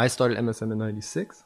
I 0.00 0.08
started 0.08 0.38
MSM 0.38 0.72
in 0.72 0.78
96 0.78 1.44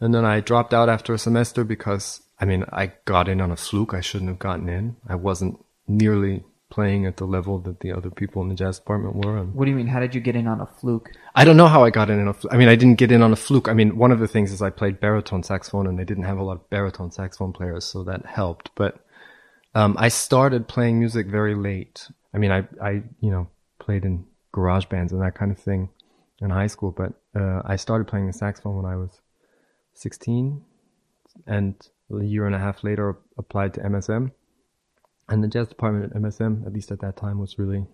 and 0.00 0.14
then 0.14 0.24
I 0.24 0.40
dropped 0.40 0.74
out 0.74 0.88
after 0.88 1.14
a 1.14 1.18
semester 1.18 1.62
because 1.64 2.22
I 2.40 2.46
mean, 2.46 2.64
I 2.72 2.92
got 3.04 3.28
in 3.28 3.40
on 3.40 3.50
a 3.50 3.56
fluke. 3.56 3.92
I 3.92 4.00
shouldn't 4.00 4.30
have 4.30 4.38
gotten 4.38 4.68
in. 4.68 4.96
I 5.06 5.14
wasn't 5.14 5.62
nearly 5.86 6.42
playing 6.70 7.04
at 7.04 7.18
the 7.18 7.26
level 7.26 7.58
that 7.58 7.80
the 7.80 7.92
other 7.92 8.10
people 8.10 8.40
in 8.42 8.48
the 8.48 8.54
jazz 8.54 8.78
department 8.78 9.16
were. 9.16 9.36
And 9.36 9.54
What 9.54 9.66
do 9.66 9.70
you 9.70 9.76
mean? 9.76 9.88
How 9.88 10.00
did 10.00 10.14
you 10.14 10.20
get 10.20 10.36
in 10.36 10.46
on 10.46 10.60
a 10.60 10.66
fluke? 10.66 11.10
I 11.34 11.44
don't 11.44 11.56
know 11.56 11.66
how 11.68 11.84
I 11.84 11.90
got 11.90 12.08
in 12.08 12.18
on 12.18 12.28
a 12.28 12.32
fluke. 12.32 12.54
I 12.54 12.56
mean, 12.56 12.68
I 12.68 12.76
didn't 12.76 12.98
get 12.98 13.12
in 13.12 13.22
on 13.22 13.32
a 13.32 13.36
fluke. 13.36 13.68
I 13.68 13.74
mean, 13.74 13.98
one 13.98 14.10
of 14.10 14.20
the 14.20 14.28
things 14.28 14.52
is 14.52 14.62
I 14.62 14.70
played 14.70 15.00
baritone 15.00 15.42
saxophone 15.42 15.86
and 15.86 15.98
they 15.98 16.04
didn't 16.04 16.24
have 16.24 16.38
a 16.38 16.42
lot 16.42 16.56
of 16.56 16.70
baritone 16.70 17.10
saxophone 17.10 17.52
players, 17.52 17.84
so 17.84 18.02
that 18.04 18.24
helped. 18.24 18.70
But 18.74 19.04
um, 19.74 19.96
I 19.98 20.08
started 20.08 20.66
playing 20.66 20.98
music 20.98 21.26
very 21.26 21.54
late. 21.54 22.08
I 22.32 22.38
mean, 22.38 22.52
I, 22.52 22.66
I, 22.82 23.02
you 23.20 23.30
know, 23.30 23.48
played 23.78 24.04
in 24.04 24.24
garage 24.52 24.86
bands 24.86 25.12
and 25.12 25.20
that 25.20 25.34
kind 25.34 25.52
of 25.52 25.58
thing 25.58 25.90
in 26.40 26.50
high 26.50 26.66
school, 26.66 26.90
but 26.90 27.12
uh, 27.38 27.62
I 27.64 27.76
started 27.76 28.06
playing 28.08 28.26
the 28.26 28.32
saxophone 28.32 28.76
when 28.76 28.86
I 28.86 28.96
was 28.96 29.20
16 29.94 30.62
and 31.46 31.74
a 32.10 32.24
year 32.24 32.46
and 32.46 32.54
a 32.54 32.58
half 32.58 32.82
later 32.82 33.18
applied 33.38 33.74
to 33.74 33.80
MSM. 33.80 34.32
And 35.28 35.44
the 35.44 35.48
jazz 35.48 35.68
department 35.68 36.12
at 36.12 36.20
MSM, 36.20 36.66
at 36.66 36.72
least 36.72 36.90
at 36.90 37.00
that 37.00 37.16
time, 37.16 37.38
was 37.38 37.58
really 37.58 37.86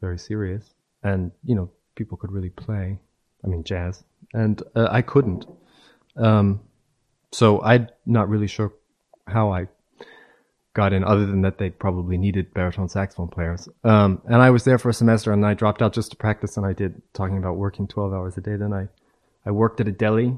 very 0.00 0.18
serious. 0.18 0.74
And, 1.02 1.32
you 1.44 1.54
know, 1.54 1.70
people 1.96 2.16
could 2.16 2.32
really 2.32 2.50
play. 2.50 2.98
I 3.44 3.48
mean, 3.48 3.64
jazz. 3.64 4.04
And 4.32 4.62
uh, 4.74 4.88
I 4.90 5.02
couldn't. 5.02 5.46
Um, 6.16 6.60
so 7.30 7.60
I'm 7.62 7.88
not 8.06 8.28
really 8.28 8.46
sure 8.46 8.72
how 9.26 9.52
I 9.52 9.68
got 10.74 10.92
in, 10.92 11.04
other 11.04 11.26
than 11.26 11.42
that 11.42 11.58
they 11.58 11.70
probably 11.70 12.16
needed 12.16 12.52
baritone 12.54 12.88
saxophone 12.88 13.28
players. 13.28 13.68
Um, 13.84 14.22
and 14.26 14.36
I 14.36 14.50
was 14.50 14.64
there 14.64 14.78
for 14.78 14.88
a 14.88 14.94
semester 14.94 15.32
and 15.32 15.44
I 15.44 15.54
dropped 15.54 15.82
out 15.82 15.92
just 15.92 16.10
to 16.12 16.16
practice. 16.16 16.56
And 16.56 16.64
I 16.64 16.72
did, 16.72 17.02
talking 17.12 17.38
about 17.38 17.56
working 17.56 17.86
12 17.86 18.12
hours 18.12 18.36
a 18.38 18.40
day. 18.40 18.56
Then 18.56 18.72
I, 18.72 18.88
I 19.46 19.50
worked 19.50 19.80
at 19.80 19.88
a 19.88 19.92
deli 19.92 20.36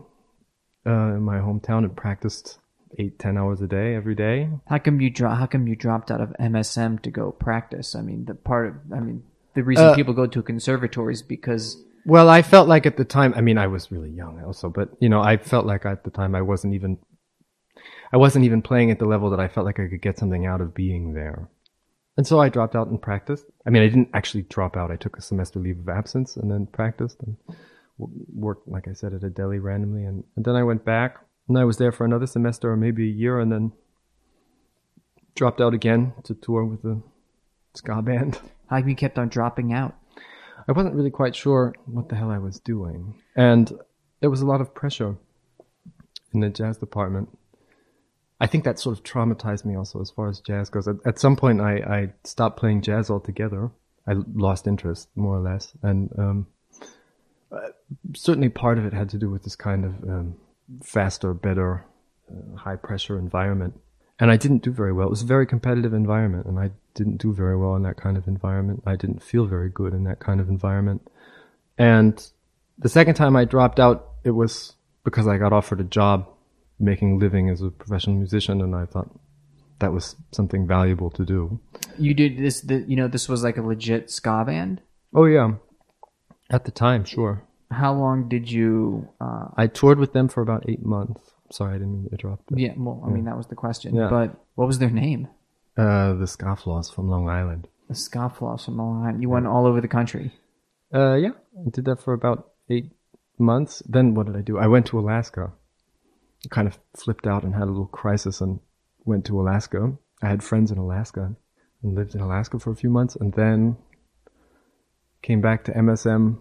uh, 0.87 0.91
in 1.15 1.23
my 1.23 1.39
hometown 1.39 1.79
and 1.85 1.97
practiced 1.97 2.59
eight, 2.99 3.19
ten 3.19 3.37
hours 3.37 3.61
a 3.61 3.67
day 3.67 3.95
every 3.95 4.15
day. 4.15 4.49
How 4.69 4.79
come 4.79 5.01
you 5.01 5.11
dro- 5.11 5.31
How 5.35 5.47
come 5.47 5.67
you 5.67 5.77
dropped 5.77 6.11
out 6.11 6.21
of 6.21 6.31
MSM 6.41 7.03
to 7.03 7.11
go 7.11 7.33
practice? 7.33 7.95
I 7.95 8.03
mean, 8.03 8.25
the 8.27 8.35
part 8.35 8.69
of 8.69 8.75
I 8.95 9.01
mean, 9.01 9.23
the 9.55 9.63
reason 9.65 9.87
Uh, 9.87 9.95
people 9.95 10.15
go 10.15 10.27
to 10.27 10.43
conservatories 10.43 11.23
because 11.23 11.83
Well, 12.07 12.29
I 12.29 12.43
felt 12.43 12.69
like 12.69 12.87
at 12.87 12.97
the 12.97 13.05
time, 13.05 13.33
I 13.35 13.41
mean, 13.41 13.59
I 13.59 13.67
was 13.67 13.91
really 13.91 14.11
young 14.11 14.43
also, 14.45 14.69
but 14.69 14.91
you 15.01 15.09
know, 15.09 15.21
I 15.21 15.39
felt 15.39 15.67
like 15.67 15.87
at 15.87 16.05
the 16.05 16.11
time 16.11 16.35
I 16.35 16.43
wasn't 16.43 16.75
even, 16.75 16.99
I 18.13 18.17
wasn't 18.17 18.45
even 18.45 18.63
playing 18.63 18.91
at 18.91 18.99
the 18.99 19.07
level 19.07 19.31
that 19.31 19.41
I 19.41 19.49
felt 19.49 19.67
like 19.67 19.81
I 19.81 19.89
could 19.89 20.03
get 20.03 20.19
something 20.19 20.47
out 20.47 20.61
of 20.61 20.75
being 20.75 21.15
there. 21.15 21.49
And 22.17 22.27
so 22.27 22.41
I 22.41 22.49
dropped 22.49 22.77
out 22.77 22.89
and 22.89 23.01
practiced. 23.01 23.47
I 23.67 23.71
mean, 23.71 23.83
I 23.83 23.89
didn't 23.89 24.11
actually 24.15 24.43
drop 24.43 24.77
out. 24.77 24.91
I 24.91 24.97
took 24.97 25.17
a 25.17 25.23
semester 25.23 25.59
leave 25.59 25.81
of 25.81 25.89
absence 25.89 26.37
and 26.37 26.51
then 26.51 26.67
practiced 26.67 27.21
and 27.23 27.37
w- 27.99 28.27
worked, 28.33 28.69
like 28.69 28.87
I 28.87 28.93
said, 28.93 29.15
at 29.15 29.25
a 29.25 29.31
deli 29.31 29.59
randomly. 29.59 30.05
And, 30.05 30.23
and 30.37 30.45
then 30.45 30.55
I 30.55 30.63
went 30.63 30.85
back 30.85 31.19
and 31.49 31.59
I 31.59 31.65
was 31.65 31.79
there 31.79 31.91
for 31.91 32.05
another 32.05 32.27
semester 32.27 32.71
or 32.71 32.77
maybe 32.77 33.05
a 33.05 33.13
year 33.13 33.41
and 33.41 33.51
then 33.51 33.73
dropped 35.35 35.61
out 35.61 35.75
again 35.75 36.13
to 36.25 36.35
tour 36.35 36.65
with 36.65 36.83
the 36.83 37.03
ska 37.75 38.01
band. 38.03 38.39
how 38.69 38.77
you 38.77 38.95
kept 38.95 39.19
on 39.19 39.29
dropping 39.29 39.73
out? 39.73 39.97
I 40.69 40.73
wasn't 40.73 40.95
really 40.95 41.11
quite 41.11 41.35
sure 41.35 41.75
what 41.87 42.09
the 42.09 42.17
hell 42.17 42.31
I 42.31 42.39
was 42.39 42.61
doing. 42.61 43.21
And 43.37 43.71
there 44.21 44.31
was 44.31 44.41
a 44.41 44.47
lot 44.47 44.61
of 44.61 44.75
pressure 44.75 45.17
in 46.33 46.41
the 46.41 46.49
jazz 46.49 46.79
department. 46.79 47.29
I 48.41 48.47
think 48.47 48.65
that 48.65 48.79
sort 48.79 48.99
of 48.99 49.05
traumatized 49.05 49.65
me 49.65 49.77
also 49.77 50.01
as 50.01 50.11
far 50.11 50.29
as 50.29 50.41
jazz 50.41 50.69
goes. 50.69 50.89
At, 50.89 50.97
at 51.07 51.19
some 51.19 51.37
point, 51.37 51.61
I, 51.61 51.75
I 51.77 52.13
stopped 52.25 52.59
playing 52.59 52.83
jazz 52.83 53.11
altogether. 53.11 53.71
I 54.07 54.15
lost 54.35 54.67
interest, 54.67 55.09
more 55.15 55.37
or 55.37 55.41
less. 55.41 55.73
And 55.83 56.11
um, 56.19 56.47
uh, 57.53 57.69
certainly 58.15 58.49
part 58.49 58.79
of 58.79 58.85
it 58.85 58.93
had 58.93 59.09
to 59.11 59.19
do 59.19 59.31
with 59.31 59.45
this 59.45 59.57
kind 59.57 59.85
of 59.85 59.93
um, 60.09 60.37
faster, 60.83 61.33
better, 61.33 61.85
uh, 62.31 62.57
high 62.57 62.77
pressure 62.77 63.19
environment. 63.19 63.81
And 64.19 64.31
I 64.31 64.37
didn't 64.37 64.63
do 64.63 64.73
very 64.73 64.93
well. 64.93 65.07
It 65.07 65.11
was 65.11 65.23
a 65.23 65.27
very 65.27 65.47
competitive 65.47 65.93
environment, 65.93 66.47
and 66.47 66.59
I 66.59 66.71
didn't 66.95 67.19
do 67.19 67.33
very 67.33 67.57
well 67.57 67.75
in 67.75 67.83
that 67.83 67.97
kind 67.97 68.17
of 68.17 68.29
environment. 68.29 68.83
I 68.87 68.97
didn't 68.97 69.23
feel 69.23 69.47
very 69.47 69.69
good 69.69 69.93
in 69.93 70.05
that 70.05 70.21
kind 70.21 70.41
of 70.41 70.49
environment. 70.49 71.09
And 71.79 72.25
the 72.79 72.89
second 72.89 73.15
time 73.15 73.35
I 73.35 73.45
dropped 73.45 73.81
out, 73.81 74.11
it 74.23 74.31
was 74.31 74.75
because 75.03 75.27
I 75.27 75.37
got 75.37 75.53
offered 75.53 75.81
a 75.81 75.85
job 75.85 76.29
making 76.79 77.13
a 77.13 77.17
living 77.17 77.49
as 77.51 77.63
a 77.63 77.71
professional 77.71 78.17
musician, 78.17 78.61
and 78.61 78.75
I 78.75 78.87
thought 78.87 79.11
that 79.79 79.93
was 79.93 80.17
something 80.33 80.67
valuable 80.67 81.11
to 81.11 81.25
do. 81.25 81.61
You 81.99 82.15
did 82.15 82.39
this. 82.39 82.61
The, 82.61 82.85
you 82.87 82.97
know, 82.97 83.09
this 83.09 83.29
was 83.29 83.43
like 83.45 83.57
a 83.57 83.63
legit 83.63 84.11
ska 84.11 84.45
band. 84.47 84.81
Oh 85.15 85.25
yeah, 85.27 85.55
at 86.51 86.65
the 86.65 86.71
time, 86.71 87.05
sure. 87.05 87.43
How 87.71 87.93
long 87.93 88.29
did 88.29 88.51
you? 88.51 89.09
Uh, 89.21 89.49
I 89.57 89.67
toured 89.67 89.99
with 89.99 90.13
them 90.13 90.29
for 90.29 90.43
about 90.43 90.69
eight 90.69 90.85
months. 90.85 91.21
Sorry, 91.51 91.75
I 91.75 91.79
didn't 91.79 91.93
mean 91.93 92.05
to 92.07 92.11
interrupt. 92.13 92.45
yeah, 92.55 92.73
well, 92.77 93.03
I 93.07 93.11
mean 93.11 93.25
that 93.25 93.37
was 93.37 93.47
the 93.47 93.55
question. 93.55 93.95
Yeah. 93.95 94.09
But 94.09 94.35
what 94.55 94.67
was 94.67 94.79
their 94.79 94.91
name? 94.91 95.29
Uh, 95.77 96.15
the 96.15 96.27
Scofflaws 96.27 96.93
from 96.93 97.09
Long 97.09 97.29
Island. 97.29 97.69
The 97.89 97.95
Scofflaws 97.95 98.65
from 98.65 98.77
Long 98.79 99.03
Island. 99.03 99.23
You 99.23 99.29
went 99.29 99.47
all 99.47 99.67
over 99.67 99.81
the 99.81 99.89
country. 99.89 100.33
Uh, 100.93 101.15
yeah, 101.15 101.31
I 101.59 101.71
did 101.71 101.85
that 101.87 102.01
for 102.01 102.13
about 102.13 102.51
eight 102.71 102.93
months. 103.39 103.83
Then 103.87 104.15
what 104.15 104.27
did 104.27 104.37
I 104.37 104.41
do? 104.43 104.59
I 104.59 104.69
went 104.69 104.87
to 104.87 104.99
Alaska. 104.99 105.53
Kind 106.51 106.69
of 106.69 106.79
flipped 106.97 107.27
out 107.27 107.43
and 107.45 107.55
had 107.55 107.65
a 107.65 107.67
little 107.71 107.87
crisis 107.87 108.41
and 108.41 108.61
went 109.05 109.25
to 109.27 109.41
Alaska. 109.41 109.93
I 110.23 110.29
had 110.29 110.43
friends 110.43 110.71
in 110.71 110.79
Alaska 110.79 111.35
and 111.83 111.95
lived 111.95 112.15
in 112.15 112.21
Alaska 112.21 112.59
for 112.59 112.71
a 112.71 112.77
few 112.77 112.91
months 112.91 113.17
and 113.17 113.33
then 113.35 113.77
came 115.23 115.41
back 115.41 115.65
to 115.65 115.73
MSM 115.73 116.39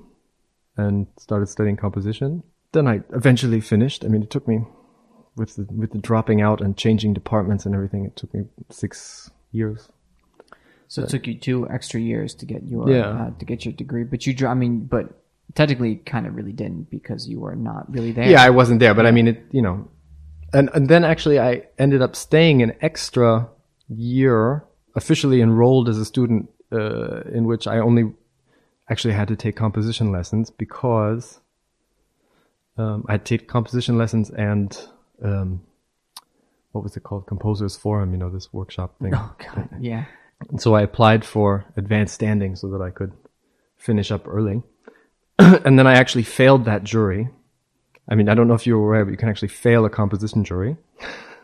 and 0.78 1.08
started 1.18 1.48
studying 1.48 1.78
composition. 1.78 2.44
Then 2.72 2.88
I 2.88 3.02
eventually 3.14 3.62
finished. 3.62 4.04
I 4.04 4.08
mean, 4.08 4.24
it 4.24 4.30
took 4.30 4.48
me 4.48 4.66
with 5.36 5.56
the, 5.56 5.64
with 5.72 5.92
the 5.92 6.00
dropping 6.00 6.42
out 6.42 6.62
and 6.62 6.76
changing 6.78 7.14
departments 7.14 7.66
and 7.66 7.74
everything. 7.76 8.06
It 8.06 8.16
took 8.16 8.34
me 8.34 8.46
six 8.70 9.30
years. 9.52 9.90
So 10.88 11.04
it 11.04 11.10
took 11.10 11.26
you 11.28 11.36
two 11.40 11.68
extra 11.70 12.00
years 12.00 12.36
to 12.36 12.46
get 12.46 12.64
your 12.64 12.90
Yeah. 12.90 13.10
uh, 13.10 13.32
to 13.40 13.46
get 13.46 13.66
your 13.66 13.74
degree. 13.74 14.04
But 14.04 14.28
you, 14.28 14.48
I 14.48 14.54
mean, 14.54 14.86
but 14.86 15.10
technically, 15.56 15.96
kind 15.96 16.28
of 16.28 16.36
really 16.36 16.52
didn't 16.52 16.90
because 16.92 17.28
you 17.28 17.40
were 17.40 17.56
not 17.56 17.92
really 17.92 18.12
there. 18.12 18.30
Yeah, 18.30 18.44
I 18.44 18.52
wasn't 18.52 18.80
there, 18.80 18.94
but 18.94 19.06
I 19.08 19.12
mean, 19.12 19.28
it, 19.28 19.44
you 19.52 19.62
know, 19.64 19.88
and, 20.54 20.70
and 20.74 20.88
then 20.88 21.04
actually 21.04 21.40
I 21.40 21.64
ended 21.78 22.02
up 22.02 22.16
staying 22.16 22.62
an 22.62 22.74
extra 22.82 23.50
year, 23.90 24.64
officially 24.96 25.42
enrolled 25.42 25.90
as 25.90 25.98
a 25.98 26.06
student, 26.06 26.50
uh, 26.72 27.22
in 27.22 27.46
which 27.46 27.68
I 27.68 27.80
only 27.80 28.14
actually 28.90 29.14
had 29.14 29.28
to 29.30 29.36
take 29.36 29.56
composition 29.56 30.12
lessons 30.12 30.50
because, 30.50 31.40
um, 32.78 33.06
I 33.08 33.18
take 33.18 33.48
composition 33.48 33.98
lessons 33.98 34.30
and, 34.30 34.78
um, 35.24 35.62
what 36.72 36.84
was 36.84 36.98
it 36.98 37.04
called? 37.04 37.28
Composers 37.28 37.78
Forum, 37.78 38.12
you 38.12 38.18
know, 38.18 38.30
this 38.30 38.52
workshop 38.52 38.96
thing. 39.00 39.14
Oh 39.16 39.36
God. 39.38 39.70
Yeah. 39.80 40.06
And 40.50 40.62
so 40.62 40.76
I 40.76 40.82
applied 40.82 41.24
for 41.24 41.66
advanced 41.78 42.16
standing 42.16 42.56
so 42.56 42.70
that 42.72 42.82
I 42.82 42.90
could 42.90 43.14
finish 43.78 44.12
up 44.12 44.28
early. 44.28 44.62
and 45.40 45.80
then 45.80 45.88
I 45.88 45.94
actually 45.94 46.24
failed 46.24 46.66
that 46.66 46.84
jury. 46.84 47.30
I 48.10 48.16
mean, 48.16 48.28
I 48.30 48.34
don't 48.34 48.48
know 48.48 48.54
if 48.54 48.68
you're 48.68 48.84
aware, 48.86 49.06
but 49.06 49.12
you 49.12 49.18
can 49.18 49.30
actually 49.30 49.48
fail 49.48 49.86
a 49.86 49.90
composition 49.90 50.44
jury. 50.44 50.76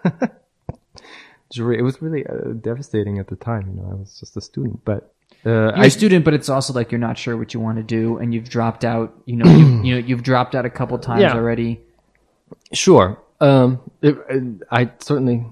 jury, 1.51 1.77
it 1.79 1.81
was 1.81 2.01
really 2.01 2.25
uh, 2.25 2.53
devastating 2.59 3.17
at 3.19 3.27
the 3.27 3.35
time. 3.35 3.67
You 3.75 3.81
know, 3.81 3.89
I 3.91 3.95
was 3.95 4.17
just 4.19 4.35
a 4.38 4.41
student, 4.41 4.83
but 4.85 5.13
uh, 5.45 5.50
You're 5.50 5.77
I 5.77 5.85
a 5.85 5.89
student, 5.89 6.25
but 6.25 6.33
it's 6.33 6.50
also 6.50 6.73
like 6.73 6.91
you're 6.91 7.00
not 7.00 7.17
sure 7.17 7.38
what 7.38 7.53
you 7.53 7.59
want 7.59 7.77
to 7.77 7.83
do, 7.83 8.17
and 8.17 8.33
you've 8.33 8.50
dropped 8.50 8.83
out. 8.83 9.13
You 9.25 9.38
know, 9.38 9.50
you, 9.51 9.83
you 9.83 9.94
know, 9.95 10.07
you've 10.07 10.23
dropped 10.23 10.53
out 10.56 10.65
a 10.65 10.69
couple 10.69 10.97
times 11.09 11.21
Yeah. 11.21 11.33
already. 11.35 11.79
Sure. 12.73 13.17
Um, 13.39 13.79
it, 14.01 14.17
it- 14.29 14.61
I 14.69 14.91
certainly 15.00 15.45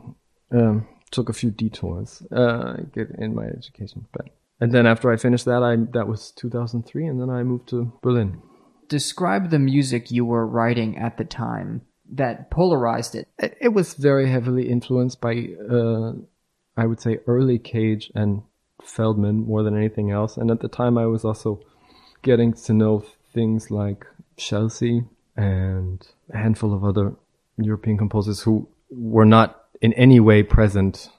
um, 0.51 0.87
took 1.11 1.29
a 1.29 1.33
few 1.33 1.51
detours 1.51 2.21
uh, 2.31 2.73
get 2.93 3.11
in 3.17 3.33
my 3.33 3.45
education, 3.45 4.05
but 4.11 4.27
and 4.59 4.71
then 4.71 4.85
after 4.85 5.11
I 5.11 5.15
finished 5.17 5.45
that, 5.45 5.63
I 5.63 5.77
that 5.93 6.07
was 6.07 6.31
2003, 6.31 7.05
and 7.07 7.21
then 7.21 7.29
I 7.29 7.43
moved 7.43 7.69
to 7.69 7.91
Berlin. 8.01 8.41
Describe 8.89 9.49
the 9.49 9.59
music 9.59 10.11
you 10.11 10.25
were 10.25 10.45
writing 10.45 10.97
at 10.97 11.17
the 11.17 11.25
time 11.25 11.81
that 12.09 12.49
polarized 12.49 13.15
it. 13.15 13.27
It, 13.37 13.73
was 13.73 13.93
very 13.93 14.29
heavily 14.29 14.69
influenced 14.69 15.19
by, 15.19 15.49
uh, 15.69 16.13
I 16.77 16.85
would 16.85 17.01
say, 17.01 17.19
early 17.27 17.59
Cage 17.59 18.11
and 18.15 18.43
Feldman 18.81 19.45
more 19.45 19.63
than 19.63 19.75
anything 19.75 20.11
else. 20.11 20.37
And 20.37 20.49
at 20.51 20.61
the 20.61 20.69
time, 20.69 20.97
I 20.97 21.05
was 21.05 21.25
also 21.25 21.59
getting 22.21 22.53
to 22.53 22.73
know 22.73 23.03
things 23.33 23.69
like 23.69 24.05
Scelsi 24.37 25.07
and 25.35 26.05
a 26.33 26.37
handful 26.37 26.73
of 26.73 26.83
other 26.83 27.13
European 27.57 27.97
composers 27.97 28.41
who 28.41 28.67
were 28.89 29.25
not 29.25 29.65
in 29.81 29.93
any 29.93 30.19
way 30.19 30.43
present 30.43 31.09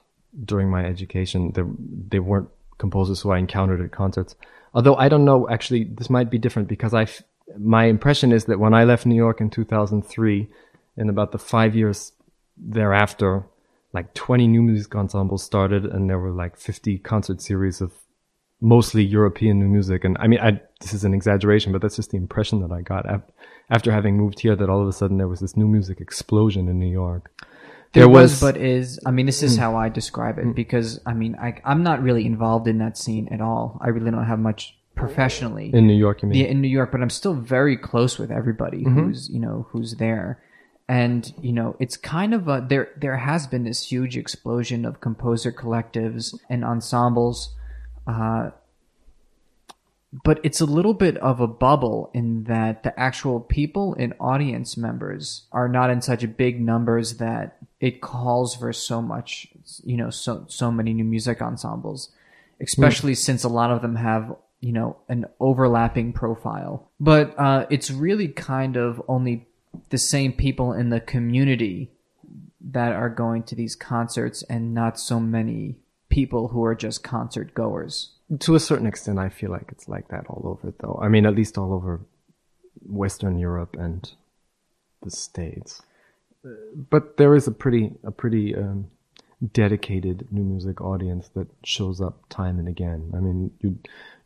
during 0.43 0.69
my 0.69 0.85
education. 0.85 1.51
They, 1.53 1.63
they 2.09 2.19
weren't 2.19 2.49
composers 2.77 3.21
who 3.21 3.31
I 3.31 3.37
encountered 3.37 3.81
at 3.81 3.91
concerts. 3.91 4.35
Although 4.73 4.95
I 4.95 5.09
don't 5.09 5.25
know, 5.25 5.49
actually, 5.49 5.83
this 5.83 6.09
might 6.09 6.29
be 6.29 6.37
different 6.37 6.67
because 6.67 6.93
I, 6.93 7.07
my 7.57 7.85
impression 7.85 8.31
is 8.31 8.45
that 8.45 8.59
when 8.59 8.73
I 8.73 8.83
left 8.83 9.05
New 9.05 9.15
York 9.15 9.41
in 9.41 9.49
2003, 9.49 10.49
in 10.97 11.09
about 11.09 11.31
the 11.31 11.39
five 11.39 11.75
years 11.75 12.11
thereafter, 12.57 13.45
like 13.93 14.13
20 14.13 14.47
new 14.47 14.61
music 14.61 14.93
ensembles 14.95 15.43
started 15.43 15.85
and 15.85 16.09
there 16.09 16.19
were 16.19 16.31
like 16.31 16.57
50 16.57 16.99
concert 16.99 17.41
series 17.41 17.81
of 17.81 17.93
mostly 18.61 19.03
European 19.03 19.59
new 19.59 19.67
music. 19.67 20.03
And 20.03 20.17
I 20.19 20.27
mean, 20.27 20.39
I, 20.39 20.61
this 20.81 20.93
is 20.93 21.03
an 21.03 21.13
exaggeration, 21.13 21.71
but 21.71 21.81
that's 21.81 21.95
just 21.95 22.11
the 22.11 22.17
impression 22.17 22.61
that 22.61 22.71
I 22.71 22.81
got 22.81 23.05
after 23.69 23.91
having 23.91 24.17
moved 24.17 24.39
here. 24.41 24.55
That 24.55 24.69
all 24.69 24.81
of 24.81 24.87
a 24.87 24.93
sudden 24.93 25.17
there 25.17 25.27
was 25.27 25.39
this 25.39 25.55
new 25.55 25.67
music 25.67 26.01
explosion 26.01 26.67
in 26.67 26.79
New 26.79 26.91
York. 26.91 27.31
There, 27.93 28.07
was, 28.07 28.39
but 28.39 28.55
is. 28.55 28.99
I 29.03 29.11
mean, 29.11 29.25
this 29.25 29.41
is 29.41 29.55
mm. 29.55 29.61
how 29.61 29.75
I 29.75 29.89
describe 29.89 30.37
it 30.37 30.45
mm. 30.45 30.55
because 30.55 30.99
I 31.07 31.13
mean, 31.13 31.35
I, 31.35 31.59
I'm 31.65 31.81
not 31.81 32.03
really 32.03 32.25
involved 32.25 32.67
in 32.67 32.77
that 32.79 32.97
scene 32.97 33.29
at 33.31 33.41
all. 33.41 33.79
I 33.81 33.87
really 33.87 34.11
don't 34.11 34.25
have 34.25 34.37
much 34.37 34.77
professionally 34.99 35.71
in 35.73 35.87
New 35.87 35.97
York. 35.97 36.21
You 36.21 36.29
mean? 36.29 36.39
yeah, 36.39 36.47
in 36.47 36.61
New 36.61 36.67
York, 36.67 36.91
but 36.91 37.01
I'm 37.01 37.09
still 37.09 37.33
very 37.33 37.77
close 37.77 38.19
with 38.19 38.31
everybody 38.31 38.83
who's 38.83 39.29
you 39.29 39.39
know 39.39 39.67
who's 39.69 39.95
there, 39.95 40.41
and 40.87 41.33
you 41.41 41.53
know 41.53 41.75
it's 41.79 41.97
kind 41.97 42.33
of 42.33 42.47
a 42.47 42.65
there. 42.67 42.89
There 42.97 43.17
has 43.17 43.47
been 43.47 43.63
this 43.63 43.91
huge 43.91 44.17
explosion 44.17 44.85
of 44.85 45.01
composer 45.01 45.51
collectives 45.51 46.37
and 46.49 46.63
ensembles, 46.63 47.55
uh, 48.07 48.51
but 50.23 50.39
it's 50.43 50.59
a 50.59 50.65
little 50.65 50.93
bit 50.93 51.17
of 51.17 51.39
a 51.39 51.47
bubble 51.47 52.09
in 52.13 52.45
that 52.45 52.83
the 52.83 52.99
actual 52.99 53.39
people 53.39 53.95
and 53.99 54.13
audience 54.19 54.75
members 54.75 55.43
are 55.51 55.69
not 55.69 55.89
in 55.89 56.01
such 56.01 56.25
big 56.35 56.59
numbers 56.59 57.17
that 57.17 57.57
it 57.79 58.01
calls 58.01 58.55
for 58.55 58.73
so 58.73 59.01
much, 59.01 59.47
you 59.83 59.95
know, 59.95 60.09
so 60.09 60.45
so 60.47 60.71
many 60.71 60.93
new 60.93 61.03
music 61.03 61.41
ensembles, 61.41 62.09
especially 62.59 63.15
since 63.15 63.43
a 63.43 63.49
lot 63.49 63.71
of 63.71 63.81
them 63.81 63.95
have 63.95 64.35
you 64.59 64.71
know 64.71 64.97
an 65.07 65.25
overlapping 65.39 66.13
profile. 66.13 66.91
But 66.99 67.37
uh, 67.37 67.65
it's 67.69 67.91
really 67.91 68.27
kind 68.27 68.77
of 68.77 69.01
only 69.07 69.47
the 69.89 69.97
same 69.97 70.33
people 70.33 70.73
in 70.73 70.89
the 70.89 70.99
community 70.99 71.91
that 72.61 72.91
are 72.91 73.09
going 73.09 73.43
to 73.43 73.55
these 73.55 73.75
concerts, 73.75 74.43
and 74.43 74.73
not 74.73 74.99
so 74.99 75.19
many 75.19 75.77
people 76.09 76.49
who 76.49 76.63
are 76.63 76.75
just 76.75 77.03
concert 77.03 77.53
goers. 77.53 78.11
to 78.39 78.55
a 78.55 78.59
certain 78.59 78.87
extent, 78.87 79.17
I 79.17 79.29
feel 79.29 79.51
like 79.51 79.69
it's 79.71 79.87
like 79.87 80.09
that 80.09 80.25
all 80.27 80.41
over, 80.45 80.73
though. 80.79 80.99
I 81.01 81.07
mean, 81.07 81.25
at 81.25 81.35
least 81.35 81.57
all 81.57 81.73
over 81.73 82.01
Western 82.85 83.37
Europe 83.39 83.75
and 83.79 84.11
the 85.01 85.11
States. 85.11 85.81
But 86.73 87.17
there 87.17 87.35
is 87.35 87.47
a 87.47 87.51
pretty, 87.51 87.91
a 88.03 88.11
pretty 88.11 88.55
um, 88.55 88.87
dedicated 89.53 90.27
new 90.31 90.43
music 90.43 90.81
audience 90.81 91.29
that 91.29 91.47
shows 91.63 92.01
up 92.01 92.27
time 92.29 92.59
and 92.59 92.67
again. 92.67 93.11
I 93.15 93.19
mean, 93.19 93.51
you 93.59 93.79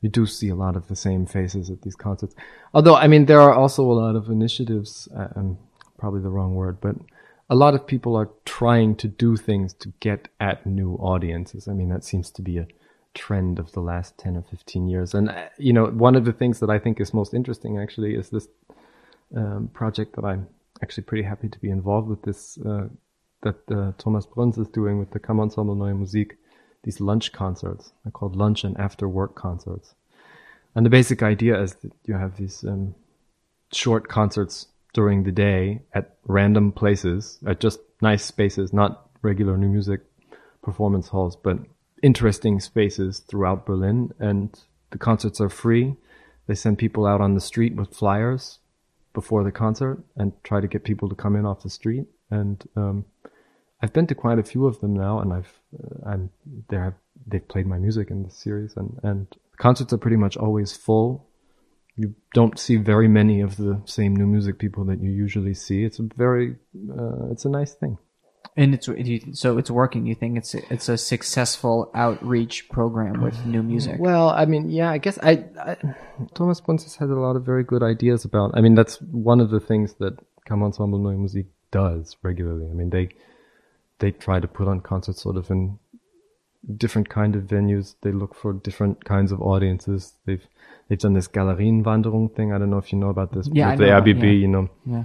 you 0.03 0.09
do 0.09 0.25
see 0.25 0.49
a 0.49 0.55
lot 0.55 0.75
of 0.75 0.89
the 0.89 0.95
same 0.95 1.25
faces 1.25 1.69
at 1.69 1.81
these 1.81 1.95
concerts. 1.95 2.35
Although, 2.73 2.95
I 2.95 3.07
mean, 3.07 3.25
there 3.25 3.39
are 3.41 3.53
also 3.53 3.83
a 3.89 3.93
lot 3.93 4.15
of 4.15 4.29
initiatives. 4.29 5.07
Uh, 5.15 5.29
um, 5.35 5.57
probably 5.97 6.21
the 6.21 6.29
wrong 6.29 6.53
word, 6.53 6.81
but 6.81 6.95
a 7.49 7.55
lot 7.55 7.73
of 7.73 7.87
people 7.87 8.13
are 8.17 8.29
trying 8.43 8.93
to 8.97 9.07
do 9.07 9.37
things 9.37 9.73
to 9.73 9.93
get 10.01 10.27
at 10.41 10.65
new 10.65 10.95
audiences. 10.95 11.69
I 11.69 11.73
mean, 11.73 11.87
that 11.89 12.03
seems 12.03 12.29
to 12.31 12.41
be 12.41 12.57
a 12.57 12.67
trend 13.13 13.57
of 13.59 13.71
the 13.71 13.79
last 13.79 14.17
10 14.17 14.35
or 14.35 14.41
15 14.41 14.89
years. 14.89 15.13
And, 15.13 15.29
uh, 15.29 15.45
you 15.57 15.71
know, 15.71 15.85
one 15.85 16.15
of 16.15 16.25
the 16.25 16.33
things 16.33 16.59
that 16.59 16.69
I 16.69 16.79
think 16.79 16.99
is 16.99 17.13
most 17.13 17.33
interesting 17.33 17.79
actually 17.79 18.15
is 18.15 18.29
this 18.29 18.49
um, 19.33 19.69
project 19.73 20.17
that 20.17 20.25
I'm 20.25 20.47
actually 20.81 21.03
pretty 21.03 21.23
happy 21.23 21.47
to 21.47 21.59
be 21.59 21.69
involved 21.69 22.09
with 22.09 22.23
this, 22.23 22.57
uh, 22.57 22.89
that 23.43 23.71
uh, 23.71 23.93
Thomas 23.97 24.25
Bruns 24.25 24.57
is 24.57 24.67
doing 24.67 24.99
with 24.99 25.11
the 25.11 25.19
Kammerensemble 25.21 25.77
Neue 25.77 25.95
Musik, 25.95 26.37
these 26.83 26.99
lunch 26.99 27.31
concerts. 27.31 27.91
They're 28.03 28.11
called 28.11 28.35
lunch 28.35 28.63
and 28.63 28.77
after 28.77 29.07
work 29.07 29.35
concerts. 29.35 29.95
And 30.75 30.85
the 30.85 30.89
basic 30.89 31.23
idea 31.23 31.61
is 31.61 31.75
that 31.75 31.91
you 32.05 32.15
have 32.15 32.37
these 32.37 32.63
um, 32.63 32.95
short 33.71 34.07
concerts 34.07 34.67
during 34.93 35.23
the 35.23 35.31
day 35.31 35.81
at 35.93 36.17
random 36.25 36.71
places, 36.71 37.39
at 37.47 37.59
just 37.59 37.79
nice 38.01 38.23
spaces, 38.23 38.73
not 38.73 39.09
regular 39.21 39.57
new 39.57 39.69
music 39.69 40.01
performance 40.61 41.07
halls, 41.07 41.35
but 41.35 41.57
interesting 42.01 42.59
spaces 42.59 43.19
throughout 43.19 43.65
Berlin. 43.65 44.11
And 44.19 44.57
the 44.91 44.97
concerts 44.97 45.41
are 45.41 45.49
free. 45.49 45.95
They 46.47 46.55
send 46.55 46.77
people 46.77 47.05
out 47.05 47.21
on 47.21 47.33
the 47.33 47.41
street 47.41 47.75
with 47.75 47.95
flyers 47.95 48.59
before 49.13 49.43
the 49.43 49.51
concert 49.51 50.03
and 50.15 50.33
try 50.43 50.59
to 50.59 50.67
get 50.67 50.83
people 50.83 51.07
to 51.07 51.15
come 51.15 51.35
in 51.35 51.45
off 51.45 51.63
the 51.63 51.69
street. 51.69 52.05
And 52.29 52.63
um, 52.75 53.05
I've 53.83 53.93
been 53.93 54.07
to 54.07 54.15
quite 54.15 54.39
a 54.39 54.43
few 54.43 54.65
of 54.65 54.79
them 54.79 54.95
now, 54.95 55.19
and 55.19 55.31
I've 55.31 55.59
uh, 55.77 56.09
I'm 56.09 56.29
there. 56.69 56.97
They've 57.27 57.47
played 57.47 57.67
my 57.67 57.77
music 57.77 58.09
in 58.09 58.23
this 58.23 58.35
series, 58.35 58.75
and 58.75 58.99
and 59.03 59.27
concerts 59.57 59.93
are 59.93 59.97
pretty 59.97 60.17
much 60.17 60.37
always 60.37 60.75
full 60.75 61.27
you 61.95 62.15
don't 62.33 62.57
see 62.57 62.77
very 62.77 63.07
many 63.07 63.41
of 63.41 63.57
the 63.57 63.81
same 63.85 64.15
new 64.15 64.25
music 64.25 64.57
people 64.57 64.85
that 64.85 65.01
you 65.01 65.11
usually 65.11 65.53
see. 65.53 65.83
It's 65.83 65.99
a 65.99 66.03
very, 66.17 66.55
uh, 66.89 67.31
it's 67.31 67.45
a 67.45 67.49
nice 67.49 67.73
thing. 67.73 67.97
And 68.55 68.75
it's 68.75 68.87
so 69.39 69.57
it's 69.57 69.71
working. 69.71 70.05
You 70.05 70.13
think 70.13 70.37
it's 70.37 70.53
a, 70.53 70.61
it's 70.71 70.87
a 70.87 70.97
successful 70.97 71.89
outreach 71.95 72.69
program 72.69 73.23
with 73.23 73.43
new 73.47 73.63
music? 73.63 73.95
Well, 73.99 74.29
I 74.29 74.45
mean, 74.45 74.69
yeah, 74.69 74.91
I 74.91 74.99
guess 74.99 75.17
I, 75.23 75.45
I 75.59 75.77
Thomas 76.35 76.61
Bruns 76.61 76.83
has 76.95 77.09
a 77.09 77.15
lot 77.15 77.35
of 77.35 77.43
very 77.43 77.63
good 77.63 77.81
ideas 77.81 78.25
about. 78.25 78.51
I 78.53 78.61
mean, 78.61 78.75
that's 78.75 79.01
one 79.01 79.39
of 79.39 79.49
the 79.49 79.59
things 79.59 79.95
that 79.95 80.19
Kammerensemble 80.47 81.01
Neue 81.01 81.17
Musik 81.17 81.47
does 81.71 82.15
regularly. 82.21 82.67
I 82.69 82.73
mean, 82.73 82.91
they 82.91 83.09
they 84.03 84.11
try 84.11 84.37
to 84.41 84.49
put 84.49 84.67
on 84.67 84.81
concerts 84.81 85.21
sort 85.21 85.37
of 85.37 85.49
in 85.49 85.79
different 86.75 87.07
kind 87.07 87.37
of 87.37 87.43
venues. 87.43 87.95
They 88.01 88.11
look 88.11 88.35
for 88.35 88.51
different 88.51 89.05
kinds 89.05 89.31
of 89.31 89.41
audiences. 89.41 90.13
They've 90.25 90.45
they've 90.87 90.99
done 90.99 91.13
this 91.13 91.29
Galerienwanderung 91.29 92.35
thing. 92.35 92.51
I 92.51 92.57
don't 92.57 92.69
know 92.69 92.79
if 92.85 92.91
you 92.91 92.99
know 92.99 93.09
about 93.09 93.31
this. 93.31 93.47
Yeah, 93.53 93.71
with 93.71 93.73
I 93.73 93.75
the 93.77 93.91
know 93.91 93.97
about- 93.97 94.07
RBB, 94.07 94.23
yeah. 94.23 94.41
you 94.43 94.47
know. 94.49 94.69
Yeah. 94.85 95.03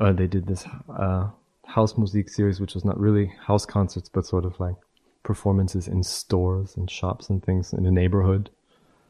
uh, 0.00 0.12
they 0.12 0.26
did 0.26 0.48
this 0.48 0.64
uh, 1.04 1.28
house 1.66 1.96
music 1.96 2.28
series, 2.28 2.60
which 2.60 2.74
was 2.74 2.84
not 2.84 2.98
really 2.98 3.26
house 3.50 3.64
concerts, 3.64 4.08
but 4.08 4.26
sort 4.26 4.44
of 4.44 4.58
like 4.58 4.74
performances 5.22 5.86
in 5.86 6.02
stores 6.02 6.76
and 6.76 6.90
shops 6.90 7.30
and 7.30 7.44
things 7.44 7.72
in 7.72 7.86
a 7.86 7.92
neighborhood. 7.92 8.50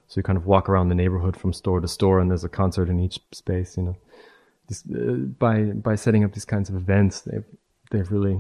So 0.09 0.19
you 0.19 0.23
kind 0.25 0.37
of 0.37 0.45
walk 0.45 0.69
around 0.69 0.90
the 0.90 0.95
neighborhood 1.02 1.37
from 1.40 1.55
store 1.55 1.81
to 1.81 1.88
store, 1.88 2.21
and 2.21 2.31
there's 2.31 2.45
a 2.45 2.50
concert 2.50 2.90
in 2.90 3.00
each 3.00 3.19
space. 3.33 3.76
You 3.79 3.83
know, 3.87 3.97
this, 4.69 4.85
uh, 4.95 5.12
by 5.45 5.57
by 5.88 5.95
setting 6.05 6.23
up 6.23 6.33
these 6.35 6.45
kinds 6.55 6.69
of 6.69 6.76
events, 6.76 7.23
they've 7.23 7.49
they've 7.90 8.12
really 8.12 8.38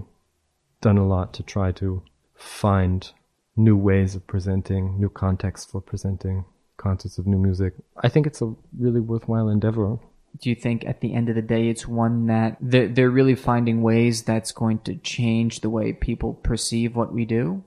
done 0.80 0.98
a 0.98 1.06
lot 1.06 1.32
to 1.34 1.42
try 1.42 1.72
to 1.72 2.02
find 2.34 3.12
new 3.56 3.76
ways 3.76 4.14
of 4.14 4.26
presenting, 4.26 4.98
new 5.00 5.08
contexts 5.08 5.70
for 5.70 5.80
presenting 5.80 6.44
concerts 6.76 7.18
of 7.18 7.26
new 7.26 7.38
music. 7.38 7.74
I 8.02 8.08
think 8.08 8.26
it's 8.26 8.42
a 8.42 8.54
really 8.78 9.00
worthwhile 9.00 9.48
endeavor. 9.48 9.98
Do 10.40 10.50
you 10.50 10.56
think 10.56 10.84
at 10.84 11.00
the 11.00 11.14
end 11.14 11.28
of 11.28 11.34
the 11.34 11.42
day 11.42 11.68
it's 11.68 11.86
one 11.86 12.26
that 12.26 12.56
they're, 12.60 12.88
they're 12.88 13.10
really 13.10 13.34
finding 13.34 13.82
ways 13.82 14.22
that's 14.22 14.52
going 14.52 14.80
to 14.80 14.96
change 14.96 15.60
the 15.60 15.70
way 15.70 15.92
people 15.92 16.34
perceive 16.34 16.94
what 16.94 17.12
we 17.12 17.24
do? 17.24 17.64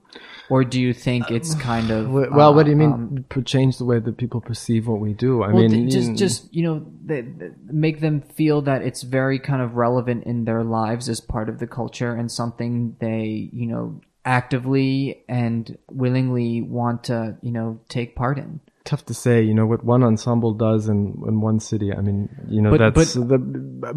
Or 0.48 0.64
do 0.64 0.80
you 0.80 0.92
think 0.92 1.30
it's 1.30 1.54
kind 1.54 1.90
of. 1.90 2.10
Well, 2.10 2.28
well, 2.32 2.54
what 2.54 2.64
do 2.64 2.70
you 2.70 2.76
uh, 2.76 2.96
mean 2.96 3.24
um, 3.30 3.44
change 3.44 3.78
the 3.78 3.84
way 3.84 4.00
that 4.00 4.16
people 4.16 4.40
perceive 4.40 4.88
what 4.88 5.00
we 5.00 5.12
do? 5.12 5.42
I 5.42 5.52
well, 5.52 5.62
mean, 5.62 5.70
th- 5.70 5.92
just 5.92 6.10
mm, 6.10 6.16
just 6.16 6.52
you 6.54 6.64
know, 6.64 6.86
they, 7.04 7.20
they- 7.20 7.50
make 7.66 8.00
them 8.00 8.20
feel 8.20 8.60
that 8.62 8.82
it's 8.82 9.02
very 9.02 9.38
kind 9.38 9.62
of 9.62 9.76
relevant 9.76 10.24
in 10.24 10.44
their 10.44 10.64
lives 10.64 11.08
as 11.08 11.20
part 11.20 11.48
of 11.48 11.60
the 11.60 11.68
culture 11.68 12.14
and 12.14 12.30
something 12.30 12.96
they 13.00 13.48
you 13.52 13.66
know 13.66 14.00
actively 14.24 15.22
and 15.28 15.78
willingly 15.90 16.60
want 16.60 17.04
to 17.04 17.36
you 17.42 17.52
know 17.52 17.80
take 17.88 18.16
part 18.16 18.38
in. 18.38 18.60
Tough 18.90 19.04
to 19.06 19.14
say. 19.14 19.36
You 19.48 19.54
know 19.54 19.66
what 19.66 19.84
one 19.84 20.02
ensemble 20.02 20.52
does 20.52 20.88
in 20.88 21.00
in 21.30 21.40
one 21.40 21.60
city. 21.60 21.88
I 21.98 22.00
mean, 22.00 22.28
you 22.48 22.60
know 22.62 22.70
But- 22.72 22.94
that's 22.94 23.14
the 23.14 23.38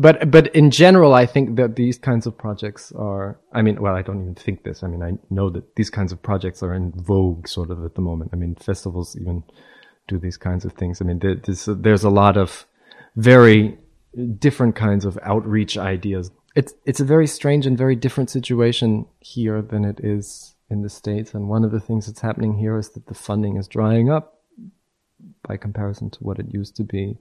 but 0.05 0.15
but 0.35 0.45
in 0.55 0.69
general, 0.83 1.11
I 1.23 1.25
think 1.25 1.45
that 1.59 1.75
these 1.75 1.97
kinds 2.09 2.25
of 2.27 2.37
projects 2.37 2.91
are. 3.09 3.39
I 3.51 3.61
mean, 3.65 3.81
well, 3.81 3.95
I 3.95 4.03
don't 4.07 4.21
even 4.21 4.35
think 4.35 4.63
this. 4.63 4.83
I 4.83 4.87
mean, 4.87 5.03
I 5.09 5.11
know 5.37 5.49
that 5.49 5.75
these 5.75 5.89
kinds 5.89 6.11
of 6.13 6.21
projects 6.21 6.61
are 6.63 6.73
in 6.79 6.93
vogue, 6.95 7.47
sort 7.47 7.69
of 7.71 7.83
at 7.83 7.95
the 7.95 8.01
moment. 8.01 8.29
I 8.33 8.37
mean, 8.37 8.55
festivals 8.55 9.17
even 9.21 9.43
do 10.07 10.19
these 10.19 10.37
kinds 10.37 10.63
of 10.65 10.73
things. 10.73 11.01
I 11.01 11.05
mean, 11.05 11.19
there, 11.19 11.35
there's 11.35 11.65
there's 11.85 12.03
a 12.03 12.15
lot 12.23 12.37
of 12.37 12.65
very 13.15 13.77
different 14.37 14.75
kinds 14.75 15.05
of 15.05 15.17
outreach 15.23 15.77
ideas. 15.77 16.31
It's 16.55 16.73
it's 16.85 16.99
a 16.99 17.05
very 17.15 17.27
strange 17.27 17.65
and 17.65 17.75
very 17.85 17.95
different 18.05 18.29
situation 18.29 19.05
here 19.19 19.59
than 19.71 19.83
it 19.85 19.99
is 20.15 20.55
in 20.69 20.81
the 20.83 20.89
states. 20.89 21.33
And 21.33 21.49
one 21.49 21.63
of 21.65 21.71
the 21.71 21.79
things 21.87 22.05
that's 22.05 22.21
happening 22.21 22.53
here 22.57 22.77
is 22.77 22.89
that 22.89 23.07
the 23.07 23.15
funding 23.15 23.57
is 23.57 23.67
drying 23.67 24.09
up 24.11 24.25
by 25.47 25.57
comparison 25.57 26.09
to 26.11 26.19
what 26.19 26.39
it 26.39 26.53
used 26.53 26.75
to 26.77 26.83
be. 26.83 27.17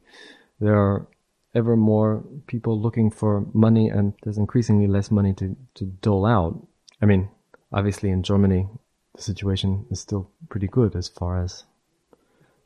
There 0.61 0.77
are 0.77 1.07
ever 1.55 1.77
more 1.77 2.25
people 2.47 2.81
looking 2.81 3.11
for 3.11 3.47
money, 3.53 3.89
and 3.89 4.15
there's 4.23 4.39
increasingly 4.39 4.87
less 4.87 5.11
money 5.11 5.35
to 5.35 5.57
to 5.75 5.85
dole 5.85 6.27
out. 6.27 6.67
I 7.01 7.07
mean, 7.07 7.29
obviously 7.73 8.11
in 8.11 8.23
Germany, 8.23 8.69
the 9.15 9.23
situation 9.23 9.87
is 9.91 10.01
still 10.01 10.31
pretty 10.49 10.69
good 10.69 10.97
as 10.97 11.09
far 11.09 11.43
as 11.43 11.65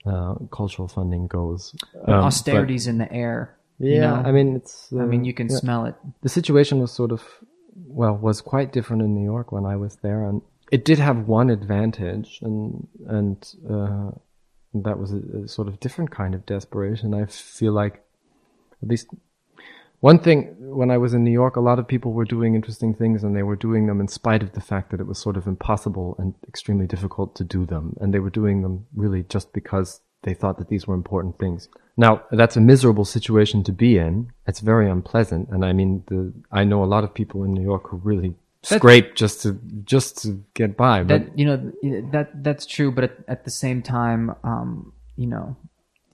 uh, 0.05 0.35
cultural 0.50 0.88
funding 0.88 1.26
goes. 1.26 1.75
Um, 1.95 2.02
but- 2.07 2.14
Austerity's 2.25 2.87
in 2.87 2.99
the 2.99 3.12
air. 3.12 3.57
yeah, 3.78 3.95
you 3.95 4.00
know? 4.00 4.14
I 4.28 4.33
mean, 4.33 4.57
it's. 4.57 4.93
Uh, 4.93 5.02
I 5.02 5.07
mean, 5.07 5.25
you 5.25 5.35
can 5.35 5.49
yeah. 5.49 5.57
smell 5.57 5.87
it. 5.87 5.95
The 6.23 6.28
situation 6.28 6.78
was 6.78 6.93
sort 6.93 7.12
of, 7.12 7.23
well, 7.75 8.16
was 8.16 8.40
quite 8.40 8.73
different 8.73 9.02
in 9.02 9.14
New 9.14 9.25
York 9.25 9.52
when 9.52 9.66
I 9.66 9.76
was 9.76 9.97
there, 9.97 10.25
and 10.25 10.43
it 10.71 10.85
did 10.85 10.99
have 10.99 11.28
one 11.28 11.50
advantage, 11.50 12.38
and 12.43 12.87
and 13.07 13.55
uh, 13.69 14.11
that 14.85 14.99
was 14.99 15.12
a, 15.12 15.21
a 15.45 15.49
sort 15.49 15.68
of 15.68 15.80
different 15.80 16.11
kind 16.11 16.35
of 16.35 16.47
desperation. 16.47 17.14
I 17.14 17.26
feel 17.26 17.73
like, 17.73 18.04
at 18.83 18.88
least 18.88 19.09
one 20.00 20.18
thing 20.18 20.54
when 20.59 20.90
I 20.90 20.99
was 20.99 21.14
in 21.14 21.25
New 21.25 21.33
York, 21.33 21.56
a 21.56 21.61
lot 21.61 21.78
of 21.78 21.88
people 21.88 22.12
were 22.12 22.25
doing 22.25 22.54
interesting 22.54 22.95
things 22.95 23.25
and 23.25 23.35
they 23.35 23.42
were 23.42 23.56
doing 23.56 23.87
them 23.87 24.00
in 24.00 24.09
spite 24.09 24.42
of 24.42 24.52
the 24.52 24.61
fact 24.61 24.90
that 24.90 25.00
it 25.00 25.06
was 25.06 25.18
sort 25.18 25.37
of 25.37 25.47
impossible 25.47 26.14
and 26.18 26.35
extremely 26.47 26.87
difficult 26.87 27.35
to 27.37 27.45
do 27.45 27.64
them. 27.64 27.97
And 28.00 28.12
they 28.12 28.18
were 28.18 28.30
doing 28.30 28.62
them 28.62 28.87
really 28.95 29.23
just 29.23 29.52
because 29.52 30.00
they 30.23 30.35
thought 30.35 30.59
that 30.59 30.68
these 30.68 30.87
were 30.87 30.95
important 30.95 31.38
things. 31.38 31.68
Now, 31.97 32.23
that's 32.30 32.56
a 32.56 32.61
miserable 32.61 33.06
situation 33.06 33.64
to 33.64 33.73
be 33.73 33.97
in. 33.97 34.30
It's 34.47 34.61
very 34.61 34.90
unpleasant. 34.90 35.49
And 35.49 35.64
I 35.64 35.73
mean, 35.73 36.04
the, 36.09 36.33
I 36.52 36.64
know 36.64 36.85
a 36.85 36.92
lot 36.95 37.04
of 37.04 37.14
people 37.14 37.42
in 37.45 37.54
New 37.54 37.62
York 37.62 37.88
who 37.88 37.97
really 37.97 38.35
That- 38.69 38.79
scrape 38.79 39.15
just 39.15 39.43
to, 39.43 39.59
just 39.85 40.23
to 40.23 40.43
get 40.55 40.77
by. 40.77 41.03
But 41.03 41.09
that 41.27 41.39
you 41.39 41.45
know 41.47 41.73
that 42.13 42.43
that's 42.45 42.67
true, 42.67 42.91
but 42.91 43.05
at, 43.05 43.17
at 43.29 43.45
the 43.45 43.51
same 43.51 43.83
time, 43.83 44.35
um, 44.45 44.93
you 45.17 45.27
know, 45.27 45.57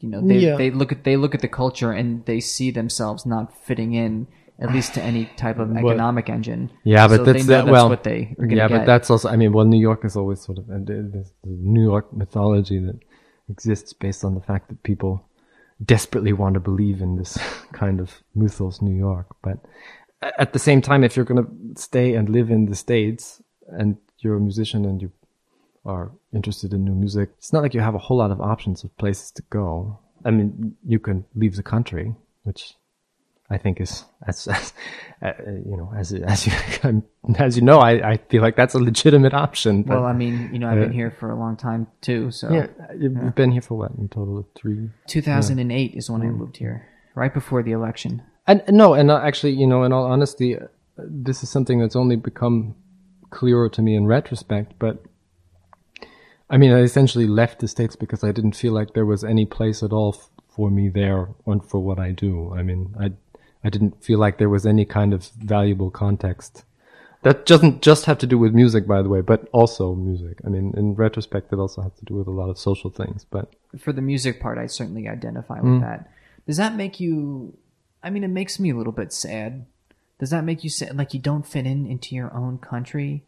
you 0.00 0.08
know 0.08 0.20
they 0.26 0.38
Yeah. 0.38 0.56
they 0.56 0.70
look 0.70 0.92
at 0.92 1.04
they 1.04 1.16
look 1.16 1.34
at 1.34 1.40
the 1.40 1.48
culture 1.48 1.92
and 1.92 2.24
they 2.26 2.40
see 2.40 2.70
themselves 2.70 3.24
not 3.26 3.56
fitting 3.66 3.94
in 3.94 4.26
at 4.58 4.70
least 4.72 4.94
to 4.94 5.02
any 5.02 5.24
type 5.36 5.58
of 5.58 5.74
economic 5.76 6.28
engine. 6.28 6.70
Yeah, 6.84 7.08
but 7.08 7.16
So 7.18 7.24
that's 7.24 7.46
they 7.46 7.52
know 7.52 7.64
that. 7.64 7.72
Well, 7.72 7.88
what 7.88 8.04
they 8.04 8.34
are 8.38 8.46
gonna 8.46 8.56
yeah, 8.56 8.68
get. 8.68 8.78
but 8.78 8.86
that's 8.86 9.10
also. 9.10 9.28
I 9.28 9.36
mean, 9.36 9.52
well, 9.52 9.64
New 9.64 9.80
York 9.80 10.04
is 10.04 10.14
always 10.16 10.40
sort 10.40 10.58
of 10.58 10.68
and 10.70 10.86
there's 10.86 11.32
the 11.42 11.50
New 11.50 11.82
York 11.82 12.12
mythology 12.12 12.78
that 12.80 12.98
exists 13.48 13.92
based 13.92 14.24
on 14.24 14.34
the 14.34 14.40
fact 14.40 14.68
that 14.68 14.82
people 14.82 15.24
desperately 15.84 16.32
want 16.32 16.54
to 16.54 16.60
believe 16.60 17.00
in 17.02 17.16
this 17.16 17.36
kind 17.72 17.98
of 17.98 18.22
mythos, 18.34 18.80
New 18.82 18.94
York. 18.96 19.26
But 19.42 19.58
a- 19.58 19.60
at 20.22 20.52
the 20.52 20.58
same 20.58 20.80
time, 20.80 21.04
if 21.04 21.16
you're 21.16 21.24
going 21.24 21.44
to 21.44 21.80
stay 21.80 22.14
and 22.14 22.28
live 22.28 22.50
in 22.50 22.66
the 22.66 22.76
states 22.76 23.42
and 23.68 23.96
you're 24.18 24.36
a 24.36 24.40
musician 24.40 24.84
and 24.84 25.02
you 25.02 25.10
are 25.84 26.12
interested 26.32 26.72
in 26.72 26.84
new 26.84 26.94
music, 26.94 27.30
it's 27.38 27.52
not 27.52 27.62
like 27.62 27.74
you 27.74 27.80
have 27.80 27.94
a 27.94 27.98
whole 27.98 28.18
lot 28.18 28.30
of 28.30 28.40
options 28.40 28.84
of 28.84 28.96
places 28.98 29.30
to 29.32 29.42
go. 29.50 29.98
I 30.24 30.30
mean, 30.30 30.76
you 30.86 30.98
can 30.98 31.24
leave 31.34 31.56
the 31.56 31.62
country, 31.62 32.14
which 32.44 32.74
I 33.50 33.58
think 33.58 33.80
is 33.80 34.04
as, 34.26 34.48
as 34.48 34.72
uh, 35.22 35.32
you 35.66 35.76
know 35.76 35.92
as 35.96 36.12
as 36.12 36.46
you 36.46 36.52
as 37.38 37.56
you 37.56 37.62
know 37.62 37.78
I, 37.80 38.12
I 38.12 38.16
feel 38.16 38.40
like 38.40 38.56
that's 38.56 38.74
a 38.74 38.78
legitimate 38.78 39.34
option. 39.34 39.82
But 39.82 39.96
well, 39.96 40.06
I 40.06 40.12
mean, 40.12 40.50
you 40.52 40.58
know, 40.58 40.68
I've 40.68 40.78
been 40.78 40.92
here 40.92 41.10
for 41.10 41.30
a 41.30 41.38
long 41.38 41.56
time 41.56 41.86
too. 42.00 42.30
So 42.30 42.50
yeah, 42.50 42.68
you've 42.96 43.16
you've 43.16 43.34
been 43.34 43.52
here 43.52 43.62
for 43.62 43.74
what 43.74 43.90
in 43.98 44.08
total 44.08 44.38
of 44.38 44.46
three. 44.54 44.90
2008 45.06 45.94
is 45.94 46.08
when 46.08 46.22
I 46.22 46.26
moved 46.26 46.56
here, 46.56 46.88
right 47.14 47.32
before 47.32 47.62
the 47.62 47.72
election. 47.72 48.22
And 48.46 48.62
no, 48.68 48.94
and 48.94 49.10
actually, 49.10 49.52
you 49.52 49.66
know, 49.66 49.84
in 49.84 49.92
all 49.92 50.04
honesty, 50.04 50.58
uh, 50.58 50.66
this 50.98 51.42
is 51.42 51.48
something 51.50 51.78
that's 51.78 51.96
only 51.96 52.16
become 52.16 52.74
clearer 53.30 53.68
to 53.70 53.82
me 53.82 53.94
in 53.94 54.06
retrospect. 54.06 54.72
But 54.78 55.02
I 56.50 56.56
mean, 56.58 56.72
I 56.72 56.80
essentially 56.80 57.26
left 57.26 57.60
the 57.60 57.68
states 57.68 57.96
because 57.96 58.22
I 58.24 58.32
didn't 58.32 58.56
feel 58.56 58.72
like 58.72 58.92
there 58.94 59.06
was 59.06 59.24
any 59.24 59.46
place 59.46 59.82
at 59.82 59.92
all 59.92 60.14
f- 60.18 60.28
for 60.48 60.70
me 60.70 60.88
there 60.88 61.28
and 61.46 61.64
for 61.64 61.80
what 61.80 61.98
I 61.98 62.10
do. 62.10 62.52
I 62.54 62.62
mean, 62.62 62.94
I 63.00 63.12
I 63.64 63.70
didn't 63.70 64.02
feel 64.02 64.18
like 64.18 64.38
there 64.38 64.48
was 64.50 64.66
any 64.66 64.84
kind 64.84 65.14
of 65.14 65.28
valuable 65.38 65.90
context. 65.90 66.64
That 67.22 67.46
doesn't 67.46 67.80
just 67.82 68.06
have 68.06 68.18
to 68.18 68.26
do 68.26 68.36
with 68.36 68.52
music, 68.52 68.88
by 68.88 69.00
the 69.02 69.08
way, 69.08 69.20
but 69.20 69.48
also 69.52 69.94
music. 69.94 70.40
I 70.44 70.48
mean, 70.48 70.74
in 70.76 70.94
retrospect, 70.96 71.52
it 71.52 71.60
also 71.60 71.80
has 71.82 71.92
to 72.00 72.04
do 72.04 72.14
with 72.14 72.26
a 72.26 72.32
lot 72.32 72.50
of 72.50 72.58
social 72.58 72.90
things. 72.90 73.24
But 73.30 73.54
For 73.78 73.92
the 73.92 74.02
music 74.02 74.40
part, 74.40 74.58
I 74.58 74.66
certainly 74.66 75.06
identify 75.08 75.60
Mm. 75.60 75.74
with 75.74 75.80
that. 75.82 76.10
Does 76.48 76.56
that 76.56 76.74
make 76.74 76.98
you? 76.98 77.56
I 78.02 78.10
mean, 78.10 78.24
it 78.24 78.28
makes 78.28 78.58
me 78.58 78.70
a 78.70 78.76
little 78.76 78.92
bit 78.92 79.12
sad. 79.12 79.66
Does 80.18 80.30
that 80.30 80.44
make 80.44 80.64
you 80.64 80.70
sad? 80.70 80.96
Like 80.96 81.14
you 81.14 81.20
don't 81.20 81.46
fit 81.46 81.66
in 81.66 81.86
into 81.86 82.14
your 82.14 82.32
own 82.34 82.58
country? 82.58 83.24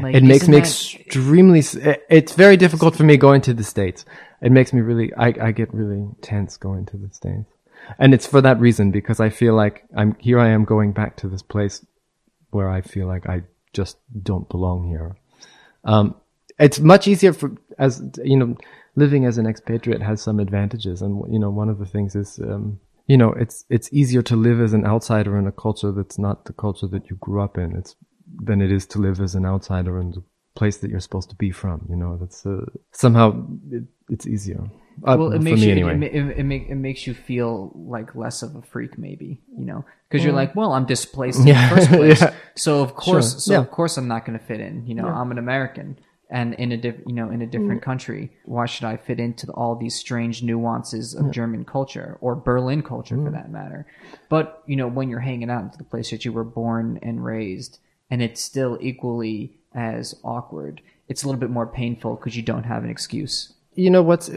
Like 0.00 0.14
it 0.14 0.22
makes 0.22 0.48
me 0.48 0.56
that- 0.56 0.60
extremely 0.60 1.58
it- 1.60 2.06
it's 2.08 2.32
very 2.34 2.56
difficult 2.56 2.96
for 2.96 3.02
me 3.04 3.16
going 3.18 3.42
to 3.42 3.52
the 3.52 3.64
states 3.64 4.06
it 4.40 4.50
makes 4.50 4.72
me 4.72 4.80
really 4.80 5.12
I, 5.14 5.34
I 5.40 5.52
get 5.52 5.72
really 5.74 6.08
tense 6.22 6.56
going 6.56 6.86
to 6.86 6.96
the 6.96 7.12
states 7.12 7.50
and 7.98 8.14
it's 8.14 8.26
for 8.26 8.40
that 8.40 8.58
reason 8.58 8.90
because 8.90 9.20
i 9.20 9.28
feel 9.28 9.54
like 9.54 9.84
i'm 9.94 10.16
here 10.18 10.38
i 10.38 10.48
am 10.48 10.64
going 10.64 10.92
back 10.92 11.16
to 11.18 11.28
this 11.28 11.42
place 11.42 11.84
where 12.52 12.70
i 12.70 12.80
feel 12.80 13.06
like 13.06 13.26
i 13.28 13.42
just 13.74 13.98
don't 14.22 14.48
belong 14.48 14.88
here 14.88 15.16
um, 15.84 16.14
it's 16.58 16.80
much 16.80 17.06
easier 17.06 17.34
for 17.34 17.52
as 17.78 18.02
you 18.24 18.36
know 18.38 18.56
living 18.94 19.26
as 19.26 19.36
an 19.36 19.46
expatriate 19.46 20.00
has 20.00 20.22
some 20.22 20.40
advantages 20.40 21.02
and 21.02 21.22
you 21.30 21.38
know 21.38 21.50
one 21.50 21.68
of 21.68 21.78
the 21.78 21.86
things 21.86 22.16
is 22.16 22.38
um, 22.38 22.80
you 23.06 23.16
know 23.16 23.32
it's 23.32 23.64
it's 23.70 23.92
easier 23.92 24.22
to 24.22 24.36
live 24.36 24.60
as 24.60 24.72
an 24.72 24.84
outsider 24.84 25.38
in 25.38 25.46
a 25.46 25.52
culture 25.52 25.92
that's 25.92 26.18
not 26.18 26.44
the 26.44 26.52
culture 26.52 26.86
that 26.88 27.08
you 27.10 27.16
grew 27.16 27.40
up 27.42 27.58
in. 27.58 27.76
It's 27.76 27.96
than 28.42 28.60
it 28.60 28.72
is 28.72 28.86
to 28.86 28.98
live 28.98 29.20
as 29.20 29.34
an 29.34 29.46
outsider 29.46 30.00
in 30.00 30.10
the 30.10 30.22
place 30.56 30.78
that 30.78 30.90
you're 30.90 31.00
supposed 31.00 31.30
to 31.30 31.36
be 31.36 31.50
from 31.50 31.86
you 31.88 31.96
know? 31.96 32.16
That's 32.16 32.44
uh, 32.44 32.64
somehow 32.92 33.46
it, 33.70 33.84
it's 34.08 34.26
easier. 34.26 34.64
Uh, 35.04 35.16
well, 35.18 35.32
it 35.32 35.42
makes 35.42 35.60
you 35.60 35.70
anyway. 35.70 35.94
it, 35.96 36.14
it, 36.14 36.38
it, 36.38 36.42
make, 36.44 36.68
it 36.70 36.74
makes 36.74 37.06
you 37.06 37.12
feel 37.12 37.70
like 37.74 38.14
less 38.14 38.42
of 38.42 38.56
a 38.56 38.62
freak, 38.62 38.96
maybe 38.96 39.42
you 39.56 39.66
know, 39.66 39.84
because 40.08 40.24
you're 40.24 40.32
like, 40.32 40.56
well, 40.56 40.72
I'm 40.72 40.86
displaced 40.86 41.38
in 41.40 41.44
Mm. 41.44 41.48
Yeah, 41.48 41.68
the 41.68 41.76
first 41.76 41.90
place, 41.90 42.20
yeah. 42.22 42.34
so 42.56 42.80
of 42.80 42.94
course, 42.94 43.32
Sure, 43.32 43.40
so 43.40 43.60
of 43.60 43.70
course, 43.70 43.98
I'm 43.98 44.08
not 44.08 44.24
going 44.24 44.38
to 44.38 44.44
fit 44.44 44.60
in. 44.60 44.86
You 44.86 44.94
know, 44.94 45.06
I'm 45.06 45.30
an 45.30 45.38
American, 45.38 45.98
and 46.30 46.54
in 46.54 46.72
a 46.72 46.76
diff, 46.76 46.96
you 47.06 47.12
know, 47.14 47.30
in 47.30 47.40
a 47.42 47.46
different 47.46 47.80
Mm. 47.80 47.84
country, 47.84 48.32
why 48.44 48.66
should 48.66 48.84
I 48.84 48.96
fit 48.96 49.20
into 49.20 49.46
the, 49.46 49.52
all 49.52 49.76
these 49.76 49.94
strange 49.94 50.42
nuances 50.42 51.14
of 51.14 51.30
German 51.30 51.64
culture 51.64 52.18
or 52.20 52.34
Berlin 52.34 52.82
culture 52.82 53.16
Mm. 53.16 53.24
for 53.24 53.30
that 53.30 53.50
matter? 53.50 53.86
But 54.28 54.62
you 54.66 54.76
know, 54.76 54.88
when 54.88 55.08
you're 55.08 55.20
hanging 55.20 55.50
out 55.50 55.62
into 55.62 55.78
the 55.78 55.84
place 55.84 56.10
that 56.10 56.24
you 56.24 56.32
were 56.32 56.44
born 56.44 56.98
and 57.02 57.24
raised, 57.24 57.78
and 58.10 58.20
it's 58.22 58.42
still 58.42 58.76
equally 58.80 59.58
as 59.74 60.14
awkward. 60.24 60.80
It's 61.08 61.22
a 61.22 61.26
little 61.26 61.40
bit 61.40 61.50
more 61.50 61.66
painful 61.66 62.16
because 62.16 62.34
you 62.36 62.42
don't 62.42 62.64
have 62.64 62.82
an 62.84 62.90
excuse. 62.90 63.52
you 63.74 63.90
know 63.90 64.02
what's 64.02 64.28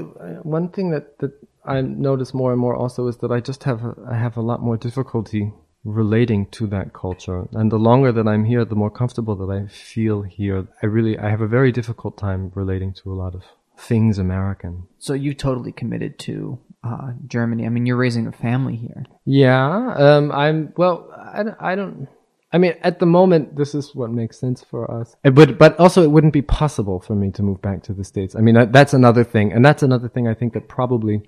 one 0.43 0.67
thing 0.69 0.89
that 0.91 1.17
that 1.19 1.31
I 1.65 1.81
notice 1.81 2.33
more 2.33 2.51
and 2.51 2.59
more 2.59 2.75
also 2.75 3.07
is 3.07 3.17
that 3.17 3.31
I 3.31 3.39
just 3.39 3.63
have 3.63 3.83
a, 3.85 3.95
I 4.09 4.15
have 4.15 4.35
a 4.37 4.41
lot 4.41 4.61
more 4.61 4.75
difficulty 4.77 5.53
relating 5.83 6.45
to 6.47 6.67
that 6.67 6.93
culture, 6.93 7.47
and 7.53 7.71
the 7.71 7.77
longer 7.77 8.11
that 8.11 8.27
I'm 8.27 8.45
here, 8.45 8.65
the 8.65 8.75
more 8.75 8.91
comfortable 8.91 9.35
that 9.37 9.51
I 9.53 9.67
feel 9.67 10.21
here. 10.23 10.67
I 10.83 10.85
really 10.87 11.17
I 11.17 11.29
have 11.29 11.41
a 11.41 11.47
very 11.47 11.71
difficult 11.71 12.17
time 12.17 12.51
relating 12.55 12.93
to 12.95 13.11
a 13.11 13.15
lot 13.15 13.33
of 13.35 13.43
things 13.77 14.17
American. 14.17 14.83
So 14.97 15.13
you 15.13 15.33
totally 15.33 15.71
committed 15.71 16.19
to 16.19 16.59
uh, 16.83 17.11
Germany. 17.27 17.65
I 17.65 17.69
mean, 17.69 17.85
you're 17.85 17.95
raising 17.95 18.27
a 18.27 18.31
family 18.31 18.75
here. 18.75 19.05
Yeah, 19.25 19.93
um, 19.95 20.31
I'm 20.31 20.73
well. 20.77 21.09
I, 21.33 21.43
don't- 21.43 21.57
I 21.61 21.75
don't. 21.75 22.07
I 22.51 22.57
mean, 22.57 22.73
at 22.81 22.99
the 22.99 23.05
moment, 23.05 23.55
this 23.57 23.75
is 23.75 23.93
what 23.93 24.09
makes 24.09 24.39
sense 24.39 24.63
for 24.63 24.89
us. 24.89 25.15
It 25.23 25.35
would, 25.35 25.59
but 25.59 25.79
also, 25.79 26.01
it 26.01 26.09
wouldn't 26.09 26.33
be 26.33 26.41
possible 26.41 26.99
for 26.99 27.13
me 27.15 27.29
to 27.33 27.43
move 27.43 27.61
back 27.61 27.83
to 27.83 27.93
the 27.93 28.03
states. 28.03 28.35
I 28.35 28.39
mean, 28.41 28.55
that, 28.55 28.73
that's 28.73 28.93
another 28.95 29.23
thing, 29.23 29.53
and 29.53 29.63
that's 29.63 29.83
another 29.83 30.09
thing 30.09 30.27
I 30.27 30.33
think 30.33 30.53
that 30.53 30.67
probably 30.67 31.21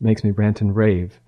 makes 0.00 0.22
me 0.22 0.30
rant 0.30 0.60
and 0.60 0.74
rave, 0.76 1.18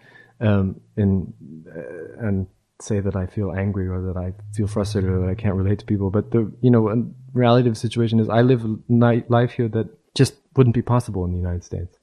um, 0.41 0.81
in 0.97 1.35
uh, 1.69 2.27
and 2.29 2.47
say 2.83 3.01
that 3.01 3.17
I 3.17 3.27
feel 3.27 3.53
angry 3.53 3.89
or 3.89 4.01
that 4.03 4.17
I 4.17 4.35
feel 4.55 4.67
frustrated 4.67 5.11
or 5.11 5.21
that 5.21 5.31
I 5.31 5.35
can't 5.35 5.55
relate 5.55 5.79
to 5.81 5.85
people. 5.85 6.11
But 6.11 6.31
the 6.31 6.53
you 6.61 6.71
know, 6.71 7.11
reality 7.33 7.69
of 7.69 7.75
the 7.75 7.81
situation 7.81 8.21
is, 8.21 8.29
I 8.29 8.43
live 8.43 8.65
a 8.65 9.23
life 9.29 9.53
here 9.53 9.69
that 9.69 9.89
just 10.15 10.35
wouldn't 10.57 10.75
be 10.75 10.83
possible 10.83 11.25
in 11.25 11.33
the 11.33 11.39
United 11.39 11.65
States. 11.65 11.97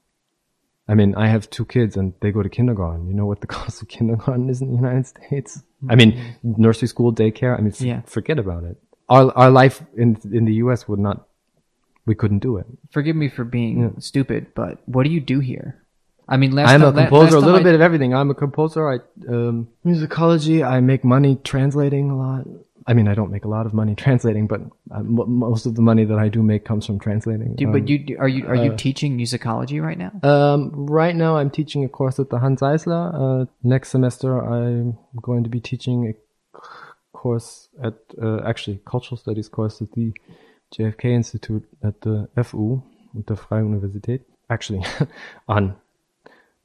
I 0.88 0.94
mean, 0.94 1.14
I 1.14 1.28
have 1.28 1.48
two 1.50 1.64
kids 1.64 1.96
and 1.96 2.14
they 2.20 2.32
go 2.32 2.42
to 2.42 2.48
kindergarten. 2.48 3.06
You 3.06 3.14
know 3.14 3.26
what 3.26 3.40
the 3.40 3.46
cost 3.58 3.80
of 3.80 3.88
kindergarten 3.88 4.48
is 4.50 4.60
in 4.60 4.70
the 4.70 4.76
United 4.76 5.06
States? 5.06 5.62
I 5.88 5.94
mean, 5.94 6.12
mm-hmm. 6.12 6.60
nursery 6.62 6.88
school, 6.88 7.14
daycare. 7.14 7.56
I 7.56 7.60
mean, 7.60 7.72
Yeah. 7.78 8.00
forget 8.02 8.38
about 8.38 8.64
it. 8.64 8.76
Our 9.08 9.32
our 9.36 9.50
life 9.50 9.82
in 9.96 10.18
in 10.32 10.44
the 10.44 10.54
U.S. 10.64 10.86
would 10.88 11.00
not. 11.00 11.26
We 12.06 12.14
couldn't 12.14 12.38
do 12.40 12.56
it. 12.56 12.66
Forgive 12.90 13.14
me 13.14 13.28
for 13.28 13.44
being 13.44 14.00
stupid, 14.00 14.54
but 14.54 14.78
what 14.86 15.04
do 15.04 15.10
you 15.10 15.20
do 15.20 15.38
here? 15.40 15.79
I 16.30 16.36
mean, 16.36 16.52
last 16.52 16.70
I'm 16.70 16.80
time, 16.80 16.96
a 16.96 17.02
composer, 17.02 17.36
a 17.36 17.40
little 17.40 17.60
I- 17.60 17.62
bit 17.62 17.74
of 17.74 17.80
everything. 17.80 18.14
I'm 18.14 18.30
a 18.30 18.34
composer. 18.34 18.88
I 18.88 18.96
um, 19.28 19.68
musicology. 19.84 20.64
I 20.66 20.80
make 20.80 21.04
money 21.04 21.38
translating 21.44 22.10
a 22.10 22.16
lot. 22.16 22.46
I 22.86 22.94
mean, 22.94 23.08
I 23.08 23.14
don't 23.14 23.30
make 23.30 23.44
a 23.44 23.48
lot 23.48 23.66
of 23.66 23.74
money 23.74 23.94
translating, 23.94 24.46
but 24.46 24.60
uh, 24.90 25.02
most 25.02 25.66
of 25.66 25.74
the 25.74 25.82
money 25.82 26.04
that 26.06 26.18
I 26.18 26.28
do 26.28 26.42
make 26.42 26.64
comes 26.64 26.86
from 26.86 26.98
translating. 26.98 27.54
Do, 27.56 27.66
Um, 27.66 27.72
but 27.72 27.88
you 27.88 28.16
are 28.18 28.28
you 28.28 28.46
are 28.46 28.54
you 28.56 28.74
teaching 28.76 29.18
musicology 29.18 29.82
right 29.82 29.98
now? 29.98 30.12
Um, 30.22 30.86
right 30.86 31.14
now, 31.14 31.36
I'm 31.36 31.50
teaching 31.50 31.84
a 31.84 31.88
course 31.88 32.18
at 32.18 32.30
the 32.30 32.38
Hanns 32.38 32.62
Eisler. 32.62 33.02
Uh, 33.14 33.46
next 33.62 33.90
semester, 33.90 34.40
I'm 34.40 34.96
going 35.20 35.44
to 35.44 35.50
be 35.50 35.60
teaching 35.60 36.08
a 36.08 36.58
course 37.12 37.68
at 37.82 37.94
uh, 38.22 38.40
actually 38.46 38.80
cultural 38.86 39.16
studies 39.18 39.48
course 39.48 39.82
at 39.82 39.92
the 39.92 40.12
JFK 40.74 41.04
Institute 41.04 41.64
at 41.84 42.00
the 42.00 42.28
FU, 42.42 42.82
at 43.18 43.26
the 43.26 43.36
Freie 43.36 43.62
Universität. 43.62 44.20
Actually, 44.48 44.82
on 45.48 45.76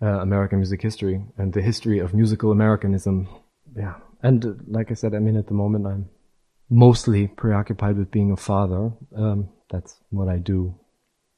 uh, 0.02 0.20
American 0.22 0.60
music 0.60 0.82
history 0.82 1.24
and 1.38 1.54
the 1.54 1.62
history 1.62 2.00
of 2.00 2.14
musical 2.14 2.52
Americanism. 2.52 3.28
Yeah, 3.76 3.96
and 4.22 4.46
uh, 4.46 4.54
like 4.68 4.92
I 4.92 4.94
said, 4.94 5.14
I 5.16 5.20
mean, 5.20 5.38
at 5.38 5.48
the 5.48 5.54
moment, 5.54 5.88
I'm 5.88 6.10
mostly 6.70 7.28
preoccupied 7.28 7.98
with 7.98 8.12
being 8.12 8.32
a 8.32 8.38
father. 8.38 8.92
Um, 9.16 9.50
that's 9.70 10.00
what 10.10 10.28
I 10.28 10.38
do 10.38 10.76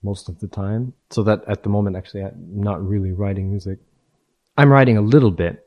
most 0.04 0.30
of 0.30 0.40
the 0.40 0.48
time. 0.48 0.94
So 1.10 1.24
that 1.24 1.44
at 1.48 1.64
the 1.64 1.70
moment, 1.70 1.96
actually, 1.96 2.24
I'm 2.24 2.62
not 2.62 2.86
really 2.86 3.12
writing 3.12 3.50
music. 3.50 3.80
I'm 4.58 4.72
writing 4.72 4.98
a 4.98 5.02
little 5.02 5.32
bit, 5.32 5.66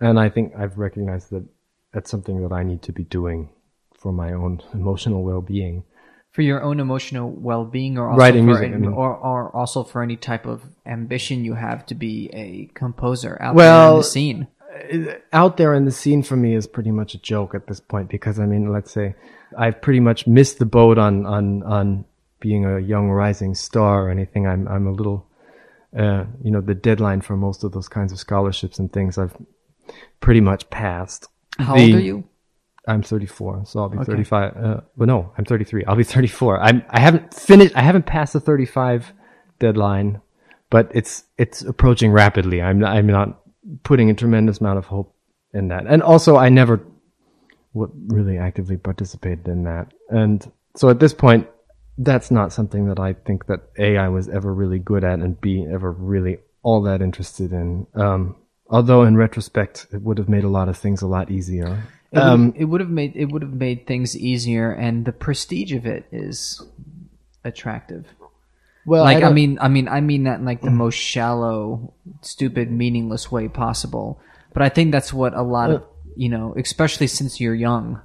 and 0.00 0.18
I 0.18 0.28
think 0.30 0.54
I've 0.56 0.78
recognized 0.78 1.30
that 1.30 1.46
that's 1.92 2.10
something 2.10 2.42
that 2.42 2.54
I 2.54 2.62
need 2.62 2.82
to 2.82 2.92
be 2.92 3.04
doing 3.04 3.50
for 3.98 4.12
my 4.12 4.32
own 4.32 4.62
emotional 4.72 5.22
well-being. 5.22 5.84
For 6.32 6.42
your 6.42 6.62
own 6.62 6.78
emotional 6.78 7.28
well-being, 7.30 7.98
or 7.98 8.08
also 8.08 8.18
Writing 8.20 8.42
for 8.44 8.46
music, 8.46 8.64
any- 8.66 8.74
I 8.74 8.78
mean. 8.78 8.92
or 8.92 9.16
or 9.16 9.54
also 9.54 9.82
for 9.82 10.00
any 10.02 10.16
type 10.16 10.46
of 10.46 10.62
ambition 10.86 11.44
you 11.44 11.54
have 11.54 11.84
to 11.86 11.94
be 11.94 12.30
a 12.32 12.70
composer 12.74 13.36
out 13.40 13.56
there 13.56 13.66
Well, 13.66 13.90
in 13.94 13.98
the 13.98 14.04
scene. 14.04 14.46
out 15.32 15.56
there 15.56 15.74
in 15.74 15.84
the 15.86 15.90
scene 15.90 16.22
for 16.22 16.36
me 16.36 16.54
is 16.54 16.66
pretty 16.68 16.92
much 16.92 17.14
a 17.14 17.18
joke 17.20 17.54
at 17.54 17.66
this 17.66 17.80
point 17.80 18.08
because 18.08 18.38
I 18.38 18.46
mean, 18.46 18.72
let's 18.72 18.92
say 18.92 19.16
I've 19.58 19.82
pretty 19.82 19.98
much 20.00 20.28
missed 20.28 20.60
the 20.60 20.66
boat 20.66 20.98
on 20.98 21.26
on 21.26 21.64
on 21.64 22.04
being 22.38 22.64
a 22.64 22.78
young 22.78 23.10
rising 23.10 23.54
star 23.56 24.06
or 24.06 24.10
anything. 24.10 24.46
I'm 24.46 24.68
I'm 24.68 24.86
a 24.86 24.92
little, 24.92 25.26
uh, 25.98 26.24
you 26.44 26.52
know, 26.52 26.60
the 26.60 26.76
deadline 26.76 27.22
for 27.22 27.36
most 27.36 27.64
of 27.64 27.72
those 27.72 27.88
kinds 27.88 28.12
of 28.12 28.18
scholarships 28.20 28.78
and 28.78 28.92
things 28.92 29.18
I've 29.18 29.36
pretty 30.20 30.40
much 30.40 30.70
passed. 30.70 31.26
How 31.58 31.74
The- 31.74 31.82
old 31.82 31.94
are 31.94 32.00
you? 32.00 32.24
I'm 32.90 33.02
34, 33.02 33.62
so 33.66 33.80
I'll 33.80 33.88
be 33.88 33.98
35. 33.98 34.56
Uh, 34.56 34.80
well, 34.96 35.06
no, 35.06 35.32
I'm 35.38 35.44
33. 35.44 35.84
I'll 35.84 35.96
be 35.96 36.04
34. 36.04 36.60
I'm 36.60 36.84
I 36.90 37.00
haven't 37.00 37.32
finished. 37.32 37.74
I 37.76 37.82
haven't 37.82 38.06
passed 38.06 38.32
the 38.32 38.40
35 38.40 39.12
deadline, 39.58 40.20
but 40.70 40.90
it's 40.92 41.24
it's 41.38 41.62
approaching 41.62 42.10
rapidly. 42.10 42.60
I'm 42.60 42.84
I'm 42.84 43.06
not 43.06 43.40
putting 43.84 44.10
a 44.10 44.14
tremendous 44.14 44.60
amount 44.60 44.78
of 44.78 44.86
hope 44.86 45.14
in 45.54 45.68
that, 45.68 45.86
and 45.86 46.02
also 46.02 46.36
I 46.36 46.48
never 46.48 46.84
what 47.72 47.90
really 48.08 48.36
actively 48.38 48.76
participated 48.76 49.46
in 49.46 49.64
that, 49.64 49.92
and 50.08 50.50
so 50.74 50.88
at 50.88 50.98
this 50.98 51.14
point, 51.14 51.46
that's 51.98 52.30
not 52.32 52.52
something 52.52 52.86
that 52.86 52.98
I 52.98 53.12
think 53.12 53.46
that 53.46 53.60
a 53.78 53.98
I 53.98 54.08
was 54.08 54.28
ever 54.28 54.52
really 54.52 54.80
good 54.80 55.04
at, 55.04 55.20
and 55.20 55.40
b 55.40 55.64
ever 55.72 55.92
really 55.92 56.38
all 56.62 56.82
that 56.82 57.02
interested 57.02 57.52
in. 57.52 57.86
Um, 57.94 58.36
although 58.68 59.04
in 59.04 59.16
retrospect, 59.16 59.86
it 59.92 60.02
would 60.02 60.18
have 60.18 60.28
made 60.28 60.44
a 60.44 60.48
lot 60.48 60.68
of 60.68 60.76
things 60.76 61.02
a 61.02 61.06
lot 61.06 61.30
easier. 61.30 61.84
It 62.12 62.18
would, 62.18 62.22
Um, 62.26 62.54
it 62.56 62.64
would 62.64 62.80
have 62.80 62.90
made 62.90 63.12
it 63.14 63.26
would 63.26 63.42
have 63.42 63.52
made 63.54 63.86
things 63.86 64.16
easier, 64.16 64.72
and 64.72 65.04
the 65.04 65.12
prestige 65.12 65.72
of 65.72 65.86
it 65.86 66.06
is 66.10 66.60
attractive. 67.44 68.06
Well, 68.86 69.04
like 69.04 69.18
I, 69.18 69.20
don't- 69.20 69.34
mean, 69.34 69.58
I 69.60 69.68
mean, 69.68 69.88
I 69.88 70.00
mean 70.00 70.24
that 70.24 70.40
in 70.40 70.44
like 70.44 70.62
the 70.62 70.70
most 70.70 70.94
shallow, 70.96 71.92
stupid, 72.22 72.70
meaningless 72.72 73.30
way 73.30 73.46
possible. 73.48 74.20
But 74.52 74.62
I 74.62 74.68
think 74.68 74.90
that's 74.90 75.12
what 75.12 75.34
a 75.34 75.42
lot 75.42 75.70
of 75.70 75.84
you 76.16 76.28
know, 76.28 76.54
especially 76.56 77.06
since 77.06 77.40
you're 77.40 77.54
young. 77.54 78.00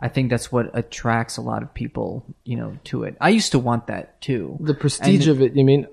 I 0.00 0.08
think 0.08 0.30
that's 0.30 0.52
what 0.52 0.70
attracts 0.78 1.38
a 1.38 1.40
lot 1.42 1.62
of 1.62 1.74
people, 1.74 2.24
you 2.44 2.56
know, 2.56 2.78
to 2.84 3.02
it. 3.04 3.16
I 3.20 3.30
used 3.30 3.50
to 3.52 3.58
want 3.58 3.86
that 3.88 4.20
too. 4.20 4.56
the 4.60 4.74
prestige 4.74 5.26
and- 5.26 5.36
of 5.36 5.42
it. 5.42 5.56
You 5.56 5.64
mean? 5.64 5.86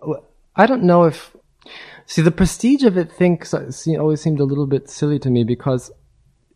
I 0.56 0.66
don't 0.66 0.84
know 0.84 1.06
if. 1.06 1.36
See, 2.06 2.22
the 2.22 2.30
prestige 2.32 2.84
of 2.84 2.98
it 2.98 3.12
thinks 3.12 3.54
always 3.54 4.22
seemed 4.22 4.40
a 4.40 4.44
little 4.44 4.68
bit 4.68 4.90
silly 4.90 5.18
to 5.20 5.30
me 5.32 5.44
because 5.44 5.92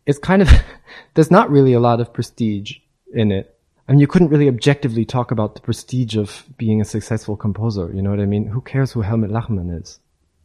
it's 0.06 0.18
kind 0.18 0.42
of 0.42 0.48
there's 1.14 1.30
not 1.30 1.50
really 1.50 1.72
a 1.72 1.80
lot 1.80 2.00
of 2.00 2.12
prestige 2.12 2.78
in 3.12 3.30
it. 3.32 3.56
I 3.88 3.92
mean, 3.92 4.00
you 4.00 4.06
couldn't 4.06 4.28
really 4.28 4.48
objectively 4.48 5.04
talk 5.04 5.32
about 5.32 5.56
the 5.56 5.60
prestige 5.60 6.16
of 6.16 6.44
being 6.56 6.80
a 6.80 6.84
successful 6.84 7.36
composer. 7.36 7.90
You 7.92 8.02
know 8.02 8.10
what 8.10 8.20
I 8.20 8.26
mean? 8.26 8.46
Who 8.46 8.60
cares 8.60 8.92
who 8.92 9.02
Helmut 9.02 9.30
Lachenmann 9.30 9.80
is? 9.80 9.98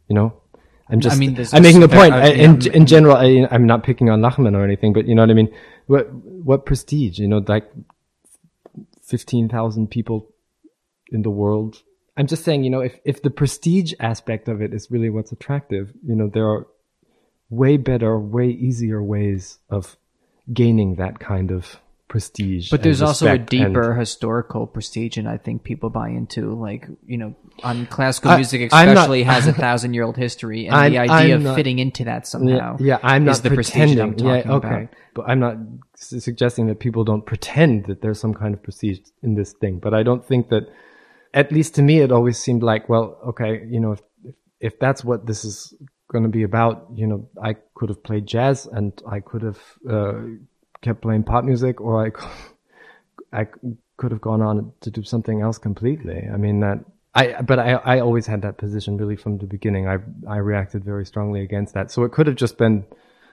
You 0.08 0.14
know, 0.16 0.40
I'm 0.88 1.00
just. 1.00 1.16
I 1.16 1.18
mean, 1.18 1.46
I'm 1.52 1.62
making 1.62 1.82
a 1.82 1.88
point. 1.88 2.12
uh, 2.12 2.16
I- 2.18 2.26
yeah, 2.32 2.44
in 2.44 2.66
in 2.74 2.86
general, 2.86 3.16
I, 3.16 3.46
I'm 3.50 3.66
not 3.66 3.84
picking 3.84 4.10
on 4.10 4.20
Lachenmann 4.20 4.56
or 4.56 4.64
anything, 4.64 4.92
but 4.92 5.06
you 5.06 5.14
know 5.14 5.22
what 5.22 5.30
I 5.30 5.34
mean. 5.34 5.54
What 5.86 6.12
what 6.12 6.66
prestige? 6.66 7.18
You 7.18 7.28
know, 7.28 7.42
like 7.46 7.70
fifteen 9.02 9.48
thousand 9.48 9.90
people 9.90 10.28
in 11.10 11.22
the 11.22 11.30
world. 11.30 11.82
I'm 12.16 12.26
just 12.26 12.44
saying, 12.44 12.64
you 12.64 12.70
know, 12.70 12.80
if, 12.80 12.98
if 13.04 13.22
the 13.22 13.30
prestige 13.30 13.92
aspect 14.00 14.48
of 14.48 14.62
it 14.62 14.72
is 14.72 14.90
really 14.90 15.10
what's 15.10 15.32
attractive, 15.32 15.92
you 16.02 16.14
know, 16.14 16.30
there 16.32 16.48
are 16.48 16.66
way 17.50 17.76
better, 17.76 18.18
way 18.18 18.48
easier 18.48 19.02
ways 19.02 19.58
of 19.70 19.96
gaining 20.52 20.96
that 20.96 21.18
kind 21.18 21.50
of 21.50 21.80
prestige. 22.08 22.70
But 22.70 22.82
there's 22.82 23.02
also 23.02 23.32
a 23.32 23.38
deeper 23.38 23.94
historical 23.94 24.66
prestige, 24.66 25.16
and 25.16 25.28
I 25.28 25.38
think 25.38 25.64
people 25.64 25.90
buy 25.90 26.08
into 26.10 26.54
like 26.54 26.86
you 27.04 27.18
know, 27.18 27.34
on 27.62 27.86
classical 27.86 28.30
I- 28.30 28.36
music 28.36 28.72
I'm 28.72 28.86
not- 28.86 28.96
especially 28.96 29.22
has 29.24 29.46
a 29.46 29.52
thousand 29.64 29.94
year 29.94 30.04
old 30.04 30.16
history, 30.16 30.66
and 30.66 30.74
I'm- 30.74 30.92
the 30.92 30.98
idea 30.98 31.36
of 31.36 31.56
fitting 31.56 31.78
into 31.78 32.04
that 32.04 32.26
somehow. 32.26 32.76
Yeah, 32.78 32.86
yeah, 32.86 32.98
I'm 33.02 33.28
is 33.28 33.38
not 33.38 33.50
the 33.50 33.54
prestige 33.54 33.96
that 33.96 34.02
I'm 34.02 34.14
talking 34.16 34.26
yeah, 34.50 34.56
okay. 34.56 34.68
about. 34.68 34.88
But 35.14 35.24
I'm 35.28 35.40
not 35.40 35.56
su- 35.96 36.20
suggesting 36.20 36.66
that 36.68 36.78
people 36.78 37.04
don't 37.04 37.24
pretend 37.24 37.86
that 37.86 38.02
there's 38.02 38.20
some 38.20 38.34
kind 38.34 38.54
of 38.54 38.62
prestige 38.62 39.00
in 39.22 39.34
this 39.34 39.52
thing. 39.52 39.78
But 39.78 39.94
I 39.94 40.02
don't 40.02 40.24
think 40.24 40.50
that, 40.50 40.68
at 41.34 41.50
least 41.50 41.74
to 41.76 41.82
me, 41.82 42.00
it 42.00 42.12
always 42.12 42.38
seemed 42.38 42.62
like, 42.62 42.88
well, 42.88 43.18
okay, 43.28 43.64
you 43.68 43.80
know, 43.80 43.92
if, 43.92 44.02
if 44.60 44.78
that's 44.78 45.02
what 45.02 45.26
this 45.26 45.44
is 45.44 45.74
going 46.08 46.24
to 46.24 46.30
be 46.30 46.42
about, 46.44 46.86
you 46.94 47.06
know, 47.06 47.28
I 47.42 47.56
could 47.74 47.88
have 47.88 48.02
played 48.02 48.26
jazz 48.26 48.66
and 48.66 48.92
I 49.08 49.20
could 49.20 49.42
have 49.42 49.60
uh, 49.88 50.14
kept 50.82 51.02
playing 51.02 51.24
pop 51.24 51.44
music, 51.44 51.80
or 51.80 52.04
I 52.04 52.10
could, 52.10 52.30
I 53.32 53.46
could 53.96 54.12
have 54.12 54.20
gone 54.20 54.42
on 54.42 54.72
to 54.82 54.90
do 54.90 55.02
something 55.02 55.40
else 55.40 55.58
completely. 55.58 56.28
I 56.32 56.36
mean 56.36 56.60
that. 56.60 56.84
I, 57.14 57.40
but 57.40 57.58
I, 57.58 57.72
I 57.72 58.00
always 58.00 58.26
had 58.26 58.42
that 58.42 58.58
position 58.58 58.98
really 58.98 59.16
from 59.16 59.38
the 59.38 59.46
beginning. 59.46 59.88
I, 59.88 59.96
I 60.28 60.36
reacted 60.36 60.84
very 60.84 61.06
strongly 61.06 61.40
against 61.40 61.72
that. 61.72 61.90
So 61.90 62.04
it 62.04 62.12
could 62.12 62.26
have 62.26 62.36
just 62.36 62.58
been 62.58 62.84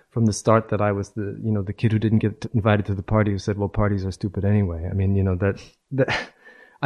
from 0.10 0.26
the 0.26 0.32
start 0.32 0.70
that 0.70 0.80
I 0.80 0.94
was 0.94 1.10
the, 1.10 1.38
you 1.44 1.52
know, 1.52 1.64
the 1.64 1.74
kid 1.74 1.92
who 1.92 2.00
didn't 2.00 2.20
get 2.20 2.46
invited 2.54 2.86
to 2.86 2.96
the 2.96 3.04
party 3.04 3.32
who 3.32 3.40
said, 3.40 3.58
well, 3.58 3.68
parties 3.68 4.06
are 4.06 4.12
stupid 4.12 4.46
anyway. 4.46 4.88
I 4.90 4.94
mean, 4.94 5.16
you 5.16 5.24
know, 5.24 5.36
that, 5.36 5.62
that, 5.92 6.30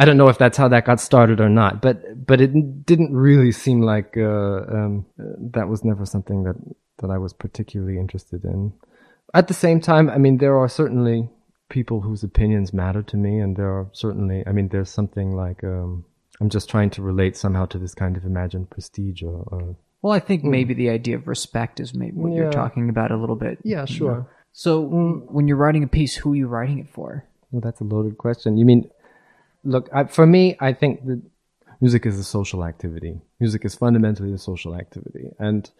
I 0.00 0.04
don't 0.04 0.16
know 0.16 0.28
if 0.28 0.38
that's 0.38 0.56
how 0.56 0.68
that 0.68 0.84
got 0.84 1.00
started 1.00 1.40
or 1.40 1.48
not, 1.48 1.82
but, 1.82 2.24
but 2.26 2.40
it 2.40 2.86
didn't 2.86 3.12
really 3.14 3.50
seem 3.52 3.82
like, 3.82 4.14
uh, 4.16 4.60
um, 4.76 5.04
that 5.54 5.68
was 5.68 5.84
never 5.84 6.06
something 6.06 6.44
that, 6.44 6.54
that 6.98 7.10
I 7.10 7.18
was 7.18 7.32
particularly 7.32 7.98
interested 7.98 8.44
in. 8.44 8.72
At 9.34 9.48
the 9.48 9.54
same 9.54 9.80
time, 9.80 10.08
I 10.08 10.18
mean, 10.18 10.38
there 10.38 10.56
are 10.56 10.68
certainly 10.68 11.28
people 11.68 12.00
whose 12.00 12.22
opinions 12.22 12.72
matter 12.72 13.02
to 13.02 13.16
me, 13.16 13.40
and 13.40 13.56
there 13.56 13.68
are 13.76 13.88
certainly, 13.92 14.44
I 14.46 14.52
mean, 14.52 14.68
there's 14.68 14.88
something 14.88 15.34
like, 15.34 15.64
um, 15.64 16.04
I'm 16.40 16.48
just 16.48 16.70
trying 16.70 16.90
to 16.90 17.02
relate 17.02 17.36
somehow 17.36 17.66
to 17.66 17.78
this 17.78 17.94
kind 17.94 18.16
of 18.16 18.24
imagined 18.24 18.70
prestige 18.70 19.22
or, 19.24 19.42
or 19.50 19.76
Well, 20.00 20.12
I 20.12 20.20
think 20.20 20.44
maybe 20.44 20.74
the 20.74 20.90
idea 20.90 21.16
of 21.16 21.26
respect 21.26 21.80
is 21.80 21.92
maybe 21.92 22.16
what 22.16 22.30
Yeah. 22.30 22.42
you're 22.42 22.52
talking 22.52 22.88
about 22.88 23.10
a 23.10 23.16
little 23.16 23.36
bit. 23.36 23.58
yeah, 23.64 23.80
you 23.88 23.94
sure. 23.96 24.14
know. 24.14 24.26
So 24.52 24.80
when 24.80 25.48
you're 25.48 25.56
writing 25.56 25.82
a 25.82 25.88
piece, 25.88 26.14
who 26.16 26.32
are 26.32 26.36
you 26.36 26.46
writing 26.46 26.78
it 26.78 26.88
for? 26.88 27.24
Well, 27.50 27.60
that's 27.60 27.80
a 27.80 27.84
loaded 27.84 28.16
question. 28.18 28.56
You 28.56 28.64
mean, 28.64 28.88
look, 29.64 29.88
I, 29.92 30.04
for 30.04 30.26
me, 30.26 30.56
I 30.60 30.72
think 30.72 31.04
that 31.06 31.22
music 31.80 32.06
is 32.06 32.18
a 32.18 32.24
social 32.24 32.64
activity. 32.64 33.20
Music 33.40 33.64
is 33.64 33.74
fundamentally 33.74 34.32
a 34.32 34.38
social 34.38 34.74
activity, 34.74 35.30
and 35.38 35.70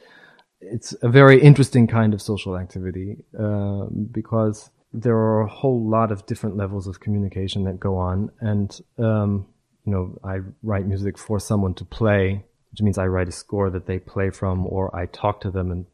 it's 0.60 0.94
a 1.02 1.08
very 1.08 1.40
interesting 1.40 1.86
kind 1.86 2.14
of 2.14 2.22
social 2.22 2.56
activity 2.56 3.24
uh, 3.38 3.86
because 4.10 4.70
there 4.92 5.16
are 5.16 5.42
a 5.42 5.48
whole 5.48 5.88
lot 5.88 6.10
of 6.10 6.26
different 6.26 6.56
levels 6.56 6.86
of 6.86 7.00
communication 7.00 7.64
that 7.64 7.78
go 7.78 7.96
on, 7.96 8.30
and 8.40 8.80
um, 8.98 9.46
you 9.84 9.92
know, 9.92 10.18
I 10.22 10.40
write 10.62 10.86
music 10.86 11.16
for 11.16 11.40
someone 11.40 11.74
to 11.74 11.84
play, 11.84 12.44
which 12.70 12.82
means 12.82 12.98
I 12.98 13.06
write 13.06 13.28
a 13.28 13.32
score 13.32 13.70
that 13.70 13.86
they 13.86 13.98
play 13.98 14.30
from, 14.30 14.66
or 14.66 14.94
I 14.94 15.06
talk 15.06 15.40
to 15.42 15.50
them 15.50 15.70
and 15.70 15.86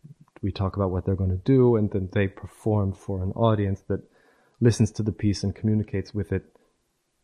we 0.42 0.52
talk 0.52 0.76
about 0.76 0.90
what 0.90 1.06
they're 1.06 1.14
going 1.14 1.30
to 1.30 1.36
do, 1.44 1.76
and 1.76 1.90
then 1.90 2.08
they 2.12 2.28
perform 2.28 2.92
for 2.92 3.22
an 3.22 3.30
audience 3.32 3.82
that 3.88 4.00
listens 4.60 4.90
to 4.92 5.02
the 5.02 5.12
piece 5.12 5.42
and 5.42 5.54
communicates 5.54 6.12
with 6.12 6.32
it 6.32 6.53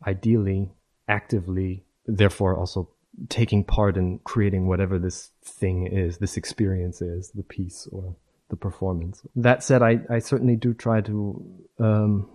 ideally, 0.07 0.71
actively, 1.09 1.85
therefore 2.07 2.57
also 2.57 2.89
taking 3.29 3.65
part 3.65 3.97
in 3.97 4.19
creating 4.25 4.67
whatever 4.67 4.99
this 4.99 5.31
thing 5.45 5.87
is, 5.87 6.19
this 6.19 6.37
experience 6.37 7.03
is, 7.03 7.31
the 7.33 7.43
piece 7.43 7.89
or 7.93 8.17
the 8.49 8.57
performance. 8.57 9.23
That 9.37 9.63
said, 9.63 9.83
I, 9.83 10.01
I 10.09 10.19
certainly 10.21 10.57
do 10.57 10.75
try 10.75 11.01
to, 11.03 11.45
um, 11.79 12.29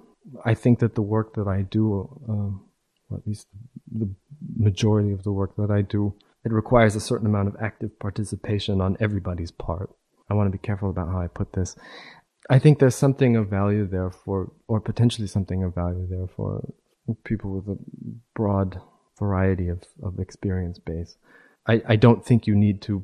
I 0.44 0.54
think 0.54 0.80
that 0.80 0.96
the 0.96 1.02
work 1.02 1.34
that 1.36 1.48
I 1.48 1.62
do, 1.62 2.10
um, 2.28 2.66
or 3.10 3.18
at 3.18 3.28
least 3.28 3.48
the 3.92 4.10
majority 4.58 5.12
of 5.12 5.24
the 5.24 5.32
work 5.32 5.56
that 5.58 5.72
I 5.72 5.82
do, 5.82 6.14
it 6.44 6.52
requires 6.52 6.96
a 6.96 7.00
certain 7.00 7.28
amount 7.28 7.48
of 7.48 7.56
active 7.60 7.98
participation 8.00 8.82
on 8.82 8.98
everybody's 9.00 9.52
part. 9.52 9.90
I 10.30 10.34
want 10.34 10.48
to 10.48 10.52
be 10.52 10.62
careful 10.62 10.90
about 10.90 11.08
how 11.08 11.20
I 11.20 11.28
put 11.28 11.54
this. 11.54 11.76
I 12.50 12.60
think 12.60 12.78
there's 12.78 12.96
something 12.96 13.36
of 13.36 13.50
value 13.50 13.88
there 13.88 14.12
for, 14.12 14.52
or 14.68 14.80
potentially 14.80 15.28
something 15.28 15.64
of 15.64 15.74
value 15.74 16.08
there 16.08 16.28
for 16.28 16.74
people 17.24 17.52
with 17.52 17.68
a 17.68 17.80
broad 18.34 18.82
variety 19.18 19.70
of, 19.70 19.84
of 20.04 20.20
experience 20.20 20.80
base. 20.80 21.18
I, 21.68 21.82
I 21.88 21.96
don't 21.96 22.26
think 22.26 22.48
you 22.48 22.56
need 22.56 22.82
to 22.84 23.04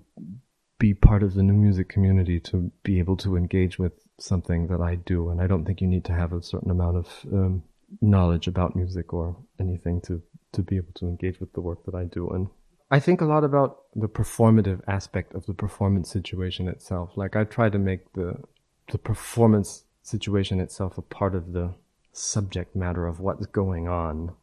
be 0.79 0.93
part 0.93 1.23
of 1.23 1.35
the 1.35 1.43
new 1.43 1.53
music 1.53 1.89
community 1.89 2.39
to 2.39 2.71
be 2.83 2.99
able 2.99 3.17
to 3.17 3.37
engage 3.37 3.77
with 3.77 3.93
something 4.19 4.67
that 4.67 4.81
I 4.81 4.95
do. 4.95 5.29
And 5.29 5.41
I 5.41 5.47
don't 5.47 5.65
think 5.65 5.81
you 5.81 5.87
need 5.87 6.05
to 6.05 6.13
have 6.13 6.33
a 6.33 6.41
certain 6.41 6.71
amount 6.71 6.97
of 6.97 7.25
um, 7.31 7.63
knowledge 8.01 8.47
about 8.47 8.75
music 8.75 9.13
or 9.13 9.35
anything 9.59 10.01
to, 10.01 10.21
to 10.53 10.61
be 10.61 10.77
able 10.77 10.93
to 10.95 11.07
engage 11.07 11.39
with 11.39 11.53
the 11.53 11.61
work 11.61 11.85
that 11.85 11.95
I 11.95 12.05
do. 12.05 12.29
And 12.29 12.47
I 12.89 12.99
think 12.99 13.21
a 13.21 13.25
lot 13.25 13.43
about 13.43 13.83
the 13.95 14.09
performative 14.09 14.81
aspect 14.87 15.33
of 15.33 15.45
the 15.45 15.53
performance 15.53 16.11
situation 16.11 16.67
itself. 16.67 17.11
Like 17.15 17.35
I 17.35 17.45
try 17.45 17.69
to 17.69 17.79
make 17.79 18.11
the 18.13 18.37
the 18.91 18.97
performance 18.97 19.85
situation 20.03 20.59
itself 20.59 20.97
a 20.97 21.01
part 21.01 21.35
of 21.35 21.53
the 21.53 21.73
subject 22.11 22.75
matter 22.75 23.07
of 23.07 23.19
what's 23.19 23.45
going 23.47 23.87
on. 23.87 24.33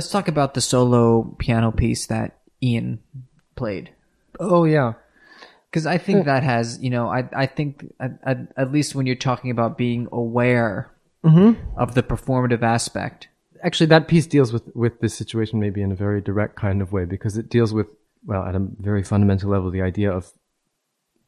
Let's 0.00 0.10
talk 0.10 0.28
about 0.28 0.54
the 0.54 0.62
solo 0.62 1.34
piano 1.36 1.70
piece 1.70 2.06
that 2.06 2.38
Ian 2.62 3.00
played. 3.54 3.90
Oh 4.40 4.64
yeah. 4.64 4.94
Because 5.68 5.84
I 5.84 5.98
think 5.98 6.20
hmm. 6.20 6.24
that 6.24 6.42
has, 6.42 6.82
you 6.82 6.88
know, 6.88 7.08
I 7.08 7.28
I 7.36 7.44
think 7.44 7.92
at, 8.00 8.12
at, 8.22 8.38
at 8.56 8.72
least 8.72 8.94
when 8.94 9.04
you're 9.04 9.14
talking 9.14 9.50
about 9.50 9.76
being 9.76 10.08
aware 10.10 10.90
mm-hmm. 11.22 11.60
of 11.78 11.94
the 11.94 12.02
performative 12.02 12.62
aspect, 12.62 13.28
Actually, 13.62 13.88
that 13.88 14.08
piece 14.08 14.26
deals 14.26 14.54
with 14.54 14.74
with 14.74 15.00
this 15.00 15.12
situation 15.12 15.60
maybe 15.60 15.82
in 15.82 15.92
a 15.92 15.94
very 15.94 16.22
direct 16.22 16.56
kind 16.56 16.80
of 16.80 16.92
way 16.92 17.04
because 17.04 17.36
it 17.36 17.50
deals 17.50 17.74
with 17.74 17.88
well 18.24 18.42
at 18.42 18.54
a 18.54 18.66
very 18.78 19.02
fundamental 19.02 19.50
level 19.50 19.70
the 19.70 19.82
idea 19.82 20.10
of 20.10 20.32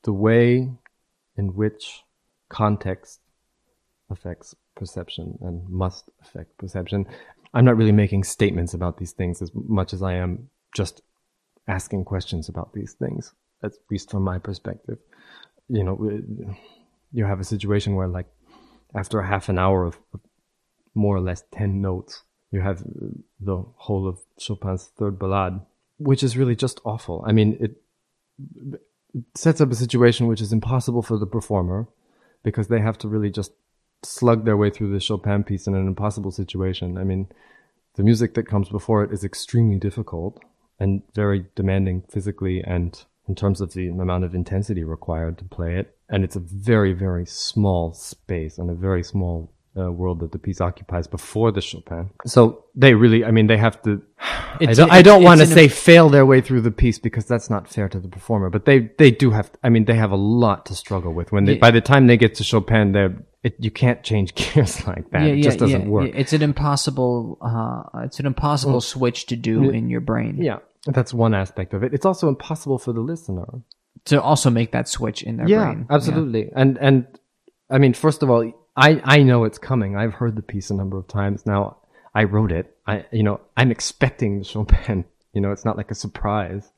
the 0.04 0.14
way 0.14 0.72
in 1.36 1.54
which 1.54 2.04
context 2.48 3.20
affects 4.08 4.54
perception 4.74 5.38
and 5.42 5.68
must 5.68 6.08
affect 6.22 6.56
perception. 6.56 7.06
I'm 7.54 7.64
not 7.64 7.76
really 7.76 7.92
making 7.92 8.24
statements 8.24 8.74
about 8.74 8.98
these 8.98 9.12
things 9.12 9.42
as 9.42 9.50
much 9.54 9.92
as 9.92 10.02
I 10.02 10.14
am 10.14 10.48
just 10.74 11.02
asking 11.68 12.04
questions 12.04 12.48
about 12.48 12.72
these 12.72 12.94
things, 12.94 13.32
at 13.62 13.72
least 13.90 14.10
from 14.10 14.22
my 14.22 14.38
perspective. 14.38 14.98
You 15.68 15.84
know, 15.84 16.56
you 17.12 17.24
have 17.24 17.40
a 17.40 17.44
situation 17.44 17.94
where, 17.94 18.08
like, 18.08 18.26
after 18.94 19.20
a 19.20 19.26
half 19.26 19.48
an 19.48 19.58
hour 19.58 19.84
of, 19.84 19.98
more 20.94 21.16
or 21.16 21.20
less 21.20 21.42
10 21.52 21.80
notes, 21.80 22.22
you 22.50 22.60
have 22.60 22.82
the 23.40 23.64
whole 23.76 24.06
of 24.06 24.18
Chopin's 24.38 24.90
third 24.98 25.18
ballade, 25.18 25.60
which 25.98 26.22
is 26.22 26.36
really 26.36 26.54
just 26.54 26.80
awful. 26.84 27.24
I 27.26 27.32
mean, 27.32 27.56
it 27.60 28.82
sets 29.34 29.60
up 29.60 29.70
a 29.70 29.74
situation 29.74 30.26
which 30.26 30.40
is 30.40 30.52
impossible 30.52 31.02
for 31.02 31.16
the 31.18 31.26
performer 31.26 31.88
because 32.42 32.68
they 32.68 32.80
have 32.80 32.98
to 32.98 33.08
really 33.08 33.30
just 33.30 33.52
slug 34.02 34.44
their 34.44 34.56
way 34.56 34.70
through 34.70 34.92
the 34.92 35.00
Chopin 35.00 35.44
piece 35.44 35.66
in 35.66 35.74
an 35.74 35.86
impossible 35.86 36.30
situation. 36.30 36.98
I 36.98 37.04
mean, 37.04 37.28
the 37.94 38.02
music 38.02 38.34
that 38.34 38.48
comes 38.48 38.68
before 38.68 39.04
it 39.04 39.12
is 39.12 39.24
extremely 39.24 39.76
difficult 39.76 40.42
and 40.78 41.02
very 41.14 41.46
demanding 41.54 42.02
physically 42.10 42.62
and 42.64 43.04
in 43.28 43.34
terms 43.34 43.60
of 43.60 43.72
the 43.72 43.88
amount 43.88 44.24
of 44.24 44.34
intensity 44.34 44.82
required 44.82 45.38
to 45.38 45.44
play 45.44 45.76
it. 45.76 45.96
And 46.08 46.24
it's 46.24 46.36
a 46.36 46.40
very, 46.40 46.92
very 46.92 47.24
small 47.24 47.92
space 47.92 48.58
and 48.58 48.68
a 48.68 48.74
very 48.74 49.02
small 49.04 49.52
uh, 49.76 49.90
world 49.90 50.20
that 50.20 50.32
the 50.32 50.38
piece 50.38 50.60
occupies 50.60 51.06
before 51.06 51.50
the 51.50 51.60
Chopin. 51.60 52.10
So 52.26 52.64
they 52.74 52.94
really, 52.94 53.24
I 53.24 53.30
mean, 53.30 53.46
they 53.46 53.56
have 53.56 53.80
to. 53.82 54.02
I 54.60 54.74
don't, 54.74 55.04
don't 55.04 55.22
want 55.22 55.40
to 55.40 55.46
say 55.46 55.68
fail 55.68 56.10
their 56.10 56.26
way 56.26 56.40
through 56.40 56.60
the 56.60 56.70
piece 56.70 56.98
because 56.98 57.24
that's 57.24 57.48
not 57.48 57.68
fair 57.68 57.88
to 57.88 57.98
the 57.98 58.08
performer. 58.08 58.50
But 58.50 58.66
they, 58.66 58.90
they 58.98 59.10
do 59.10 59.30
have. 59.30 59.50
I 59.62 59.70
mean, 59.70 59.86
they 59.86 59.94
have 59.94 60.10
a 60.10 60.16
lot 60.16 60.66
to 60.66 60.74
struggle 60.74 61.14
with 61.14 61.32
when 61.32 61.46
they. 61.46 61.54
Yeah. 61.54 61.60
By 61.60 61.70
the 61.70 61.80
time 61.80 62.06
they 62.06 62.16
get 62.16 62.34
to 62.36 62.44
Chopin, 62.44 62.92
they're. 62.92 63.16
It, 63.42 63.56
you 63.58 63.70
can't 63.72 64.02
change 64.04 64.34
gears 64.36 64.86
like 64.86 65.10
that. 65.10 65.22
it 65.26 65.42
just 65.42 65.58
doesn't 65.58 65.88
work. 65.88 66.10
It's 66.14 66.32
an 66.32 66.42
impossible, 66.42 67.38
uh, 67.40 68.04
it's 68.04 68.20
an 68.20 68.26
impossible 68.26 68.80
switch 68.80 69.26
to 69.26 69.36
do 69.36 69.68
in 69.70 69.90
your 69.90 70.00
brain 70.00 70.36
Yeah, 70.40 70.58
that's 70.86 71.12
one 71.12 71.34
aspect 71.34 71.74
of 71.74 71.82
it. 71.82 71.92
It's 71.92 72.06
also 72.06 72.28
impossible 72.28 72.78
for 72.78 72.92
the 72.92 73.00
listener. 73.00 73.46
to 74.06 74.20
also 74.22 74.48
make 74.50 74.70
that 74.72 74.88
switch 74.88 75.22
in 75.22 75.36
their 75.38 75.48
Yeah, 75.48 75.72
brain. 75.72 75.86
absolutely. 75.90 76.50
And 76.54 76.78
and 76.78 77.06
I 77.70 77.78
mean, 77.78 77.94
first 77.94 78.22
of 78.22 78.30
all, 78.30 78.42
I 78.76 79.00
I 79.04 79.22
know 79.22 79.44
it's 79.44 79.58
coming. 79.58 79.96
I've 79.96 80.14
heard 80.14 80.36
the 80.36 80.42
piece 80.42 80.70
a 80.70 80.74
number 80.74 80.96
of 80.98 81.06
times 81.08 81.44
now. 81.46 81.78
I 82.14 82.24
wrote 82.24 82.52
it. 82.52 82.76
I 82.86 83.04
you 83.10 83.22
know 83.22 83.40
I'm 83.56 83.70
expecting 83.70 84.38
the 84.38 84.44
Chopin. 84.52 85.04
You 85.32 85.40
know, 85.40 85.50
it's 85.52 85.64
not 85.64 85.76
like 85.76 85.90
a 85.90 85.94
surprise. 85.96 86.70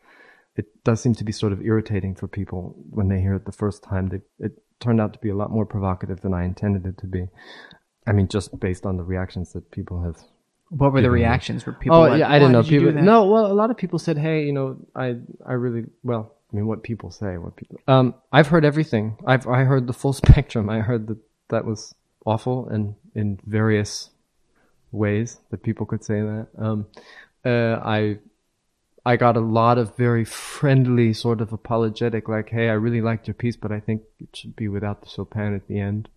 It 0.56 0.66
does 0.84 1.00
seem 1.00 1.14
to 1.16 1.24
be 1.24 1.32
sort 1.32 1.52
of 1.52 1.60
irritating 1.62 2.14
for 2.14 2.28
people 2.28 2.74
when 2.90 3.08
they 3.08 3.20
hear 3.20 3.34
it 3.34 3.44
the 3.44 3.52
first 3.64 3.82
time. 3.82 4.08
They, 4.10 4.20
it 4.46 4.52
turned 4.80 5.00
out 5.00 5.12
to 5.12 5.18
be 5.18 5.28
a 5.30 5.36
lot 5.36 5.50
more 5.50 5.66
provocative 5.66 6.20
than 6.20 6.34
I 6.34 6.44
intended 6.44 6.86
it 6.86 6.98
to 6.98 7.06
be. 7.06 7.28
I 8.06 8.12
mean, 8.12 8.28
just 8.28 8.58
based 8.60 8.84
on 8.84 8.96
the 8.96 9.02
reactions 9.02 9.52
that 9.52 9.70
people 9.70 10.02
have 10.02 10.16
What 10.68 10.92
were 10.92 11.00
the 11.00 11.10
reactions? 11.10 11.64
Were 11.66 11.72
people? 11.72 11.96
oh 11.96 12.00
like, 12.02 12.18
yeah, 12.18 12.28
I 12.28 12.32
"Why 12.32 12.38
don't 12.40 12.52
know. 12.52 12.62
did 12.62 12.70
do 12.70 12.86
People, 12.88 13.02
no, 13.02 13.26
well, 13.26 13.46
a 13.50 13.54
lot 13.54 13.70
of 13.70 13.76
people 13.76 13.98
said, 13.98 14.18
"Hey, 14.18 14.44
you 14.44 14.52
know, 14.52 14.76
I, 14.94 15.16
I 15.46 15.52
really, 15.54 15.84
well, 16.02 16.34
I 16.52 16.56
mean, 16.56 16.66
what 16.66 16.82
people 16.82 17.10
say, 17.10 17.38
what 17.38 17.56
people, 17.56 17.78
um, 17.88 18.14
I've 18.32 18.48
heard 18.48 18.64
everything. 18.64 19.16
I've, 19.26 19.46
I 19.46 19.64
heard 19.64 19.86
the 19.86 19.92
full 19.92 20.12
spectrum. 20.24 20.68
I 20.68 20.80
heard 20.80 21.06
that 21.08 21.18
that 21.48 21.64
was 21.64 21.94
awful 22.26 22.68
and 22.68 22.94
in 23.14 23.38
various 23.46 24.10
ways 24.92 25.38
that 25.50 25.62
people 25.62 25.86
could 25.86 26.02
say 26.04 26.20
that. 26.20 26.48
Um, 26.58 26.86
uh, 27.44 27.78
I, 27.84 28.18
I 29.06 29.16
got 29.16 29.36
a 29.36 29.40
lot 29.40 29.78
of 29.78 29.96
very 29.96 30.24
friendly, 30.24 31.12
sort 31.12 31.40
of 31.40 31.52
apologetic, 31.52 32.28
like, 32.28 32.50
"Hey, 32.50 32.68
I 32.68 32.74
really 32.74 33.00
liked 33.00 33.26
your 33.26 33.34
piece, 33.34 33.56
but 33.56 33.72
I 33.72 33.80
think 33.80 34.02
it 34.18 34.34
should 34.34 34.56
be 34.56 34.68
without 34.68 35.02
the 35.02 35.08
Chopin 35.08 35.54
at 35.54 35.68
the 35.68 35.78
end." 35.78 36.08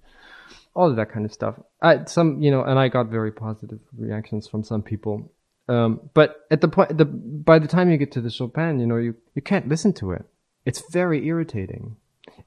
all 0.78 0.92
of 0.92 0.96
that 0.96 1.12
kind 1.12 1.26
of 1.26 1.34
stuff. 1.34 1.56
I, 1.82 2.06
some, 2.06 2.42
you 2.42 2.52
know, 2.52 2.64
and 2.64 2.78
I 2.78 2.88
got 2.88 3.08
very 3.08 3.32
positive 3.32 3.80
reactions 3.98 4.48
from 4.48 4.64
some 4.64 4.84
people. 4.84 5.32
Um, 5.68 6.10
but 6.14 6.46
at 6.52 6.62
the 6.62 6.68
point, 6.68 6.98
the 6.98 7.04
by 7.04 7.60
the 7.60 7.68
time 7.68 7.90
you 7.90 7.98
get 7.98 8.12
to 8.14 8.22
the 8.22 8.30
Chopin, 8.30 8.80
you 8.80 8.86
know, 8.86 8.98
you 8.98 9.16
you 9.36 9.42
can't 9.42 9.68
listen 9.68 9.92
to 9.94 10.12
it. 10.12 10.24
It's 10.66 10.84
very 10.92 11.26
irritating. 11.26 11.98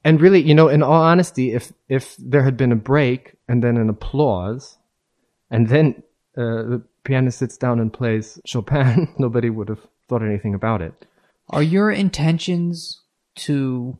And 0.03 0.21
really, 0.21 0.41
you 0.41 0.55
know, 0.55 0.69
in 0.69 0.81
all 0.81 1.03
honesty, 1.03 1.53
if 1.53 1.73
if 1.89 2.15
there 2.17 2.43
had 2.43 2.57
been 2.57 2.71
a 2.71 2.77
break 2.77 3.35
and 3.47 3.61
then 3.61 3.77
an 3.77 3.89
applause, 3.89 4.77
and 5.51 5.67
then 5.67 6.01
uh, 6.35 6.63
the 6.63 6.81
pianist 7.03 7.39
sits 7.39 7.57
down 7.57 7.79
and 7.79 7.93
plays 7.93 8.39
Chopin, 8.45 9.13
nobody 9.19 9.49
would 9.49 9.69
have 9.69 9.85
thought 10.11 10.25
anything 10.25 10.53
about 10.53 10.81
it. 10.81 10.93
Are 11.49 11.63
your 11.63 11.89
intentions 11.89 13.01
to? 13.37 13.97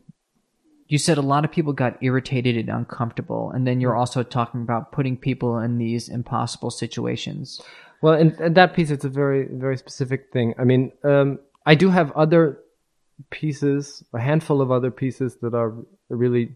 You 0.87 0.97
said 0.97 1.17
a 1.17 1.21
lot 1.21 1.45
of 1.45 1.51
people 1.53 1.71
got 1.71 1.97
irritated 2.03 2.57
and 2.57 2.69
uncomfortable, 2.69 3.49
and 3.51 3.65
then 3.65 3.79
you're 3.79 3.95
also 3.95 4.23
talking 4.23 4.61
about 4.61 4.91
putting 4.91 5.15
people 5.15 5.57
in 5.57 5.77
these 5.77 6.09
impossible 6.09 6.69
situations. 6.69 7.61
Well, 8.01 8.15
in, 8.15 8.35
in 8.41 8.55
that 8.55 8.73
piece, 8.73 8.91
it's 8.91 9.05
a 9.05 9.09
very, 9.09 9.47
very 9.49 9.77
specific 9.77 10.33
thing. 10.33 10.53
I 10.59 10.65
mean, 10.65 10.91
um, 11.05 11.39
I 11.65 11.75
do 11.75 11.89
have 11.89 12.11
other 12.11 12.59
pieces, 13.29 14.03
a 14.13 14.19
handful 14.19 14.61
of 14.61 14.69
other 14.69 14.91
pieces 14.91 15.37
that 15.41 15.53
are 15.53 15.73
really. 16.09 16.55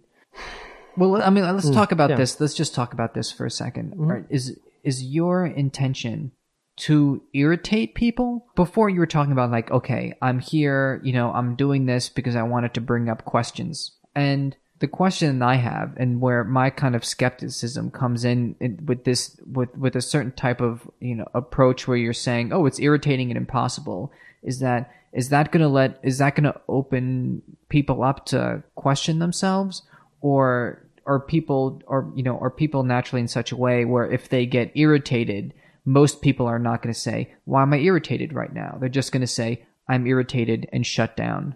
Well, 0.97 1.21
I 1.21 1.29
mean, 1.29 1.45
let's 1.45 1.69
talk 1.69 1.93
about 1.93 2.09
yeah. 2.09 2.17
this. 2.17 2.41
Let's 2.41 2.55
just 2.55 2.75
talk 2.75 2.91
about 2.91 3.13
this 3.13 3.31
for 3.31 3.45
a 3.45 3.49
2nd 3.49 4.09
Are- 4.09 4.25
Is 4.29 4.59
is 4.83 5.01
your 5.01 5.45
intention 5.45 6.31
to 6.77 7.21
irritate 7.33 7.95
people? 7.95 8.47
Before 8.55 8.89
you 8.89 8.99
were 8.99 9.05
talking 9.05 9.31
about 9.31 9.51
like, 9.51 9.71
okay, 9.71 10.13
I'm 10.21 10.39
here, 10.39 11.01
you 11.03 11.13
know, 11.13 11.31
I'm 11.31 11.55
doing 11.55 11.85
this 11.85 12.09
because 12.09 12.35
I 12.35 12.43
wanted 12.43 12.73
to 12.73 12.81
bring 12.81 13.09
up 13.09 13.25
questions. 13.25 13.91
And 14.13 14.55
the 14.79 14.87
question 14.87 15.41
I 15.41 15.55
have, 15.55 15.95
and 15.97 16.19
where 16.19 16.43
my 16.43 16.69
kind 16.69 16.95
of 16.95 17.05
skepticism 17.05 17.91
comes 17.91 18.25
in, 18.25 18.55
in 18.59 18.85
with 18.85 19.05
this, 19.05 19.39
with 19.45 19.75
with 19.77 19.95
a 19.95 20.01
certain 20.01 20.33
type 20.33 20.61
of 20.61 20.89
you 20.99 21.15
know 21.15 21.27
approach 21.33 21.87
where 21.87 21.97
you're 21.97 22.13
saying, 22.13 22.51
oh, 22.51 22.65
it's 22.65 22.79
irritating 22.79 23.31
and 23.31 23.37
impossible, 23.37 24.11
is 24.43 24.59
that 24.59 24.91
is 25.13 25.29
that 25.29 25.51
gonna 25.51 25.69
let 25.69 25.99
is 26.03 26.17
that 26.17 26.35
gonna 26.35 26.59
open 26.67 27.41
people 27.69 28.03
up 28.03 28.25
to 28.27 28.63
question 28.75 29.19
themselves, 29.19 29.83
or 30.19 30.85
are 31.05 31.19
people 31.19 31.81
or 31.87 32.11
you 32.15 32.23
know 32.23 32.37
are 32.39 32.49
people 32.49 32.83
naturally 32.83 33.21
in 33.21 33.27
such 33.29 33.51
a 33.51 33.57
way 33.57 33.85
where 33.85 34.11
if 34.11 34.27
they 34.27 34.45
get 34.45 34.71
irritated, 34.75 35.53
most 35.85 36.21
people 36.21 36.47
are 36.47 36.59
not 36.59 36.81
going 36.81 36.93
to 36.93 36.99
say, 36.99 37.33
"Why 37.45 37.61
am 37.61 37.73
I 37.73 37.77
irritated 37.77 38.33
right 38.33 38.53
now?" 38.53 38.77
They're 38.79 38.89
just 38.89 39.11
going 39.11 39.21
to 39.21 39.27
say, 39.27 39.65
"I'm 39.87 40.07
irritated" 40.07 40.67
and 40.73 40.85
shut 40.85 41.15
down. 41.15 41.55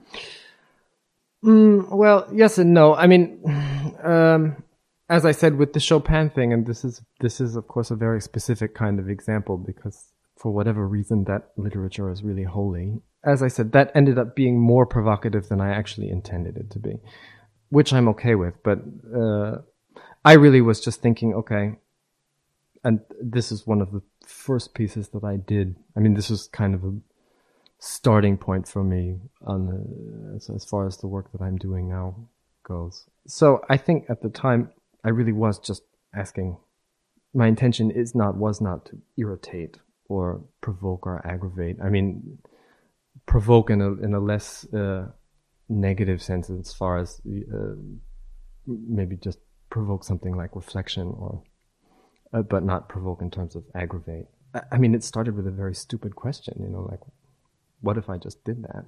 Mm, 1.44 1.96
well, 1.96 2.28
yes 2.34 2.58
and 2.58 2.74
no. 2.74 2.96
I 2.96 3.08
mean, 3.08 3.42
um, 4.04 4.64
as 5.10 5.26
I 5.26 5.32
said 5.32 5.58
with 5.58 5.74
the 5.74 5.80
Chopin 5.80 6.30
thing, 6.30 6.54
and 6.54 6.66
this 6.66 6.84
is 6.86 7.02
this 7.20 7.42
is 7.42 7.56
of 7.56 7.68
course 7.68 7.92
a 7.92 7.96
very 7.96 8.22
specific 8.22 8.76
kind 8.76 9.00
of 9.00 9.10
example 9.10 9.58
because 9.58 10.12
for 10.38 10.52
whatever 10.52 10.88
reason 10.88 11.26
that 11.26 11.50
literature 11.58 12.10
is 12.10 12.24
really 12.24 12.44
holy. 12.44 13.02
As 13.24 13.44
I 13.44 13.50
said, 13.50 13.74
that 13.74 13.92
ended 13.94 14.18
up 14.18 14.36
being 14.36 14.60
more 14.60 14.86
provocative 14.86 15.50
than 15.50 15.60
I 15.60 15.72
actually 15.72 16.10
intended 16.10 16.56
it 16.56 16.72
to 16.72 16.80
be, 16.80 17.00
which 17.70 17.92
I'm 17.92 18.08
okay 18.10 18.36
with. 18.36 18.54
But 18.64 18.80
uh, 19.14 19.58
I 20.24 20.34
really 20.34 20.62
was 20.62 20.80
just 20.80 21.02
thinking, 21.02 21.34
okay, 21.34 21.74
and 22.84 23.02
this 23.22 23.52
is 23.52 23.68
one 23.68 23.82
of 23.82 23.92
the 23.92 24.02
first 24.50 24.74
pieces 24.74 25.10
that 25.10 25.24
I 25.24 25.36
did. 25.38 25.76
I 25.96 26.00
mean, 26.00 26.16
this 26.16 26.32
was 26.32 26.48
kind 26.48 26.74
of 26.74 26.84
a 26.84 26.94
starting 27.78 28.36
point 28.36 28.68
for 28.68 28.84
me 28.84 29.20
on 29.46 29.68
the, 29.68 30.36
as, 30.36 30.50
as 30.50 30.66
far 30.66 30.88
as 30.88 30.98
the 30.98 31.06
work 31.06 31.32
that 31.34 31.42
I'm 31.42 31.58
doing 31.58 31.88
now 31.88 32.16
goes. 32.64 33.06
So 33.28 33.62
I 33.70 33.78
think 33.78 34.10
at 34.10 34.24
the 34.24 34.30
time 34.30 34.72
I 35.06 35.10
really 35.10 35.34
was 35.34 35.60
just 35.60 35.84
asking. 36.16 36.58
My 37.32 37.46
intention 37.46 37.92
is 37.92 38.16
not 38.16 38.38
was 38.38 38.60
not 38.60 38.86
to 38.88 38.98
irritate 39.18 39.78
or 40.06 40.42
provoke 40.62 41.06
or 41.06 41.22
aggravate. 41.34 41.78
I 41.84 41.90
mean, 41.90 42.40
provoke 43.28 43.70
in 43.70 43.82
a 43.82 43.92
in 44.06 44.16
a 44.16 44.20
less 44.32 44.66
uh, 44.74 45.12
negative 45.70 46.24
sense 46.24 46.50
as 46.50 46.74
far 46.74 46.98
as 46.98 47.22
uh, 47.28 47.76
maybe 48.66 49.16
just 49.16 49.38
provoke 49.70 50.04
something 50.04 50.36
like 50.36 50.56
reflection 50.56 51.08
or 51.20 51.44
uh, 52.34 52.42
but 52.42 52.64
not 52.64 52.90
provoke 52.90 53.22
in 53.22 53.30
terms 53.30 53.56
of 53.56 53.64
aggravate. 53.76 54.26
I, 54.72 54.78
mean, 54.78 54.96
it 54.96 55.04
started 55.04 55.36
with 55.36 55.48
a 55.48 55.52
very 55.52 55.76
stupid 55.76 56.16
question, 56.16 56.56
you 56.60 56.70
know, 56.70 56.82
like, 56.82 57.02
what 57.82 57.98
if 57.98 58.10
I 58.10 58.18
just 58.18 58.44
did 58.44 58.64
that? 58.64 58.86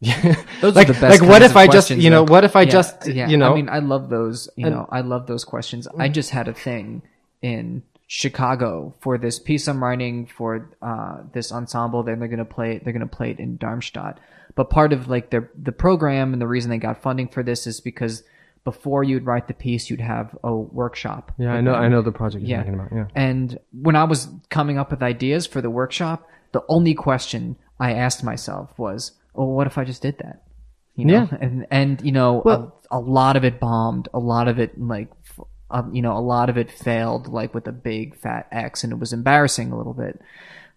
Those 0.60 0.74
like, 0.76 0.88
are 0.88 0.92
the 0.92 1.00
best. 1.00 1.20
like, 1.20 1.28
what 1.28 1.42
if 1.42 1.56
I 1.56 1.66
just, 1.66 1.90
you 1.90 2.10
know, 2.10 2.24
though. 2.24 2.32
what 2.32 2.44
if 2.44 2.56
I 2.56 2.62
Yeah, 2.62 2.70
just, 2.70 3.06
yeah. 3.06 3.28
you 3.28 3.36
know, 3.36 3.52
I 3.52 3.54
mean, 3.54 3.68
I 3.68 3.78
love 3.78 4.08
those. 4.10 4.48
You 4.56 4.66
And- 4.66 4.74
know, 4.74 4.88
I 4.90 5.00
love 5.00 5.26
those 5.26 5.44
questions. 5.44 5.86
I 5.98 6.08
just 6.08 6.30
had 6.30 6.48
a 6.48 6.54
thing 6.54 7.02
in 7.42 7.82
Chicago 8.06 8.94
for 9.00 9.18
this 9.18 9.38
piece 9.38 9.68
I'm 9.68 9.82
writing 9.82 10.26
for 10.26 10.70
uh, 10.80 11.18
this 11.32 11.52
ensemble. 11.52 12.02
Then 12.02 12.18
they're 12.18 12.28
gonna 12.28 12.44
play 12.46 12.76
it. 12.76 12.84
They're 12.84 12.92
gonna 12.92 13.06
play 13.06 13.30
it 13.32 13.38
in 13.38 13.58
Darmstadt. 13.58 14.18
But 14.54 14.70
part 14.70 14.92
of 14.94 15.08
like 15.08 15.30
their 15.30 15.50
the 15.54 15.72
program 15.72 16.32
and 16.32 16.40
the 16.40 16.46
reason 16.48 16.70
they 16.70 16.78
got 16.78 17.02
funding 17.02 17.28
for 17.28 17.42
this 17.42 17.66
is 17.66 17.80
because 17.80 18.22
before 18.64 19.02
you'd 19.04 19.24
write 19.26 19.48
the 19.48 19.54
piece, 19.54 19.88
you'd 19.90 20.00
have 20.00 20.36
a 20.44 20.54
workshop. 20.54 21.32
Yeah, 21.38 21.52
I 21.54 21.60
know. 21.60 21.72
them. 21.72 21.82
I 21.82 21.88
know 21.88 22.02
the 22.02 22.12
project 22.12 22.42
you're 22.44 22.50
Yeah. 22.50 22.58
talking 22.58 22.74
about. 22.74 22.92
Yeah. 22.92 23.06
And 23.14 23.58
when 23.72 23.96
I 23.96 24.04
was 24.04 24.28
coming 24.50 24.78
up 24.78 24.90
with 24.90 25.02
ideas 25.02 25.46
for 25.46 25.60
the 25.60 25.70
workshop, 25.70 26.26
the 26.52 26.62
only 26.68 26.94
question 26.94 27.56
I 27.80 27.92
asked 27.94 28.22
myself 28.24 28.76
was, 28.78 29.12
"Well, 29.34 29.46
what 29.48 29.66
if 29.66 29.78
I 29.78 29.84
just 29.84 30.02
did 30.02 30.18
that?" 30.18 30.42
You 30.96 31.04
know, 31.06 31.28
Yeah. 31.30 31.38
and 31.40 31.66
and 31.70 32.00
you 32.02 32.12
know, 32.12 32.42
Well- 32.44 32.74
a, 32.90 32.98
a 32.98 33.00
lot 33.00 33.36
of 33.36 33.44
it 33.44 33.60
bombed. 33.60 34.08
A 34.12 34.18
lot 34.18 34.48
of 34.48 34.58
it 34.58 34.80
like, 34.80 35.08
f- 35.26 35.46
um, 35.70 35.94
you 35.94 36.02
know, 36.02 36.16
a 36.16 36.20
lot 36.20 36.48
of 36.50 36.56
it 36.58 36.70
failed, 36.70 37.28
like 37.28 37.54
with 37.54 37.66
a 37.68 37.72
big 37.72 38.16
fat 38.16 38.48
X, 38.50 38.82
and 38.82 38.92
it 38.92 38.98
was 38.98 39.12
embarrassing 39.12 39.70
a 39.70 39.76
little 39.76 39.94
bit. 39.94 40.20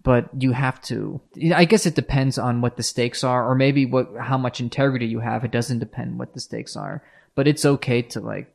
But 0.04 0.30
you 0.40 0.52
have 0.54 0.82
to. 0.84 1.22
I 1.56 1.66
guess 1.66 1.86
it 1.86 1.94
depends 1.96 2.38
on 2.40 2.62
what 2.62 2.76
the 2.76 2.84
stakes 2.84 3.24
are, 3.24 3.48
or 3.50 3.54
maybe 3.56 3.86
what 3.86 4.10
how 4.20 4.38
much 4.38 4.60
integrity 4.60 5.06
you 5.06 5.20
have. 5.20 5.44
It 5.46 5.52
doesn't 5.52 5.80
depend 5.80 6.18
what 6.20 6.34
the 6.34 6.40
stakes 6.40 6.76
are, 6.76 7.04
but 7.36 7.48
it's 7.48 7.66
okay 7.66 8.02
to 8.02 8.20
like 8.20 8.54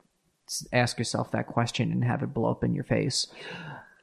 ask 0.72 0.98
yourself 0.98 1.30
that 1.32 1.46
question 1.46 1.90
and 1.90 2.04
have 2.04 2.22
it 2.22 2.34
blow 2.34 2.50
up 2.50 2.62
in 2.64 2.74
your 2.74 2.84
face. 2.84 3.26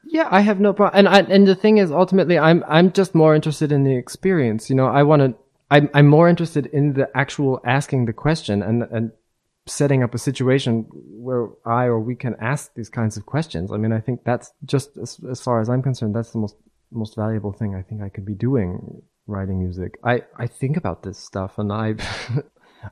Yeah, 0.06 0.28
I 0.30 0.42
have 0.42 0.60
no 0.60 0.74
problem. 0.74 1.06
And 1.06 1.08
I, 1.08 1.20
and 1.34 1.48
the 1.48 1.56
thing 1.56 1.78
is, 1.78 1.92
ultimately, 1.92 2.38
I'm 2.38 2.64
I'm 2.68 2.92
just 2.92 3.16
more 3.16 3.34
interested 3.36 3.72
in 3.72 3.84
the 3.84 3.96
experience. 3.96 4.70
You 4.70 4.76
know, 4.76 4.88
I 4.88 5.04
want 5.04 5.22
to. 5.22 5.36
I'm 5.72 5.90
I'm 5.94 6.08
more 6.08 6.28
interested 6.28 6.66
in 6.68 6.94
the 6.94 7.10
actual 7.16 7.62
asking 7.66 8.06
the 8.06 8.14
question 8.14 8.62
and 8.62 8.84
and 8.84 9.12
setting 9.66 10.04
up 10.04 10.14
a 10.14 10.18
situation 10.18 10.86
where 10.92 11.48
I 11.66 11.86
or 11.86 12.00
we 12.00 12.16
can 12.16 12.36
ask 12.42 12.74
these 12.76 12.90
kinds 12.90 13.16
of 13.16 13.26
questions. 13.26 13.72
I 13.72 13.78
mean, 13.78 13.94
I 13.94 14.02
think 14.02 14.26
that's 14.26 14.52
just 14.66 14.98
as 14.98 15.20
as 15.30 15.42
far 15.42 15.62
as 15.62 15.70
I'm 15.70 15.82
concerned, 15.82 16.16
that's 16.16 16.32
the 16.32 16.40
most 16.40 16.58
most 16.92 17.16
valuable 17.16 17.54
thing 17.54 17.74
I 17.74 17.82
think 17.82 18.02
I 18.02 18.10
could 18.10 18.26
be 18.26 18.36
doing 18.36 19.02
writing 19.26 19.60
music. 19.60 19.98
I 20.04 20.24
I 20.38 20.48
think 20.48 20.76
about 20.76 21.04
this 21.04 21.18
stuff, 21.18 21.58
and 21.58 21.72
I. 21.72 21.96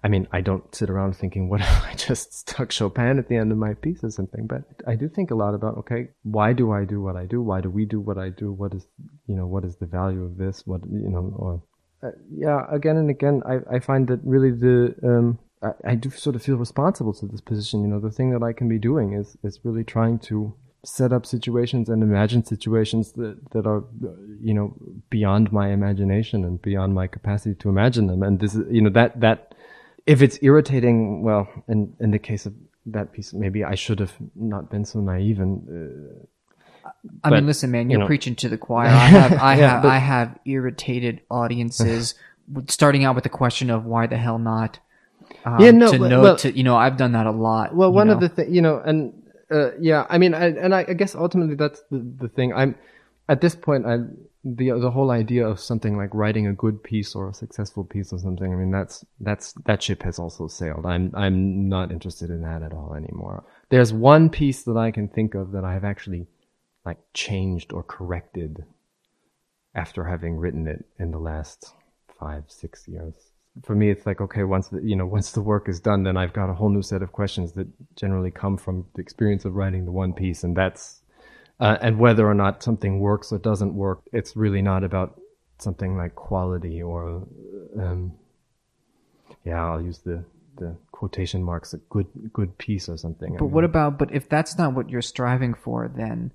I 0.03 0.07
mean, 0.07 0.27
I 0.31 0.41
don't 0.41 0.73
sit 0.73 0.89
around 0.89 1.15
thinking, 1.15 1.49
what 1.49 1.61
if 1.61 1.83
I 1.83 1.93
just 1.95 2.33
stuck 2.33 2.71
Chopin 2.71 3.19
at 3.19 3.27
the 3.27 3.35
end 3.35 3.51
of 3.51 3.57
my 3.57 3.73
piece 3.73 4.03
or 4.03 4.11
something? 4.11 4.47
But 4.47 4.63
I 4.87 4.95
do 4.95 5.09
think 5.09 5.31
a 5.31 5.35
lot 5.35 5.53
about, 5.53 5.77
okay, 5.79 6.09
why 6.23 6.53
do 6.53 6.71
I 6.71 6.85
do 6.85 7.01
what 7.01 7.15
I 7.15 7.25
do? 7.25 7.41
Why 7.41 7.61
do 7.61 7.69
we 7.69 7.85
do 7.85 7.99
what 7.99 8.17
I 8.17 8.29
do? 8.29 8.51
What 8.51 8.73
is, 8.73 8.85
you 9.27 9.35
know, 9.35 9.47
what 9.47 9.65
is 9.65 9.77
the 9.77 9.85
value 9.85 10.23
of 10.23 10.37
this? 10.37 10.65
What, 10.65 10.81
you 10.85 11.09
know, 11.09 11.33
or, 11.37 11.63
uh, 12.03 12.11
yeah, 12.31 12.65
again 12.71 12.97
and 12.97 13.09
again, 13.09 13.41
I, 13.45 13.75
I 13.75 13.79
find 13.79 14.07
that 14.07 14.19
really 14.23 14.51
the, 14.51 14.95
um, 15.03 15.39
I, 15.61 15.91
I 15.91 15.95
do 15.95 16.09
sort 16.09 16.35
of 16.35 16.41
feel 16.41 16.55
responsible 16.55 17.13
to 17.13 17.27
this 17.27 17.41
position. 17.41 17.81
You 17.81 17.87
know, 17.87 17.99
the 17.99 18.11
thing 18.11 18.31
that 18.31 18.43
I 18.43 18.53
can 18.53 18.67
be 18.67 18.79
doing 18.79 19.13
is, 19.13 19.37
is 19.43 19.59
really 19.63 19.83
trying 19.83 20.19
to 20.19 20.53
set 20.83 21.13
up 21.13 21.25
situations 21.25 21.89
and 21.89 22.01
imagine 22.01 22.43
situations 22.43 23.11
that, 23.13 23.37
that 23.51 23.67
are, 23.67 23.83
you 24.41 24.53
know, 24.53 24.73
beyond 25.09 25.51
my 25.51 25.69
imagination 25.69 26.43
and 26.43 26.61
beyond 26.61 26.95
my 26.95 27.07
capacity 27.07 27.53
to 27.55 27.69
imagine 27.69 28.07
them. 28.07 28.23
And 28.23 28.39
this 28.39 28.55
is, 28.55 28.65
you 28.71 28.81
know, 28.81 28.89
that, 28.89 29.19
that, 29.21 29.50
if 30.05 30.21
it's 30.21 30.37
irritating, 30.41 31.23
well, 31.23 31.47
in 31.67 31.93
in 31.99 32.11
the 32.11 32.19
case 32.19 32.45
of 32.45 32.53
that 32.87 33.11
piece, 33.13 33.33
maybe 33.33 33.63
I 33.63 33.75
should 33.75 33.99
have 33.99 34.13
not 34.35 34.69
been 34.71 34.85
so 34.85 34.99
naive 34.99 35.39
and 35.39 35.61
uh, 35.69 36.89
I 37.23 37.29
But, 37.29 37.35
mean, 37.37 37.45
listen, 37.45 37.69
man, 37.71 37.89
you're 37.89 37.99
you 37.99 38.03
know. 38.03 38.07
preaching 38.07 38.35
to 38.37 38.49
the 38.49 38.57
choir. 38.57 38.87
I 39.05 39.05
have, 39.05 39.33
I 39.33 39.55
Yeah, 39.55 39.69
have, 39.73 39.81
but- 39.83 39.91
I 39.91 39.97
have 39.99 40.39
irritated 40.45 41.21
audiences. 41.29 42.15
starting 42.67 43.05
out 43.05 43.15
with 43.15 43.23
the 43.23 43.29
question 43.29 43.69
of 43.69 43.85
why 43.85 44.07
the 44.07 44.17
hell 44.17 44.39
not? 44.39 44.79
Um, 45.45 45.59
Yeah, 45.61 45.71
no, 45.71 45.91
to 45.91 45.99
but- 45.99 46.09
know, 46.09 46.21
well- 46.21 46.35
to 46.37 46.51
you 46.51 46.63
know, 46.63 46.75
I've 46.75 46.97
done 46.97 47.11
that 47.13 47.27
a 47.27 47.31
lot. 47.31 47.75
Well, 47.75 47.91
one 47.93 48.07
know. 48.07 48.13
of 48.15 48.19
the 48.19 48.29
things, 48.29 48.51
you 48.55 48.61
know, 48.61 48.79
and 48.83 49.13
uh, 49.51 49.71
yeah, 49.79 50.05
I 50.09 50.17
mean, 50.17 50.33
I, 50.33 50.47
and 50.47 50.73
I, 50.73 50.85
I 50.89 50.93
guess 50.93 51.13
ultimately 51.15 51.55
that's 51.55 51.81
the, 51.91 51.99
the 52.19 52.27
thing. 52.29 52.53
I'm 52.53 52.75
at 53.29 53.41
this 53.41 53.53
point, 53.55 53.85
I 53.85 53.97
the 54.43 54.71
the 54.71 54.91
whole 54.91 55.11
idea 55.11 55.47
of 55.47 55.59
something 55.59 55.97
like 55.97 56.13
writing 56.13 56.47
a 56.47 56.53
good 56.53 56.83
piece 56.83 57.15
or 57.15 57.29
a 57.29 57.33
successful 57.33 57.83
piece 57.83 58.11
or 58.11 58.19
something. 58.19 58.51
I 58.51 58.55
mean, 58.55 58.71
that's 58.71 59.05
that's 59.19 59.53
that 59.65 59.83
ship 59.83 60.03
has 60.03 60.19
also 60.19 60.47
sailed. 60.47 60.85
I'm 60.85 61.11
I'm 61.15 61.69
not 61.69 61.91
interested 61.91 62.29
in 62.29 62.41
that 62.41 62.63
at 62.63 62.73
all 62.73 62.95
anymore. 62.95 63.45
There's 63.69 63.93
one 63.93 64.29
piece 64.29 64.63
that 64.63 64.77
I 64.77 64.91
can 64.91 65.07
think 65.07 65.35
of 65.35 65.51
that 65.51 65.63
I 65.63 65.73
have 65.73 65.83
actually 65.85 66.27
like 66.85 66.97
changed 67.13 67.71
or 67.71 67.83
corrected 67.83 68.65
after 69.75 70.05
having 70.05 70.37
written 70.37 70.67
it 70.67 70.85
in 70.99 71.11
the 71.11 71.19
last 71.19 71.73
five 72.19 72.43
six 72.47 72.87
years 72.87 73.13
for 73.63 73.75
me 73.75 73.89
it's 73.89 74.05
like 74.05 74.21
okay 74.21 74.43
once 74.43 74.69
the 74.69 74.81
you 74.81 74.95
know 74.95 75.05
once 75.05 75.31
the 75.31 75.41
work 75.41 75.67
is 75.67 75.79
done 75.79 76.03
then 76.03 76.17
i've 76.17 76.33
got 76.33 76.49
a 76.49 76.53
whole 76.53 76.69
new 76.69 76.81
set 76.81 77.01
of 77.01 77.11
questions 77.11 77.53
that 77.53 77.67
generally 77.95 78.31
come 78.31 78.57
from 78.57 78.85
the 78.95 79.01
experience 79.01 79.45
of 79.45 79.55
writing 79.55 79.85
the 79.85 79.91
one 79.91 80.13
piece 80.13 80.43
and 80.43 80.55
that's 80.55 81.00
uh, 81.61 81.77
and 81.81 81.97
whether 81.99 82.27
or 82.27 82.33
not 82.33 82.61
something 82.63 82.99
works 82.99 83.31
or 83.31 83.37
doesn't 83.37 83.73
work 83.75 83.99
it's 84.11 84.35
really 84.35 84.61
not 84.61 84.83
about 84.83 85.19
something 85.59 85.95
like 85.95 86.15
quality 86.15 86.81
or 86.81 87.27
um 87.79 88.11
yeah 89.45 89.63
i'll 89.65 89.81
use 89.81 89.99
the 89.99 90.23
the 90.57 90.75
quotation 90.91 91.41
marks 91.43 91.73
a 91.73 91.77
good 91.89 92.07
good 92.33 92.57
piece 92.57 92.89
or 92.89 92.97
something 92.97 93.35
I 93.35 93.37
But 93.39 93.45
mean, 93.45 93.53
what 93.53 93.63
about? 93.63 93.97
But 93.97 94.11
if 94.13 94.27
that's 94.27 94.57
not 94.57 94.73
what 94.75 94.89
you're 94.89 95.01
striving 95.01 95.53
for, 95.53 95.89
then 95.95 96.31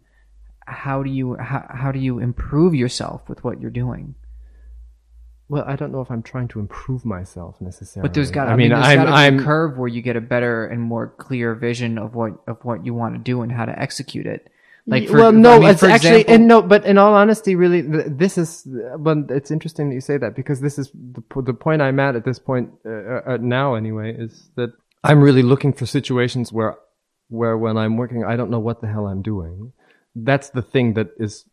how 0.66 1.03
do 1.03 1.11
you 1.11 1.37
how, 1.37 1.64
how 1.68 1.93
do 1.93 1.99
you 1.99 2.18
improve 2.18 2.74
yourself 2.74 3.29
with 3.29 3.45
what 3.45 3.61
you're 3.61 3.70
doing? 3.85 4.14
well 5.49 5.62
i 5.68 5.77
don't 5.77 5.93
know 5.93 6.01
if 6.01 6.11
i'm 6.11 6.22
trying 6.24 6.49
to 6.49 6.59
improve 6.59 7.05
myself 7.05 7.61
necessarily 7.61 8.09
But 8.09 8.14
there's 8.14 8.33
got. 8.33 8.49
i 8.49 8.57
mean, 8.57 8.70
there's 8.70 8.85
i'm 8.85 9.05
gotta 9.05 9.37
be 9.37 9.43
a 9.43 9.45
curve 9.45 9.79
where 9.79 9.87
you 9.87 10.03
get 10.03 10.16
a 10.16 10.20
better 10.20 10.66
and 10.66 10.81
more 10.83 11.07
clear 11.18 11.55
vision 11.55 11.99
of 11.99 12.14
what 12.16 12.33
of 12.49 12.57
what 12.64 12.85
you 12.85 12.95
want 12.95 13.14
to 13.14 13.20
do 13.20 13.43
and 13.43 13.53
how 13.53 13.64
to 13.64 13.79
execute 13.79 14.27
it. 14.27 14.49
Like, 14.89 15.09
for, 15.09 15.16
well, 15.16 15.32
no, 15.32 15.55
I 15.55 15.59
mean, 15.59 15.68
it's 15.70 15.82
actually, 15.82 16.20
example- 16.20 16.34
and 16.34 16.49
no, 16.49 16.62
but 16.62 16.84
in 16.84 16.97
all 16.97 17.14
honesty, 17.14 17.57
really, 17.57 17.80
this 17.80 18.39
is, 18.39 18.66
but 18.99 19.18
it's 19.30 19.51
interesting 19.51 19.89
that 19.89 19.95
you 19.97 20.01
say 20.01 20.16
that 20.16 20.37
because 20.37 20.61
this 20.61 20.78
is 20.78 20.91
the, 20.93 21.22
the 21.43 21.55
point 21.55 21.82
I'm 21.82 21.99
at 21.99 22.14
at 22.14 22.24
this 22.24 22.39
point, 22.39 22.70
uh, 22.84 22.91
uh, 23.26 23.39
now 23.41 23.74
anyway, 23.74 24.14
is 24.16 24.49
that 24.55 24.70
I'm 25.03 25.20
really 25.20 25.43
looking 25.43 25.72
for 25.72 25.87
situations 25.87 26.53
where, 26.53 26.76
where 27.28 27.59
when 27.59 27.76
I'm 27.76 27.97
working, 27.97 28.24
I 28.24 28.37
don't 28.37 28.51
know 28.51 28.61
what 28.61 28.80
the 28.80 28.87
hell 28.87 29.07
I'm 29.07 29.22
doing. 29.22 29.72
That's 30.14 30.51
the 30.51 30.62
thing 30.62 30.95
that 30.95 31.09
is 31.18 31.45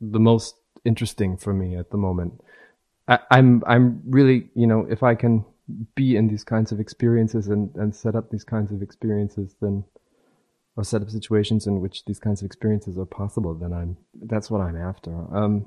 the 0.00 0.20
most 0.20 0.54
interesting 0.84 1.36
for 1.36 1.52
me 1.52 1.76
at 1.76 1.90
the 1.90 1.96
moment. 1.96 2.40
I, 3.08 3.18
I'm, 3.30 3.64
I'm 3.66 4.02
really, 4.06 4.50
you 4.54 4.68
know, 4.68 4.86
if 4.88 5.02
I 5.02 5.16
can 5.16 5.44
be 5.96 6.14
in 6.14 6.28
these 6.28 6.44
kinds 6.44 6.70
of 6.70 6.78
experiences 6.78 7.48
and, 7.48 7.74
and 7.74 7.92
set 7.94 8.14
up 8.14 8.30
these 8.30 8.44
kinds 8.44 8.70
of 8.70 8.82
experiences, 8.82 9.56
then, 9.60 9.82
or 10.76 10.84
set 10.84 11.02
up 11.02 11.10
situations 11.10 11.66
in 11.66 11.80
which 11.80 12.04
these 12.04 12.18
kinds 12.18 12.42
of 12.42 12.46
experiences 12.46 12.98
are 12.98 13.06
possible, 13.06 13.54
then 13.54 13.72
I'm 13.72 13.96
that's 14.22 14.50
what 14.50 14.60
I'm 14.60 14.76
after. 14.76 15.12
Um, 15.34 15.66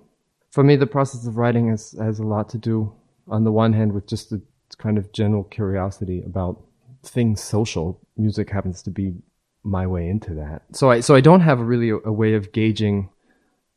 for 0.51 0.63
me, 0.63 0.75
the 0.75 0.87
process 0.87 1.27
of 1.27 1.37
writing 1.37 1.69
has 1.69 1.95
has 1.99 2.19
a 2.19 2.23
lot 2.23 2.49
to 2.49 2.57
do, 2.57 2.93
on 3.27 3.43
the 3.43 3.51
one 3.51 3.73
hand, 3.73 3.93
with 3.93 4.07
just 4.07 4.31
a 4.31 4.41
kind 4.77 4.97
of 4.97 5.11
general 5.11 5.43
curiosity 5.45 6.21
about 6.25 6.61
things 7.03 7.41
social. 7.41 7.99
Music 8.17 8.49
happens 8.49 8.81
to 8.83 8.91
be 8.91 9.15
my 9.63 9.85
way 9.87 10.07
into 10.07 10.33
that. 10.35 10.61
So 10.73 10.91
I 10.91 10.99
so 10.99 11.15
I 11.15 11.21
don't 11.21 11.41
have 11.41 11.59
really 11.59 11.89
a, 11.89 11.97
a 11.97 12.11
way 12.11 12.33
of 12.35 12.51
gauging 12.51 13.09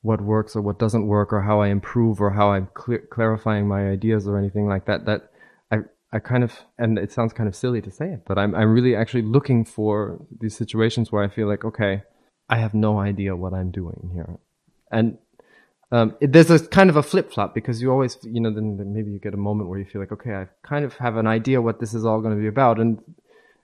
what 0.03 0.21
works 0.21 0.57
or 0.57 0.61
what 0.61 0.79
doesn't 0.79 1.07
work, 1.07 1.33
or 1.33 1.43
how 1.43 1.61
I 1.61 1.69
improve, 1.69 2.21
or 2.21 2.31
how 2.31 2.51
I'm 2.51 2.69
clear, 2.75 3.07
clarifying 3.11 3.69
my 3.69 3.89
ideas, 3.89 4.27
or 4.27 4.37
anything 4.37 4.67
like 4.67 4.85
that. 4.87 5.07
That 5.07 5.31
I 6.13 6.19
kind 6.19 6.45
of, 6.45 6.53
and 6.79 6.99
it 6.99 7.11
sounds 7.11 7.33
kind 7.33 7.49
of 7.49 7.57
silly 7.57 7.81
to 7.83 7.91
say 7.91 8.13
it, 8.13 8.23
but 8.27 8.39
I'm, 8.39 8.55
I'm 8.55 8.73
really 8.73 8.95
actually 8.95 9.23
looking 9.23 9.65
for 9.65 10.21
these 10.41 10.57
situations 10.57 11.11
where 11.11 11.23
I 11.23 11.29
feel 11.29 11.49
like, 11.49 11.65
okay, 11.65 12.03
I 12.51 12.57
have 12.59 12.75
no 12.75 12.99
idea 12.99 13.35
what 13.35 13.55
I'm 13.55 13.71
doing 13.71 14.11
here. 14.13 14.39
And, 14.91 15.17
um, 15.91 16.15
it, 16.21 16.33
there's 16.33 16.51
a 16.51 16.59
kind 16.67 16.91
of 16.91 16.97
a 16.97 17.03
flip 17.03 17.33
flop 17.33 17.55
because 17.55 17.81
you 17.81 17.91
always, 17.91 18.19
you 18.23 18.41
know, 18.41 18.51
then, 18.51 18.77
then 18.77 18.93
maybe 18.95 19.11
you 19.11 19.19
get 19.19 19.33
a 19.33 19.39
moment 19.39 19.71
where 19.71 19.79
you 19.79 19.87
feel 19.87 20.01
like, 20.03 20.13
okay, 20.13 20.35
I 20.35 20.49
kind 20.63 20.85
of 20.85 20.95
have 20.97 21.17
an 21.17 21.27
idea 21.27 21.63
what 21.63 21.81
this 21.81 21.95
is 21.95 22.05
all 22.05 22.21
going 22.21 22.35
to 22.35 22.41
be 22.41 22.49
about. 22.49 22.79
And, 22.79 22.99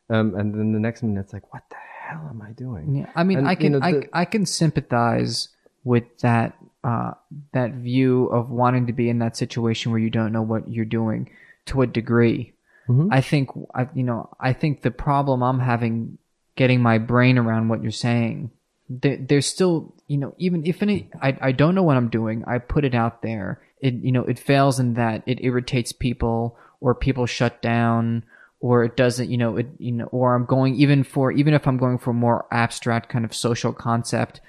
um, 0.09 0.35
and 0.35 0.55
then 0.55 0.73
the 0.73 0.79
next 0.79 1.03
minute 1.03 1.21
it's 1.21 1.33
like, 1.35 1.53
what 1.53 1.65
the 1.69 1.77
hell 1.77 2.27
am 2.31 2.41
I 2.41 2.53
doing? 2.53 2.97
Yeah, 2.97 3.11
I 3.15 3.25
mean, 3.25 3.39
And, 3.39 3.49
I 3.49 3.53
you 3.53 3.57
can 3.57 3.73
know, 3.73 3.81
I, 3.83 4.09
I 4.13 4.25
can 4.25 4.47
sympathize 4.47 5.49
with 5.85 6.05
that 6.21 6.57
uh, 6.85 7.13
that 7.53 7.73
view 7.73 8.27
of 8.27 8.51
wanting 8.51 8.87
to 8.87 8.93
be 8.93 9.09
in 9.09 9.19
that 9.19 9.37
situation 9.37 9.91
where 9.91 10.01
you 10.01 10.11
don't 10.11 10.33
know 10.33 10.43
what 10.43 10.69
you're 10.69 10.85
doing 10.85 11.29
to 11.69 11.83
a 11.83 11.87
degree. 11.87 12.53
Mhm. 12.89 13.09
I 13.11 13.21
think 13.21 13.51
I 13.75 13.89
you 13.95 14.03
know 14.03 14.31
I 14.41 14.53
think 14.53 14.83
the 14.83 14.91
problem 14.91 15.43
I'm 15.43 15.61
having 15.61 16.19
getting 16.57 16.81
my 16.83 16.99
brain 16.99 17.39
around 17.39 17.69
what 17.69 17.83
you're 17.83 17.93
saying. 17.93 18.51
There, 18.91 19.17
there's 19.17 19.47
still 19.47 19.95
you 20.07 20.19
know 20.19 20.35
even 20.39 20.67
if 20.67 20.83
any 20.83 21.11
I 21.23 21.37
I 21.41 21.53
don't 21.53 21.75
know 21.75 21.83
what 21.83 21.97
I'm 21.97 22.09
doing. 22.09 22.45
I 22.47 22.59
put 22.59 22.85
it 22.85 22.95
out 22.95 23.23
there. 23.23 23.61
It 23.81 23.95
you 23.95 24.13
know 24.13 24.25
it 24.25 24.39
fails 24.39 24.81
in 24.81 24.95
that 24.95 25.23
it 25.27 25.45
irritates 25.45 25.93
people 25.93 26.57
or 26.81 26.95
people 26.95 27.27
shut 27.27 27.61
down 27.63 28.25
or 28.61 28.83
it 28.85 28.97
doesn't 28.97 29.31
you 29.31 29.37
know 29.39 29.57
it 29.57 29.69
you 29.79 29.93
know 29.93 30.07
or 30.07 30.35
i'm 30.35 30.45
going 30.45 30.75
even 30.75 31.05
for 31.05 31.31
even 31.31 31.55
if 31.55 31.65
i'm 31.69 31.77
going 31.77 31.97
for 31.99 32.11
a 32.11 32.15
more 32.27 32.45
abstract 32.51 33.09
kind 33.09 33.25
of 33.25 33.33
social 33.33 33.73
concept 33.73 34.41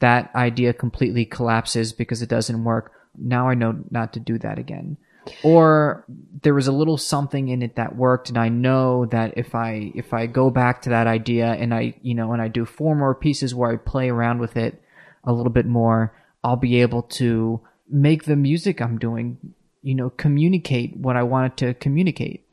that 0.00 0.30
idea 0.34 0.72
completely 0.74 1.24
collapses 1.24 1.94
because 1.94 2.20
it 2.20 2.28
doesn't 2.28 2.62
work 2.64 2.92
now 3.16 3.48
i 3.48 3.54
know 3.54 3.72
not 3.90 4.12
to 4.12 4.20
do 4.20 4.36
that 4.38 4.58
again 4.58 4.98
or 5.42 6.04
there 6.42 6.54
was 6.54 6.66
a 6.66 6.72
little 6.72 6.96
something 6.96 7.48
in 7.48 7.62
it 7.62 7.76
that 7.76 7.96
worked 7.96 8.28
and 8.28 8.38
I 8.38 8.48
know 8.48 9.06
that 9.06 9.34
if 9.36 9.54
I 9.54 9.92
if 9.94 10.12
I 10.12 10.26
go 10.26 10.50
back 10.50 10.82
to 10.82 10.90
that 10.90 11.06
idea 11.06 11.46
and 11.46 11.74
I 11.74 11.94
you 12.02 12.14
know 12.14 12.32
and 12.32 12.42
I 12.42 12.48
do 12.48 12.64
four 12.64 12.94
more 12.94 13.14
pieces 13.14 13.54
where 13.54 13.70
I 13.70 13.76
play 13.76 14.08
around 14.08 14.38
with 14.38 14.56
it 14.56 14.82
a 15.24 15.32
little 15.32 15.52
bit 15.52 15.66
more 15.66 16.14
I'll 16.44 16.56
be 16.56 16.80
able 16.80 17.02
to 17.02 17.60
make 17.88 18.24
the 18.24 18.36
music 18.36 18.80
I'm 18.80 18.98
doing 18.98 19.54
you 19.82 19.94
know 19.94 20.10
communicate 20.10 20.96
what 20.96 21.16
I 21.16 21.22
wanted 21.22 21.56
to 21.58 21.74
communicate. 21.74 22.44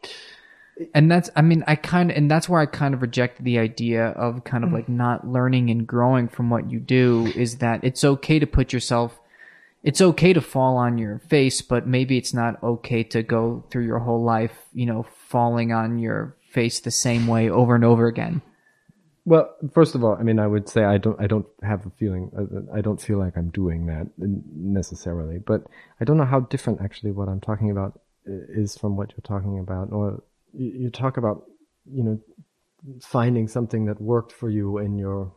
And 0.94 1.10
that's 1.10 1.30
i 1.38 1.42
mean 1.42 1.64
i 1.68 1.76
kind 1.78 2.12
of 2.12 2.18
and 2.18 2.30
that's 2.30 2.50
where 2.50 2.60
i 2.60 2.66
kind 2.66 2.94
of 2.94 3.02
reject 3.02 3.42
the 3.42 3.60
idea 3.60 4.08
of 4.08 4.44
kind 4.44 4.66
of 4.66 4.72
mm. 4.72 4.74
like 4.74 4.90
not 4.90 5.26
learning 5.26 5.70
and 5.70 5.88
growing 5.88 6.28
from 6.28 6.50
what 6.50 6.70
you 6.70 6.82
do 6.82 7.28
is 7.28 7.60
that 7.60 7.82
it's 7.82 8.04
okay 8.04 8.40
to 8.40 8.46
put 8.46 8.74
yourself 8.74 9.22
it's 9.86 10.02
okay 10.02 10.34
to 10.34 10.42
fall 10.42 10.78
on 10.78 10.98
your 10.98 11.20
face 11.20 11.62
but 11.62 11.88
maybe 11.88 12.18
it's 12.18 12.34
not 12.34 12.62
okay 12.62 13.04
to 13.04 13.24
go 13.24 13.64
through 13.70 13.86
your 13.86 14.00
whole 14.00 14.24
life 14.24 14.58
you 14.74 14.86
know 14.86 15.06
falling 15.28 15.72
on 15.72 16.00
your 16.00 16.36
face 16.56 16.80
the 16.80 16.92
same 16.92 17.28
way 17.28 17.50
over 17.50 17.76
and 17.76 17.84
over 17.84 18.08
again. 18.08 18.42
Well, 19.26 19.54
first 19.74 19.96
of 19.96 20.04
all, 20.04 20.16
I 20.20 20.24
mean, 20.24 20.40
I 20.40 20.48
would 20.48 20.70
say 20.70 20.86
I 20.86 20.98
don't, 20.98 21.20
I 21.20 21.28
don't 21.28 21.48
have 21.62 21.86
a 21.86 21.90
feeling, 22.00 22.32
uh, 22.38 22.78
I 22.78 22.82
don't 22.82 23.02
feel 23.02 23.18
like 23.18 23.36
I'm 23.36 23.50
doing 23.50 23.88
that 23.88 24.08
necessarily, 24.18 25.40
but 25.40 25.64
I 26.00 26.06
don't 26.06 26.18
know 26.18 26.26
how 26.26 26.42
different 26.42 26.80
actually 26.82 27.12
what 27.12 27.28
I'm 27.28 27.42
talking 27.42 27.72
about 27.72 28.00
uh, 28.30 28.62
is 28.62 28.78
from 28.78 28.96
what 28.96 29.12
you're 29.12 29.28
talking 29.28 29.60
about, 29.60 29.92
or 29.92 30.24
you, 30.54 30.72
you 30.84 30.90
talk 30.90 31.18
about, 31.18 31.44
you 31.92 32.04
know, 32.04 32.20
finding 33.02 33.48
something 33.48 33.86
that 33.86 34.00
worked 34.00 34.32
for 34.32 34.50
you 34.50 34.78
in 34.78 34.98
your, 34.98 35.34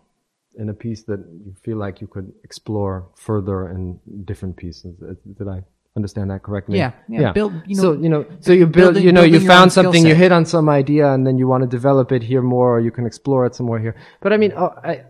in 0.57 0.69
a 0.69 0.75
piece 0.75 1.03
that 1.05 1.19
you 1.45 1.55
feel 1.63 1.77
like 1.77 2.01
you 2.01 2.07
could 2.07 2.33
explore 2.45 3.09
further 3.17 3.69
in 3.71 3.99
different 4.25 4.57
pieces. 4.57 4.97
Uh, 5.03 5.15
Did 5.39 5.49
I 5.49 5.63
understand 5.97 6.31
that 6.31 6.43
correctly? 6.43 6.79
Yeah, 6.79 6.93
yeah, 7.09 7.33
build, 7.33 7.53
you 7.67 7.77
know, 7.77 7.83
so 7.83 7.93
you 7.93 8.09
know, 8.09 8.27
so 8.41 8.53
you 8.53 8.67
build, 8.67 8.75
building- 8.95 9.05
you 9.05 9.13
know, 9.13 9.23
you 9.23 9.33
building 9.33 9.43
your 9.45 9.53
own 9.53 9.57
found 9.59 9.73
something, 9.73 10.07
you 10.07 10.15
hit 10.15 10.33
on 10.33 10.45
some 10.47 10.69
idea, 10.69 11.13
and 11.13 11.27
then 11.27 11.39
you 11.39 11.47
want 11.47 11.63
to 11.63 11.69
develop 11.69 12.13
it 12.13 12.23
here 12.23 12.43
more, 12.43 12.77
or 12.77 12.81
you 12.81 12.91
can 12.91 13.07
explore 13.07 13.47
it 13.47 13.55
some 13.55 13.67
more 13.67 13.79
here. 13.79 13.95
But 14.21 14.33
I 14.33 14.37
mean, 14.37 14.53
oh, 14.57 14.73
I, 14.83 15.03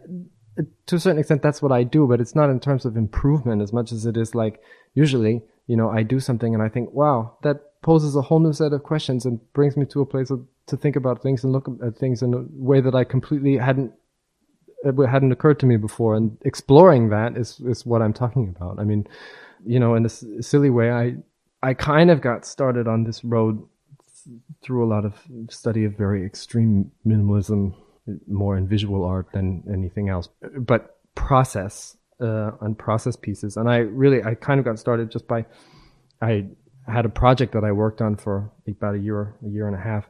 to 0.87 0.97
a 0.97 0.99
certain 0.99 1.19
extent, 1.19 1.43
that's 1.43 1.63
what 1.63 1.73
I 1.73 1.83
do, 1.85 2.07
but 2.07 2.21
it's 2.21 2.35
not 2.35 2.51
in 2.51 2.61
terms 2.61 2.85
of 2.85 2.97
improvement 2.97 3.63
as 3.63 3.73
much 3.73 3.93
as 3.93 4.07
it 4.07 4.17
is 4.17 4.35
like 4.35 4.61
usually, 4.95 5.43
you 5.67 5.77
know, 5.77 5.89
I 5.91 6.03
do 6.03 6.19
something 6.21 6.55
and 6.55 6.63
I 6.63 6.69
think, 6.69 6.93
wow, 6.93 7.37
that 7.43 7.81
poses 7.83 8.17
a 8.17 8.23
whole 8.23 8.41
new 8.41 8.53
set 8.53 8.73
of 8.73 8.83
questions 8.83 9.25
and 9.25 9.41
brings 9.53 9.77
me 9.77 9.87
to 9.87 10.01
a 10.01 10.07
place 10.07 10.31
of, 10.31 10.45
to 10.67 10.77
think 10.77 10.97
about 10.97 11.23
things 11.23 11.45
and 11.45 11.53
look 11.53 11.69
at 11.87 11.97
things 11.97 12.23
in 12.23 12.35
a 12.35 12.43
way 12.51 12.81
that 12.81 12.95
I 12.95 13.05
completely 13.05 13.57
hadn't 13.57 13.93
it 14.85 15.09
hadn't 15.09 15.33
occurred 15.33 15.59
to 15.61 15.67
me 15.67 15.77
before 15.77 16.15
and 16.15 16.37
exploring 16.45 17.09
that 17.11 17.37
is 17.37 17.61
is 17.61 17.85
what 17.85 18.03
I'm 18.03 18.13
talking 18.13 18.55
about. 18.57 18.79
I 18.79 18.85
mean, 18.85 19.07
you 19.67 19.81
know, 19.81 19.95
in 19.95 20.07
a 20.07 20.09
silly 20.09 20.71
way, 20.71 20.91
I 20.91 21.17
I 21.63 21.75
kind 21.75 22.11
of 22.11 22.21
got 22.21 22.45
started 22.45 22.87
on 22.87 23.05
this 23.05 23.25
road 23.25 23.67
through 24.63 24.85
a 24.85 24.89
lot 24.89 25.05
of 25.05 25.15
study 25.51 25.85
of 25.85 25.97
very 25.97 26.25
extreme 26.25 26.91
minimalism, 27.07 27.75
more 28.27 28.57
in 28.57 28.69
visual 28.69 29.05
art 29.05 29.27
than 29.33 29.65
anything 29.73 30.09
else, 30.09 30.29
but 30.59 30.97
process 31.15 31.97
uh, 32.21 32.51
process 32.77 33.17
pieces. 33.17 33.57
And 33.57 33.69
I 33.69 33.79
really, 33.79 34.23
I 34.23 34.35
kind 34.35 34.59
of 34.59 34.65
got 34.65 34.79
started 34.79 35.11
just 35.11 35.27
by, 35.29 35.45
I 36.21 36.47
had 36.87 37.05
a 37.05 37.09
project 37.09 37.53
that 37.53 37.65
I 37.65 37.73
worked 37.73 38.01
on 38.01 38.17
for 38.17 38.51
about 38.67 38.95
a 38.95 38.99
year, 38.99 39.35
a 39.45 39.49
year 39.49 39.67
and 39.67 39.77
a 39.77 39.81
half, 39.81 40.09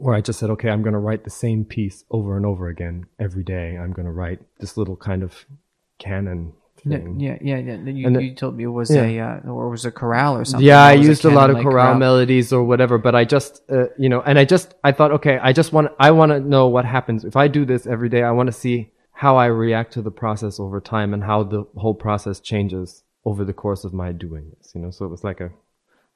where 0.00 0.14
I 0.14 0.20
just 0.20 0.38
said, 0.38 0.50
okay, 0.50 0.70
I'm 0.70 0.82
going 0.82 0.94
to 0.94 0.98
write 0.98 1.24
the 1.24 1.30
same 1.30 1.64
piece 1.64 2.04
over 2.10 2.36
and 2.36 2.46
over 2.46 2.68
again 2.68 3.06
every 3.18 3.44
day. 3.44 3.76
I'm 3.76 3.92
going 3.92 4.06
to 4.06 4.12
write 4.12 4.40
this 4.58 4.76
little 4.76 4.96
kind 4.96 5.22
of 5.22 5.44
canon 5.98 6.52
thing. 6.78 7.20
yeah, 7.20 7.36
yeah, 7.42 7.58
yeah. 7.58 7.76
You, 7.76 8.06
And 8.06 8.22
you 8.22 8.34
told 8.34 8.56
me 8.56 8.64
it 8.64 8.68
was 8.68 8.90
Yeah. 8.90 9.02
a 9.04 9.20
uh, 9.20 9.50
or 9.50 9.66
it 9.66 9.70
was 9.70 9.84
a 9.84 9.90
chorale 9.90 10.36
or 10.36 10.44
something. 10.46 10.66
Yeah, 10.66 10.82
I 10.82 10.92
used 10.94 11.24
a 11.26 11.30
lot 11.30 11.50
of 11.50 11.56
like 11.56 11.64
chorale 11.64 11.94
melodies 11.94 12.52
or 12.52 12.64
whatever, 12.64 12.96
but 12.96 13.14
I 13.14 13.24
just, 13.24 13.62
uh, 13.70 13.88
you 13.98 14.08
know, 14.08 14.22
and 14.22 14.38
I 14.38 14.44
just, 14.46 14.74
I 14.82 14.92
thought, 14.92 15.12
okay, 15.12 15.38
I 15.42 15.52
just 15.52 15.72
want, 15.72 15.92
I 15.98 16.10
want 16.12 16.32
to 16.32 16.40
know 16.40 16.68
what 16.68 16.84
happens 16.86 17.24
if 17.24 17.36
I 17.36 17.48
do 17.48 17.64
this 17.66 17.86
every 17.86 18.08
day. 18.08 18.22
I 18.22 18.30
want 18.30 18.46
to 18.46 18.52
see 18.52 18.92
how 19.12 19.36
I 19.36 19.46
react 19.46 19.92
to 19.94 20.02
the 20.02 20.10
process 20.10 20.58
over 20.58 20.80
time 20.80 21.12
and 21.12 21.22
how 21.24 21.42
the 21.42 21.66
whole 21.76 21.94
process 21.94 22.40
changes 22.40 23.02
over 23.26 23.44
the 23.44 23.52
course 23.52 23.84
of 23.84 23.92
my 23.92 24.12
doing 24.12 24.50
this. 24.56 24.72
You 24.74 24.80
know, 24.80 24.90
so 24.90 25.04
it 25.04 25.10
was 25.10 25.22
like 25.22 25.40
a 25.42 25.50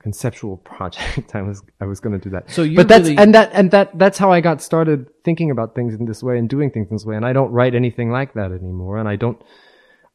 conceptual 0.04 0.58
project. 0.58 1.34
I 1.40 1.42
was, 1.42 1.62
I 1.80 1.86
was 1.86 1.98
going 1.98 2.12
to 2.18 2.22
do 2.22 2.30
that. 2.30 2.50
So 2.50 2.62
you're 2.62 2.76
but 2.76 2.88
that's 2.88 3.08
really- 3.08 3.18
and 3.22 3.34
that 3.34 3.50
and 3.52 3.70
that 3.72 3.98
that's 3.98 4.18
how 4.18 4.30
I 4.30 4.40
got 4.40 4.60
started 4.62 5.06
thinking 5.24 5.50
about 5.50 5.74
things 5.74 5.94
in 5.94 6.04
this 6.04 6.22
way 6.22 6.38
and 6.38 6.48
doing 6.48 6.70
things 6.70 6.90
this 6.90 7.04
way. 7.04 7.16
And 7.16 7.24
I 7.24 7.32
don't 7.32 7.50
write 7.50 7.74
anything 7.74 8.10
like 8.12 8.34
that 8.34 8.52
anymore. 8.52 8.98
And 8.98 9.08
I 9.08 9.16
don't. 9.16 9.42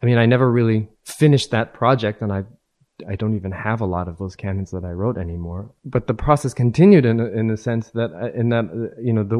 I 0.01 0.05
mean, 0.05 0.17
I 0.17 0.25
never 0.27 0.49
really 0.49 0.87
finished 1.03 1.51
that 1.51 1.73
project, 1.73 2.21
and 2.21 2.31
I 2.31 2.43
I 3.11 3.15
don't 3.15 3.35
even 3.35 3.51
have 3.51 3.81
a 3.81 3.85
lot 3.85 4.07
of 4.07 4.17
those 4.17 4.35
canons 4.35 4.71
that 4.71 4.85
I 4.85 4.91
wrote 4.91 5.17
anymore. 5.17 5.71
But 5.83 6.07
the 6.07 6.13
process 6.13 6.53
continued 6.53 7.05
in 7.05 7.19
a, 7.19 7.25
in 7.25 7.49
a 7.49 7.57
sense 7.57 7.89
that 7.91 8.11
in 8.35 8.49
that 8.49 8.65
you 9.01 9.11
know 9.11 9.23
the 9.23 9.39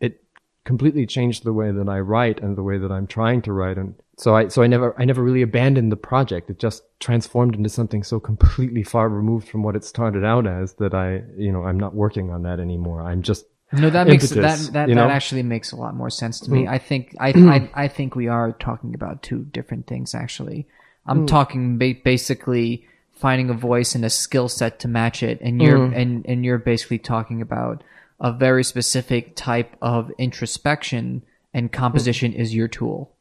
it 0.00 0.24
completely 0.64 1.06
changed 1.06 1.44
the 1.44 1.52
way 1.52 1.70
that 1.70 1.88
I 1.88 2.00
write 2.00 2.40
and 2.40 2.56
the 2.56 2.62
way 2.62 2.78
that 2.78 2.90
I'm 2.90 3.06
trying 3.06 3.42
to 3.42 3.52
write. 3.52 3.78
And 3.78 3.94
so 4.22 4.36
I 4.36 4.48
so 4.48 4.62
I 4.62 4.66
never 4.68 4.94
I 4.98 5.04
never 5.04 5.22
really 5.22 5.42
abandoned 5.42 5.90
the 5.90 5.96
project. 5.96 6.48
It 6.50 6.58
just 6.58 6.82
transformed 7.00 7.54
into 7.56 7.68
something 7.68 8.02
so 8.02 8.20
completely 8.20 8.82
far 8.82 9.08
removed 9.08 9.48
from 9.48 9.62
what 9.62 9.74
it 9.76 9.84
started 9.84 10.24
out 10.24 10.46
as 10.46 10.74
that 10.74 10.94
I 10.94 11.22
you 11.36 11.50
know 11.52 11.64
I'm 11.64 11.78
not 11.78 11.94
working 11.94 12.30
on 12.30 12.42
that 12.44 12.60
anymore. 12.60 13.02
I'm 13.02 13.22
just 13.22 13.44
No, 13.72 13.90
that 13.90 14.06
makes 14.06 14.28
that 14.30 14.70
that, 14.72 14.88
know? 14.88 15.06
Mm. 15.06 15.10
actually 15.10 15.42
makes 15.42 15.72
a 15.72 15.76
lot 15.76 15.94
more 15.96 16.10
sense 16.10 16.38
to 16.40 16.50
me. 16.50 16.68
I 16.68 16.78
think 16.78 17.16
I, 17.18 17.30
I 17.54 17.84
I 17.84 17.88
think 17.88 18.14
we 18.14 18.28
are 18.28 18.52
talking 18.52 18.94
about 18.94 19.22
two 19.22 19.40
different 19.52 19.86
things. 19.86 20.14
Actually, 20.14 20.68
I'm 21.06 21.22
Mm. 21.24 21.28
talking 21.28 21.78
ba- 21.78 22.00
basically 22.04 22.84
finding 23.12 23.50
a 23.50 23.54
voice 23.54 23.94
and 23.96 24.04
a 24.04 24.10
skill 24.10 24.48
set 24.48 24.78
to 24.80 24.88
match 24.88 25.22
it, 25.22 25.40
and 25.40 25.60
you're 25.62 25.78
Mm. 25.78 25.96
and 25.96 26.26
and 26.26 26.44
you're 26.44 26.58
basically 26.58 26.98
talking 26.98 27.40
about 27.42 27.82
a 28.20 28.30
very 28.32 28.62
specific 28.62 29.34
type 29.34 29.74
of 29.80 30.10
introspection, 30.18 31.22
and 31.54 31.72
composition 31.72 32.32
is 32.32 32.54
your 32.54 32.68
tool. 32.68 33.11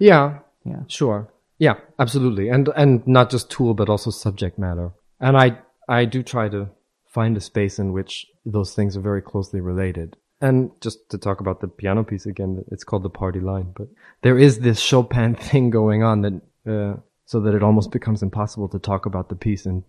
Yeah. 0.00 0.38
Yeah. 0.64 0.82
Sure. 0.88 1.28
Yeah, 1.58 1.74
absolutely. 1.98 2.48
And 2.48 2.68
and 2.74 3.06
not 3.06 3.30
just 3.30 3.50
tool 3.50 3.74
but 3.74 3.88
also 3.88 4.10
subject 4.10 4.58
matter. 4.58 4.90
And 5.20 5.36
I 5.36 5.58
I 5.88 6.06
do 6.06 6.22
try 6.22 6.48
to 6.48 6.70
find 7.06 7.36
a 7.36 7.40
space 7.40 7.78
in 7.78 7.92
which 7.92 8.26
those 8.44 8.74
things 8.74 8.96
are 8.96 9.00
very 9.00 9.22
closely 9.22 9.60
related. 9.60 10.16
And 10.40 10.70
just 10.80 11.10
to 11.10 11.18
talk 11.18 11.40
about 11.40 11.60
the 11.60 11.68
piano 11.68 12.02
piece 12.02 12.24
again, 12.24 12.64
it's 12.70 12.84
called 12.84 13.02
the 13.02 13.10
party 13.10 13.40
line, 13.40 13.74
but 13.76 13.88
there 14.22 14.38
is 14.38 14.60
this 14.60 14.80
Chopin 14.80 15.34
thing 15.50 15.70
going 15.70 16.02
on 16.02 16.22
that 16.22 16.40
uh, 16.66 17.00
so 17.26 17.40
that 17.40 17.54
it 17.54 17.62
almost 17.62 17.90
becomes 17.90 18.22
impossible 18.22 18.68
to 18.68 18.78
talk 18.78 19.06
about 19.06 19.28
the 19.28 19.36
piece 19.36 19.66
in 19.66 19.84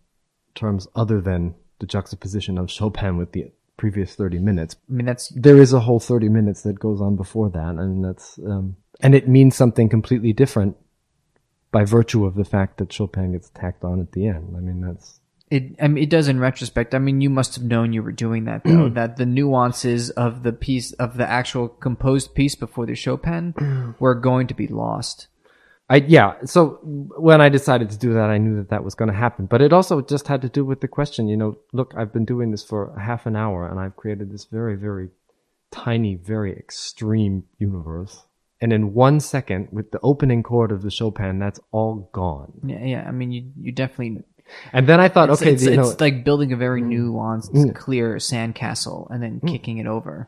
terms 0.54 0.88
other 0.96 1.22
than 1.22 1.56
the 1.80 1.88
juxtaposition 1.88 2.58
of 2.58 2.70
Chopin 2.70 3.18
with 3.18 3.32
the 3.32 3.52
previous 3.78 4.14
30 4.14 4.38
minutes 4.38 4.76
I 4.88 4.94
mean, 4.94 5.08
that's 5.08 5.30
there 5.30 5.58
is 5.58 5.74
a 5.74 5.80
whole 5.80 6.00
30 6.00 6.30
minutes 6.30 6.62
that 6.62 6.80
goes 6.80 7.02
on 7.02 7.16
before 7.16 7.50
that 7.50 7.76
and 7.80 8.06
that's 8.06 8.38
um, 8.46 8.76
and 9.02 9.16
it 9.16 9.28
means 9.28 9.56
something 9.56 9.90
completely 9.90 10.34
different 10.34 10.78
by 11.72 11.86
virtue 11.86 12.26
of 12.26 12.36
the 12.36 12.46
fact 12.46 12.78
that 12.78 12.92
Chopin 12.92 13.32
gets 13.32 13.50
tacked 13.50 13.84
on 13.84 14.00
at 14.00 14.12
the 14.12 14.28
end. 14.28 14.56
I 14.56 14.60
mean 14.60 14.82
that's 14.82 15.20
It, 15.50 15.76
I 15.82 15.88
mean, 15.88 16.04
it 16.04 16.10
does 16.10 16.28
in 16.28 16.40
retrospect. 16.40 16.94
I 16.96 17.00
mean, 17.00 17.22
you 17.22 17.30
must 17.30 17.56
have 17.56 17.64
known 17.64 17.94
you 17.94 18.04
were 18.04 18.12
doing 18.12 18.46
that 18.46 18.64
though. 18.64 18.90
that 19.00 19.18
the 19.18 19.26
nuances 19.26 20.10
of 20.12 20.44
the 20.44 20.54
piece 20.54 20.92
of 20.94 21.18
the 21.18 21.30
actual 21.30 21.68
composed 21.68 22.36
piece 22.36 22.56
before 22.56 22.86
the 22.86 22.96
Chopin 22.96 23.96
were 24.00 24.16
going 24.16 24.48
to 24.48 24.54
be 24.54 24.68
lost. 24.68 25.28
I 25.90 25.98
yeah, 25.98 26.36
so 26.46 26.80
when 26.84 27.42
I 27.42 27.50
decided 27.50 27.90
to 27.90 27.98
do 27.98 28.14
that 28.14 28.30
I 28.30 28.38
knew 28.38 28.56
that 28.58 28.70
that 28.70 28.84
was 28.84 28.96
going 28.96 29.12
to 29.12 29.18
happen, 29.18 29.46
but 29.46 29.62
it 29.62 29.74
also 29.74 30.02
just 30.02 30.28
had 30.28 30.42
to 30.42 30.50
do 30.50 30.64
with 30.64 30.80
the 30.80 30.88
question, 30.88 31.28
you 31.28 31.36
know, 31.36 31.58
look, 31.74 31.94
I've 31.98 32.14
been 32.14 32.24
doing 32.24 32.52
this 32.52 32.64
for 32.64 32.98
half 32.98 33.26
an 33.26 33.36
hour 33.36 33.68
and 33.68 33.78
I've 33.78 33.98
created 33.98 34.32
this 34.32 34.46
very 34.46 34.78
very 34.78 35.10
tiny, 35.70 36.16
very 36.16 36.54
extreme 36.54 37.44
universe. 37.58 38.26
And 38.62 38.72
in 38.72 38.94
one 38.94 39.20
second, 39.20 39.70
with 39.72 39.92
the 39.92 40.00
opening 40.04 40.44
chord 40.44 40.72
of 40.72 40.84
the 40.84 40.92
Chopin, 40.92 41.40
that's 41.40 41.60
all 41.72 42.10
gone. 42.14 42.54
Yeah, 42.64 42.86
yeah. 42.86 43.06
I 43.08 43.12
mean, 43.12 43.32
you 43.32 43.52
you 43.60 43.72
definitely. 43.72 44.24
And 44.72 44.88
then 44.88 45.00
I 45.00 45.08
thought, 45.08 45.30
It's, 45.30 45.42
okay, 45.42 45.54
it's, 45.54 45.64
you 45.64 45.78
know, 45.78 45.90
it's 45.90 46.02
like 46.02 46.26
building 46.26 46.52
a 46.52 46.58
very 46.58 46.82
mm. 46.82 46.92
nuanced, 46.92 47.52
mm. 47.52 47.74
clear 47.74 48.18
sandcastle 48.18 49.10
and 49.10 49.24
then 49.24 49.40
mm. 49.40 49.50
kicking 49.50 49.78
it 49.78 49.88
over, 49.88 50.28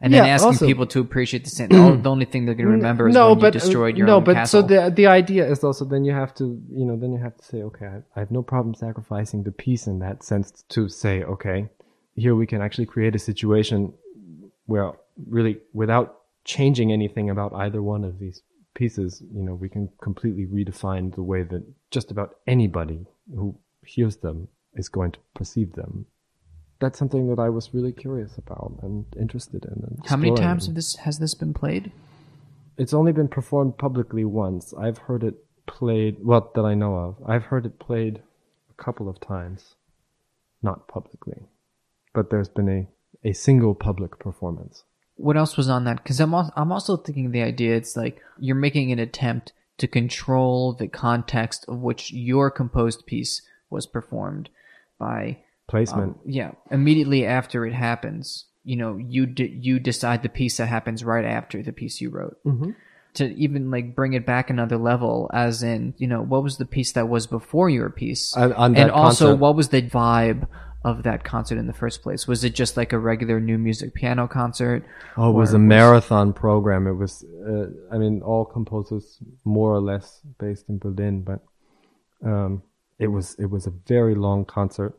and 0.00 0.12
then 0.12 0.24
asking 0.24 0.46
also- 0.46 0.66
people 0.66 0.86
to 0.86 1.00
appreciate 1.00 1.44
the 1.44 1.50
sand. 1.50 1.72
the 1.72 1.98
the 2.02 2.10
only 2.10 2.26
thing 2.26 2.44
they're 2.44 2.54
going 2.54 2.66
to 2.66 2.72
remember 2.72 3.08
is 3.08 3.14
no, 3.14 3.30
when 3.30 3.38
but 3.40 3.54
you 3.54 3.60
destroyed 3.60 3.96
your 3.96 4.06
no, 4.06 4.20
but 4.20 4.34
castle. 4.34 4.62
so 4.62 4.66
the 4.66 4.90
the 4.90 5.06
idea 5.06 5.50
is 5.50 5.64
also 5.64 5.84
then 5.84 6.04
you 6.04 6.12
have 6.12 6.34
to 6.34 6.60
you 6.70 6.84
know 6.84 6.96
then 6.96 7.12
you 7.12 7.18
have 7.18 7.36
to 7.36 7.44
say 7.44 7.62
okay 7.62 7.86
I, 7.86 7.96
I 8.14 8.20
have 8.20 8.30
no 8.30 8.42
problem 8.42 8.74
sacrificing 8.74 9.44
the 9.44 9.52
piece 9.52 9.86
in 9.86 9.98
that 10.00 10.22
sense 10.22 10.62
to 10.68 10.88
say 10.88 11.22
okay 11.24 11.70
here 12.14 12.34
we 12.34 12.46
can 12.46 12.60
actually 12.60 12.86
create 12.86 13.14
a 13.14 13.18
situation 13.18 13.94
where 14.66 14.92
really 15.26 15.58
without 15.72 16.20
changing 16.44 16.92
anything 16.92 17.30
about 17.30 17.52
either 17.54 17.82
one 17.82 18.04
of 18.04 18.18
these 18.18 18.42
pieces 18.74 19.22
you 19.32 19.42
know 19.42 19.54
we 19.54 19.68
can 19.68 19.88
completely 20.02 20.46
redefine 20.46 21.14
the 21.14 21.22
way 21.22 21.42
that 21.44 21.62
just 21.90 22.10
about 22.10 22.36
anybody 22.46 23.06
who 23.34 23.56
hears 23.84 24.16
them 24.16 24.48
is 24.74 24.88
going 24.88 25.12
to 25.12 25.18
perceive 25.34 25.72
them. 25.74 26.06
That's 26.80 26.98
something 26.98 27.28
that 27.28 27.38
I 27.40 27.48
was 27.48 27.72
really 27.72 27.92
curious 27.92 28.36
about 28.36 28.78
and 28.82 29.04
interested 29.18 29.64
in. 29.64 29.72
And 29.72 29.98
How 30.06 30.16
many 30.16 30.34
times 30.34 30.66
have 30.66 30.74
this 30.74 30.96
has 30.96 31.18
this 31.18 31.34
been 31.34 31.54
played? 31.54 31.92
It's 32.76 32.92
only 32.92 33.12
been 33.12 33.28
performed 33.28 33.78
publicly 33.78 34.24
once. 34.24 34.74
I've 34.74 34.98
heard 34.98 35.22
it 35.22 35.36
played, 35.66 36.16
well, 36.24 36.50
that 36.54 36.64
I 36.64 36.74
know 36.74 36.96
of. 36.96 37.16
I've 37.26 37.44
heard 37.44 37.64
it 37.66 37.78
played 37.78 38.20
a 38.68 38.82
couple 38.82 39.08
of 39.08 39.20
times. 39.20 39.76
not 40.62 40.88
publicly. 40.88 41.46
But 42.12 42.30
there's 42.30 42.48
been 42.48 42.68
a, 42.68 43.28
a 43.28 43.32
single 43.32 43.74
public 43.74 44.18
performance. 44.18 44.84
What 45.16 45.36
else 45.36 45.56
was 45.56 45.68
on 45.68 45.84
that? 45.84 46.02
Because 46.02 46.20
I'm 46.20 46.34
also, 46.34 46.52
I'm 46.56 46.72
also 46.72 46.96
thinking 46.96 47.30
the 47.30 47.42
idea 47.42 47.76
it's 47.76 47.96
like 47.96 48.20
you're 48.38 48.56
making 48.56 48.90
an 48.92 48.98
attempt 48.98 49.52
to 49.78 49.86
control 49.86 50.72
the 50.74 50.88
context 50.88 51.64
of 51.68 51.78
which 51.80 52.12
your 52.12 52.50
composed 52.50 53.06
piece 53.06 53.42
was 53.70 53.86
performed 53.86 54.48
by 54.98 55.38
Placement. 55.66 56.12
um, 56.12 56.18
yeah 56.24 56.52
immediately 56.70 57.26
after 57.26 57.64
it 57.66 57.72
happens 57.72 58.44
you 58.64 58.76
know 58.76 58.96
you 58.98 59.26
d- 59.26 59.58
you 59.60 59.80
decide 59.80 60.22
the 60.22 60.28
piece 60.28 60.58
that 60.58 60.66
happens 60.66 61.02
right 61.02 61.24
after 61.24 61.62
the 61.62 61.72
piece 61.72 62.00
you 62.00 62.10
wrote 62.10 62.36
Mm-hmm. 62.44 62.70
to 63.14 63.34
even 63.34 63.70
like 63.70 63.96
bring 63.96 64.12
it 64.12 64.24
back 64.26 64.50
another 64.50 64.76
level 64.76 65.28
as 65.32 65.62
in 65.62 65.94
you 65.96 66.06
know 66.06 66.22
what 66.22 66.42
was 66.44 66.58
the 66.58 66.66
piece 66.66 66.92
that 66.92 67.08
was 67.08 67.26
before 67.26 67.68
your 67.70 67.90
piece 67.90 68.36
on 68.36 68.76
and 68.76 68.90
also 68.90 69.26
concert. 69.28 69.40
what 69.40 69.56
was 69.56 69.70
the 69.70 69.82
vibe 69.82 70.46
of 70.84 71.02
that 71.02 71.24
concert 71.24 71.56
in 71.56 71.66
the 71.66 71.72
first 71.72 72.02
place 72.02 72.28
was 72.28 72.44
it 72.44 72.54
just 72.54 72.76
like 72.76 72.92
a 72.92 72.98
regular 72.98 73.40
new 73.40 73.56
music 73.56 73.94
piano 73.94 74.28
concert 74.28 74.84
Oh, 75.16 75.30
it 75.30 75.32
was 75.32 75.54
a 75.54 75.58
marathon 75.58 76.32
program. 76.32 76.86
It 76.86 76.94
was, 76.94 77.24
uh, 77.46 77.66
I 77.94 77.98
mean, 77.98 78.20
all 78.22 78.44
composers 78.44 79.18
more 79.44 79.72
or 79.72 79.80
less 79.80 80.20
based 80.38 80.68
in 80.68 80.78
Berlin, 80.78 81.22
but 81.22 81.40
um, 82.24 82.62
it 82.98 83.08
was 83.08 83.36
it 83.38 83.46
was 83.46 83.66
a 83.66 83.72
very 83.86 84.14
long 84.14 84.44
concert. 84.44 84.94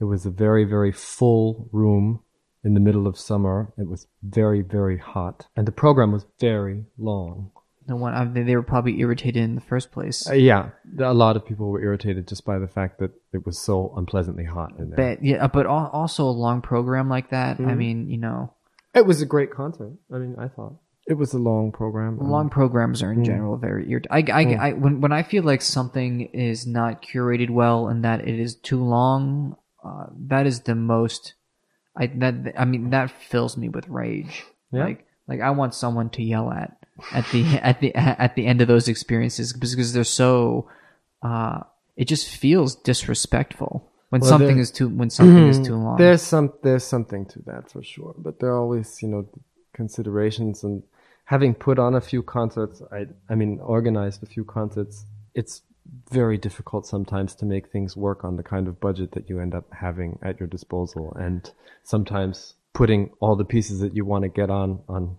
It 0.00 0.04
was 0.04 0.26
a 0.26 0.30
very 0.30 0.64
very 0.64 0.92
full 0.92 1.68
room 1.72 2.20
in 2.62 2.74
the 2.74 2.80
middle 2.80 3.06
of 3.06 3.18
summer. 3.18 3.72
It 3.78 3.88
was 3.88 4.06
very 4.22 4.60
very 4.62 4.98
hot, 4.98 5.46
and 5.56 5.66
the 5.66 5.72
program 5.72 6.12
was 6.12 6.26
very 6.40 6.84
long. 6.98 7.50
The 7.86 7.96
one 7.96 8.14
I 8.14 8.24
mean, 8.24 8.46
they 8.46 8.56
were 8.56 8.62
probably 8.62 8.98
irritated 9.00 9.42
in 9.42 9.54
the 9.54 9.60
first 9.60 9.92
place 9.92 10.28
Uh, 10.28 10.34
yeah, 10.34 10.70
a 10.98 11.14
lot 11.14 11.36
of 11.36 11.44
people 11.44 11.68
were 11.70 11.82
irritated 11.82 12.26
just 12.28 12.44
by 12.44 12.58
the 12.58 12.68
fact 12.68 12.98
that 13.00 13.10
it 13.32 13.44
was 13.46 13.58
so 13.58 13.92
unpleasantly 13.96 14.44
hot 14.44 14.72
in 14.78 14.90
there. 14.90 14.96
but 15.16 15.24
yeah 15.24 15.46
but 15.48 15.66
also 15.66 16.24
a 16.24 16.30
long 16.44 16.60
program 16.62 17.08
like 17.08 17.30
that 17.30 17.58
Mm-hmm. 17.58 17.70
i 17.70 17.74
mean 17.74 18.08
you 18.08 18.18
know 18.18 18.54
It 18.94 19.06
was 19.06 19.20
a 19.22 19.26
great 19.26 19.50
concert. 19.50 19.92
I 20.14 20.18
mean, 20.18 20.36
I 20.38 20.48
thought 20.48 20.74
it 21.06 21.14
was 21.18 21.34
a 21.34 21.38
long 21.38 21.72
program. 21.72 22.16
long 22.18 22.48
programs 22.48 23.02
are 23.02 23.12
in 23.12 23.20
Mm. 23.20 23.26
general 23.26 23.56
very 23.58 23.84
irrit- 23.92 24.06
I, 24.10 24.20
I, 24.40 24.42
I, 24.68 24.72
when, 24.72 25.00
when 25.02 25.12
I 25.12 25.22
feel 25.22 25.42
like 25.42 25.60
something 25.62 26.12
is 26.32 26.66
not 26.66 27.02
curated 27.02 27.50
well 27.50 27.88
and 27.88 28.02
that 28.04 28.20
it 28.26 28.38
is 28.40 28.54
too 28.56 28.80
long, 28.82 29.56
uh, 29.84 30.06
that 30.32 30.46
is 30.46 30.60
the 30.60 30.74
most, 30.74 31.34
I, 32.00 32.06
that, 32.22 32.54
I 32.58 32.64
mean, 32.64 32.88
that 32.90 33.10
fills 33.10 33.56
me 33.58 33.68
with 33.68 33.86
rage. 33.88 34.44
Yeah. 34.72 34.84
Like, 34.84 35.00
like 35.28 35.40
I 35.42 35.50
want 35.50 35.74
someone 35.74 36.08
to 36.16 36.22
yell 36.22 36.50
at, 36.50 36.70
at 37.12 37.26
the, 37.30 37.44
at 37.58 37.80
the, 37.80 37.94
at 37.94 38.34
the 38.34 38.46
end 38.46 38.60
of 38.60 38.68
those 38.68 38.88
experiences 38.88 39.52
because 39.52 39.92
they're 39.92 40.04
so, 40.04 40.68
uh, 41.22 41.60
it 41.96 42.06
just 42.06 42.28
feels 42.28 42.74
disrespectful 42.74 43.90
when 44.14 44.20
Well, 44.20 44.30
something 44.30 44.58
is 44.58 44.70
too, 44.70 44.88
when 44.88 45.10
something 45.10 45.48
is 45.48 45.58
too 45.58 45.74
long. 45.74 45.96
There's 45.96 46.22
some 46.22 46.52
there's 46.62 46.84
something 46.84 47.26
to 47.26 47.40
that 47.46 47.68
for 47.70 47.82
sure, 47.82 48.14
but 48.16 48.38
there 48.38 48.50
are 48.50 48.58
always 48.58 49.02
you 49.02 49.08
know 49.08 49.28
considerations 49.72 50.62
and 50.62 50.84
having 51.24 51.52
put 51.52 51.80
on 51.80 51.96
a 51.96 52.00
few 52.00 52.22
concerts, 52.22 52.80
I 52.92 53.06
I 53.28 53.34
mean 53.34 53.58
organized 53.60 54.22
a 54.22 54.26
few 54.26 54.44
concerts. 54.44 55.04
It's 55.34 55.62
very 56.12 56.38
difficult 56.38 56.86
sometimes 56.86 57.34
to 57.36 57.44
make 57.44 57.72
things 57.72 57.96
work 57.96 58.24
on 58.24 58.36
the 58.36 58.44
kind 58.44 58.68
of 58.68 58.78
budget 58.78 59.12
that 59.12 59.28
you 59.28 59.40
end 59.40 59.52
up 59.52 59.64
having 59.72 60.18
at 60.22 60.38
your 60.38 60.46
disposal, 60.46 61.12
and 61.18 61.50
sometimes 61.82 62.54
putting 62.72 63.10
all 63.20 63.34
the 63.34 63.44
pieces 63.44 63.80
that 63.80 63.96
you 63.96 64.04
want 64.04 64.22
to 64.22 64.28
get 64.28 64.48
on 64.48 64.80
on 64.88 65.16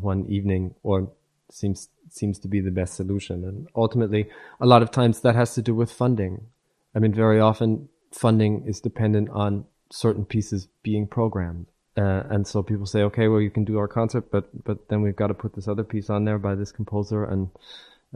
one 0.00 0.26
evening 0.26 0.74
or 0.82 1.10
seems 1.50 1.88
seems 2.10 2.38
to 2.40 2.48
be 2.48 2.60
the 2.60 2.70
best 2.70 2.94
solution. 2.94 3.44
And 3.44 3.68
ultimately, 3.74 4.28
a 4.60 4.66
lot 4.66 4.82
of 4.82 4.90
times 4.90 5.20
that 5.20 5.34
has 5.34 5.54
to 5.54 5.62
do 5.62 5.74
with 5.74 5.90
funding. 5.90 6.46
I 6.94 6.98
mean, 6.98 7.12
very 7.12 7.40
often 7.40 7.88
funding 8.12 8.64
is 8.66 8.80
dependent 8.80 9.30
on 9.30 9.64
certain 9.90 10.24
pieces 10.24 10.68
being 10.82 11.06
programmed. 11.06 11.66
Uh, 11.96 12.22
and 12.28 12.46
so 12.46 12.62
people 12.62 12.86
say, 12.86 13.02
okay, 13.02 13.28
well, 13.28 13.40
you 13.40 13.50
can 13.50 13.64
do 13.64 13.78
our 13.78 13.86
concert, 13.86 14.30
but, 14.30 14.48
but 14.64 14.88
then 14.88 15.00
we've 15.00 15.16
got 15.16 15.28
to 15.28 15.34
put 15.34 15.54
this 15.54 15.68
other 15.68 15.84
piece 15.84 16.10
on 16.10 16.24
there 16.24 16.38
by 16.38 16.54
this 16.54 16.72
composer. 16.72 17.24
And, 17.24 17.50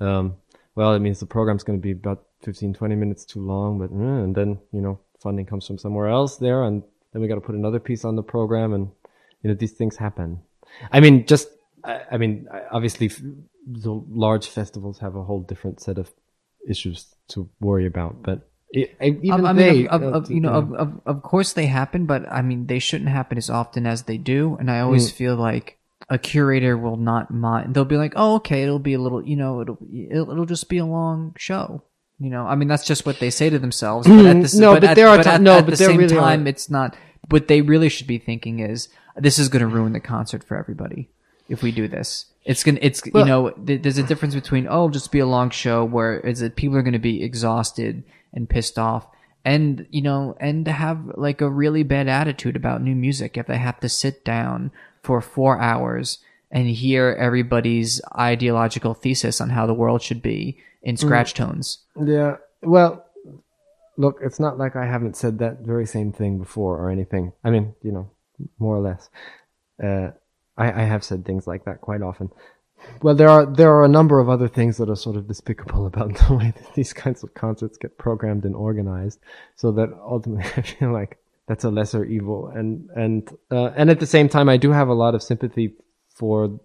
um, 0.01 0.37
well, 0.75 0.95
it 0.95 1.01
means 1.01 1.21
the 1.21 1.27
program's 1.27 1.63
going 1.63 1.79
to 1.79 1.83
be 1.83 1.93
about 1.93 2.25
15, 2.43 2.75
20 2.75 2.95
minutes 2.97 3.25
too 3.25 3.41
long, 3.41 3.79
but, 3.79 3.93
uh, 3.93 4.25
and 4.25 4.35
then, 4.35 4.59
you 4.73 4.81
know, 4.81 4.99
funding 5.21 5.47
comes 5.47 5.67
from 5.67 5.79
somewhere 5.79 6.09
else 6.09 6.37
there. 6.37 6.65
And 6.65 6.83
then 7.13 7.23
we 7.23 7.29
got 7.29 7.37
to 7.37 7.41
put 7.41 7.55
another 7.55 7.79
piece 7.79 8.05
on 8.05 8.17
the 8.17 8.23
program. 8.23 8.73
And, 8.73 8.91
you 9.43 9.51
know, 9.51 9.55
these 9.55 9.73
things 9.73 9.97
happen. 9.97 10.41
I 10.93 10.99
mean, 10.99 11.25
just, 11.27 11.49
I, 11.85 12.01
I 12.13 12.17
mean, 12.19 12.47
obviously 12.71 13.07
f- 13.07 13.21
the 13.67 13.93
large 14.09 14.47
festivals 14.47 14.99
have 15.01 15.15
a 15.17 15.23
whole 15.23 15.41
different 15.41 15.81
set 15.81 15.99
of 15.99 16.11
issues 16.69 17.15
to 17.29 17.49
worry 17.61 17.87
about, 17.87 18.23
but 18.23 18.49
it, 18.71 18.97
even 19.01 19.47
I 19.47 19.53
they, 19.55 19.73
mean, 19.83 19.87
of, 19.89 20.03
of, 20.03 20.15
uh, 20.15 20.17
of, 20.19 20.31
you 20.31 20.41
know, 20.41 20.51
of, 20.53 20.73
of, 20.75 21.01
of 21.07 21.23
course 21.23 21.53
they 21.55 21.67
happen, 21.67 22.05
but 22.07 22.31
I 22.31 22.43
mean, 22.43 22.67
they 22.67 22.79
shouldn't 22.79 23.09
happen 23.11 23.39
as 23.39 23.49
often 23.49 23.87
as 23.87 24.03
they 24.03 24.19
do. 24.19 24.57
And 24.61 24.71
I 24.71 24.81
Mm. 24.81 24.85
always 24.85 25.11
feel 25.11 25.37
like 25.37 25.79
a 26.11 26.19
curator 26.19 26.77
will 26.77 26.97
not 26.97 27.31
mind. 27.31 27.75
They'll 27.75 27.85
be 27.85 27.97
like, 27.97 28.13
"Oh, 28.17 28.37
okay, 28.37 28.63
it'll 28.63 28.79
be 28.79 28.95
a 28.95 29.01
little, 29.01 29.27
you 29.27 29.37
know, 29.37 29.61
it'll 29.63 29.79
it'll, 29.93 30.31
it'll 30.31 30.47
just 30.47 30.69
be 30.69 30.79
a 30.79 30.85
long 30.87 31.35
show." 31.39 31.83
You 32.19 32.31
know, 32.31 32.47
I 32.47 32.57
mean, 32.57 32.69
that's 32.69 32.87
just 32.87 33.07
what 33.07 33.19
they 33.21 33.31
say 33.31 33.49
to 33.49 33.59
themselves. 33.59 34.07
But 34.07 34.27
at 34.27 34.43
the, 34.43 34.59
No, 34.61 34.75
but 34.75 34.85
at, 34.85 34.95
there 34.97 35.09
are 35.09 35.17
but 35.19 35.23
ti- 35.23 35.31
at, 35.31 35.41
no, 35.41 35.59
at 35.59 35.65
but 35.67 35.71
the 35.73 35.77
same 35.77 35.99
really 35.99 36.15
time, 36.15 36.45
are- 36.45 36.49
it's 36.49 36.69
not. 36.69 36.97
What 37.31 37.47
they 37.49 37.61
really 37.63 37.89
should 37.89 38.07
be 38.07 38.19
thinking 38.19 38.59
is, 38.61 38.89
this 39.17 39.39
is 39.39 39.49
going 39.49 39.61
to 39.61 39.67
ruin 39.69 39.93
the 39.93 40.01
concert 40.01 40.43
for 40.45 40.57
everybody 40.57 41.11
if 41.49 41.63
we 41.63 41.73
do 41.73 41.89
this. 41.89 42.27
It's 42.45 42.65
gonna, 42.65 42.79
it's 42.83 43.03
you 43.05 43.25
know, 43.25 43.51
th- 43.51 43.83
there's 43.83 43.99
a 43.99 44.03
difference 44.03 44.35
between 44.35 44.67
oh, 44.69 44.89
just 44.89 45.13
be 45.13 45.19
a 45.19 45.27
long 45.27 45.51
show 45.51 45.85
where 45.85 46.19
is 46.21 46.41
it 46.43 46.57
people 46.57 46.77
are 46.77 46.83
going 46.83 46.93
to 46.95 46.99
be 46.99 47.23
exhausted 47.23 48.05
and 48.33 48.49
pissed 48.49 48.79
off, 48.79 49.07
and 49.45 49.87
you 49.91 50.01
know, 50.03 50.37
and 50.41 50.67
have 50.67 51.13
like 51.17 51.41
a 51.41 51.51
really 51.51 51.83
bad 51.83 52.09
attitude 52.09 52.57
about 52.57 52.83
new 52.83 52.95
music 52.95 53.37
if 53.37 53.47
they 53.47 53.59
have 53.59 53.79
to 53.81 53.89
sit 53.89 54.25
down 54.25 54.71
for 55.03 55.21
four 55.21 55.61
hours 55.61 56.19
and 56.51 56.67
hear 56.69 57.15
everybody's 57.21 58.01
ideological 58.19 58.95
thesis 58.95 59.41
on 59.41 59.51
how 59.51 59.67
the 59.67 59.75
world 59.75 60.01
should 60.01 60.23
be 60.23 60.57
in 60.83 60.95
Mm. 60.95 60.99
scratch 60.99 61.35
tones. 61.35 61.79
Yeah. 62.03 62.37
Well, 62.63 63.05
look, 63.99 64.21
it's 64.23 64.41
not 64.41 64.57
like 64.57 64.75
I 64.75 64.87
haven't 64.87 65.17
said 65.17 65.39
that 65.41 65.61
very 65.61 65.85
same 65.87 66.13
thing 66.13 66.39
before 66.39 66.79
or 66.79 66.91
anything. 66.91 67.33
I 67.45 67.51
mean, 67.51 67.75
you 67.83 67.93
know, 67.93 68.11
more 68.59 68.77
or 68.77 68.81
less. 68.81 69.11
Uh, 69.83 70.13
I, 70.59 70.83
I 70.83 70.85
have 70.85 71.05
said 71.05 71.25
things 71.25 71.47
like 71.47 71.65
that 71.65 71.81
quite 71.81 72.03
often. 72.03 72.31
Well, 73.03 73.15
there 73.15 73.29
are 73.29 73.47
there 73.47 73.73
are 73.73 73.85
a 73.85 73.89
number 73.89 74.21
of 74.21 74.29
other 74.29 74.49
things 74.49 74.77
that 74.77 74.91
are 74.91 74.97
sort 74.97 75.17
of 75.17 75.27
despicable 75.27 75.87
about 75.93 76.15
the 76.15 76.35
way 76.35 76.53
that 76.57 76.75
these 76.75 76.93
kinds 76.93 77.23
of 77.23 77.35
concerts 77.35 77.79
get 77.79 77.99
programmed 77.99 78.45
and 78.45 78.55
organized, 78.55 79.21
so 79.57 79.73
that 79.73 79.91
ultimately 79.93 80.51
I 80.57 80.63
feel 80.63 80.93
like 80.93 81.19
that's 81.47 81.65
a 81.65 81.71
lesser 81.71 82.05
evil. 82.05 82.49
And 82.49 82.89
and 82.95 83.29
uh, 83.51 83.71
and 83.77 83.91
at 83.91 84.01
the 84.01 84.07
same 84.07 84.29
time, 84.29 84.49
I 84.49 84.57
do 84.57 84.73
have 84.73 84.89
a 84.89 84.95
lot 84.95 85.15
of 85.15 85.23
sympathy 85.23 85.75
for 86.09 86.61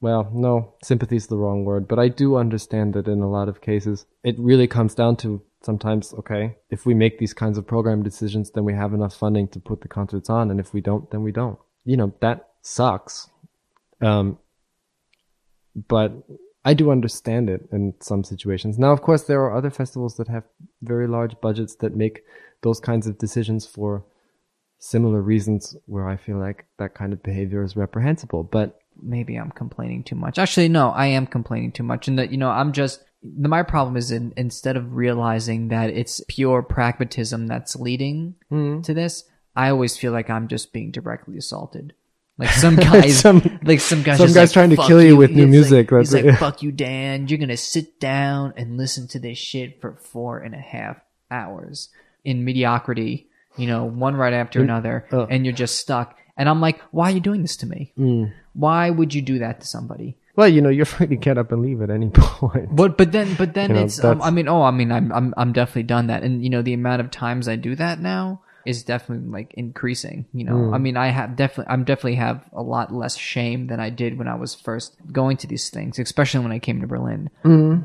well, 0.00 0.30
no, 0.32 0.74
sympathy 0.84 1.16
is 1.16 1.26
the 1.26 1.36
wrong 1.36 1.64
word, 1.64 1.88
but 1.88 1.98
I 1.98 2.08
do 2.08 2.36
understand 2.36 2.94
that 2.94 3.08
in 3.08 3.20
a 3.20 3.28
lot 3.28 3.48
of 3.48 3.60
cases, 3.60 4.06
it 4.22 4.38
really 4.38 4.68
comes 4.68 4.94
down 4.94 5.16
to 5.16 5.42
sometimes, 5.62 6.14
okay, 6.14 6.56
if 6.70 6.86
we 6.86 6.94
make 6.94 7.18
these 7.18 7.34
kinds 7.34 7.58
of 7.58 7.66
program 7.66 8.04
decisions, 8.04 8.52
then 8.52 8.64
we 8.64 8.74
have 8.74 8.94
enough 8.94 9.14
funding 9.14 9.48
to 9.48 9.58
put 9.58 9.80
the 9.80 9.88
concerts 9.88 10.30
on. 10.30 10.52
And 10.52 10.60
if 10.60 10.72
we 10.72 10.80
don't, 10.80 11.10
then 11.10 11.22
we 11.22 11.32
don't. 11.32 11.58
You 11.84 11.96
know, 11.96 12.14
that 12.20 12.47
sucks. 12.62 13.30
Um, 14.00 14.38
but 15.74 16.12
I 16.64 16.74
do 16.74 16.90
understand 16.90 17.48
it 17.48 17.68
in 17.72 17.94
some 18.00 18.24
situations. 18.24 18.78
Now, 18.78 18.92
of 18.92 19.02
course, 19.02 19.24
there 19.24 19.40
are 19.42 19.56
other 19.56 19.70
festivals 19.70 20.16
that 20.16 20.28
have 20.28 20.44
very 20.82 21.06
large 21.06 21.40
budgets 21.40 21.76
that 21.76 21.96
make 21.96 22.22
those 22.62 22.80
kinds 22.80 23.06
of 23.06 23.18
decisions 23.18 23.66
for 23.66 24.04
similar 24.78 25.20
reasons 25.20 25.76
where 25.86 26.08
I 26.08 26.16
feel 26.16 26.38
like 26.38 26.66
that 26.78 26.94
kind 26.94 27.12
of 27.12 27.22
behavior 27.22 27.62
is 27.62 27.76
reprehensible. 27.76 28.44
But 28.44 28.78
maybe 29.00 29.36
I'm 29.36 29.50
complaining 29.50 30.04
too 30.04 30.16
much. 30.16 30.38
Actually, 30.38 30.68
no, 30.68 30.90
I 30.90 31.06
am 31.06 31.26
complaining 31.26 31.72
too 31.72 31.82
much, 31.84 32.08
and 32.08 32.18
that 32.18 32.30
you 32.30 32.36
know, 32.36 32.50
I'm 32.50 32.72
just 32.72 33.04
my 33.22 33.62
problem 33.64 33.96
is 33.96 34.10
in, 34.12 34.32
instead 34.36 34.76
of 34.76 34.94
realizing 34.94 35.68
that 35.68 35.90
it's 35.90 36.22
pure 36.28 36.62
pragmatism 36.62 37.46
that's 37.48 37.74
leading 37.74 38.36
Hmm. 38.48 38.80
to 38.82 38.94
this, 38.94 39.24
I 39.56 39.70
always 39.70 39.96
feel 39.96 40.12
like 40.12 40.30
I'm 40.30 40.46
just 40.46 40.72
being 40.72 40.92
directly 40.92 41.36
assaulted. 41.36 41.94
Like 42.38 42.50
some 42.50 42.76
guys, 42.76 43.18
Some- 43.26 43.58
like 43.64 43.80
some 43.80 44.02
guys, 44.02 44.18
some 44.18 44.28
guy's 44.28 44.36
like, 44.36 44.52
trying 44.52 44.70
to 44.70 44.76
kill 44.76 45.02
you 45.02 45.16
with 45.16 45.32
new 45.32 45.42
He's 45.46 45.50
music, 45.50 45.90
Like, 45.90 46.00
he's 46.00 46.14
like, 46.14 46.24
it. 46.24 46.36
"Fuck 46.36 46.62
you, 46.62 46.70
Dan. 46.70 47.26
You're 47.26 47.38
gonna 47.38 47.56
sit 47.56 47.98
down 47.98 48.54
and 48.56 48.76
listen 48.76 49.08
to 49.08 49.18
this 49.18 49.38
shit 49.38 49.80
for 49.80 49.94
four 49.96 50.38
and 50.38 50.54
a 50.54 50.58
half 50.58 50.98
hours 51.30 51.88
in 52.24 52.44
mediocrity." 52.44 53.26
You 53.56 53.66
know, 53.66 53.84
one 53.84 54.14
right 54.14 54.32
after 54.32 54.62
another, 54.62 55.06
uh. 55.12 55.26
and 55.26 55.44
you're 55.44 55.54
just 55.54 55.78
stuck. 55.80 56.16
And 56.36 56.48
I'm 56.48 56.60
like, 56.60 56.80
"Why 56.92 57.08
are 57.08 57.14
you 57.14 57.18
doing 57.20 57.42
this 57.42 57.56
to 57.56 57.66
me? 57.66 57.92
Hmm. 57.96 58.26
Why 58.54 58.88
would 58.88 59.12
you 59.14 59.20
do 59.22 59.40
that 59.40 59.60
to 59.60 59.66
somebody?" 59.66 60.16
Well, 60.36 60.46
you 60.46 60.60
know, 60.62 60.68
you're 60.68 60.84
free 60.86 61.08
to 61.08 61.16
get 61.16 61.36
up 61.36 61.50
and 61.50 61.60
leave 61.62 61.82
at 61.82 61.90
any 61.90 62.10
point. 62.14 62.68
But 62.76 62.96
but 62.96 63.10
then 63.10 63.34
but 63.34 63.54
then 63.54 63.70
You 63.70 63.76
know, 63.76 63.82
it's 63.82 64.04
um, 64.04 64.22
I 64.22 64.30
mean 64.30 64.46
oh 64.46 64.62
I 64.62 64.70
mean 64.70 64.92
I'm 64.92 65.10
I'm 65.10 65.34
I'm 65.36 65.52
definitely 65.52 65.82
done 65.82 66.06
that 66.06 66.22
and 66.22 66.44
you 66.44 66.50
know 66.50 66.62
the 66.62 66.74
amount 66.74 67.00
of 67.00 67.10
times 67.10 67.48
I 67.48 67.56
do 67.56 67.74
that 67.74 67.98
now 67.98 68.42
is 68.68 68.82
definitely 68.82 69.30
like 69.30 69.54
increasing. 69.54 70.26
You 70.34 70.44
know, 70.44 70.74
I 70.74 70.78
mean, 70.78 70.98
I 70.98 71.08
have 71.08 71.36
definitely, 71.36 71.72
I'm 71.72 71.84
definitely 71.84 72.16
have 72.16 72.44
a 72.52 72.62
lot 72.62 72.92
less 72.92 73.16
shame 73.16 73.66
than 73.68 73.80
I 73.80 73.88
did 73.88 74.18
when 74.18 74.28
I 74.28 74.34
was 74.34 74.54
first 74.54 74.94
going 75.10 75.38
to 75.38 75.46
these 75.46 75.70
things, 75.70 75.98
especially 75.98 76.40
when 76.40 76.52
I 76.52 76.58
came 76.58 76.82
to 76.82 76.86
Berlin. 76.86 77.30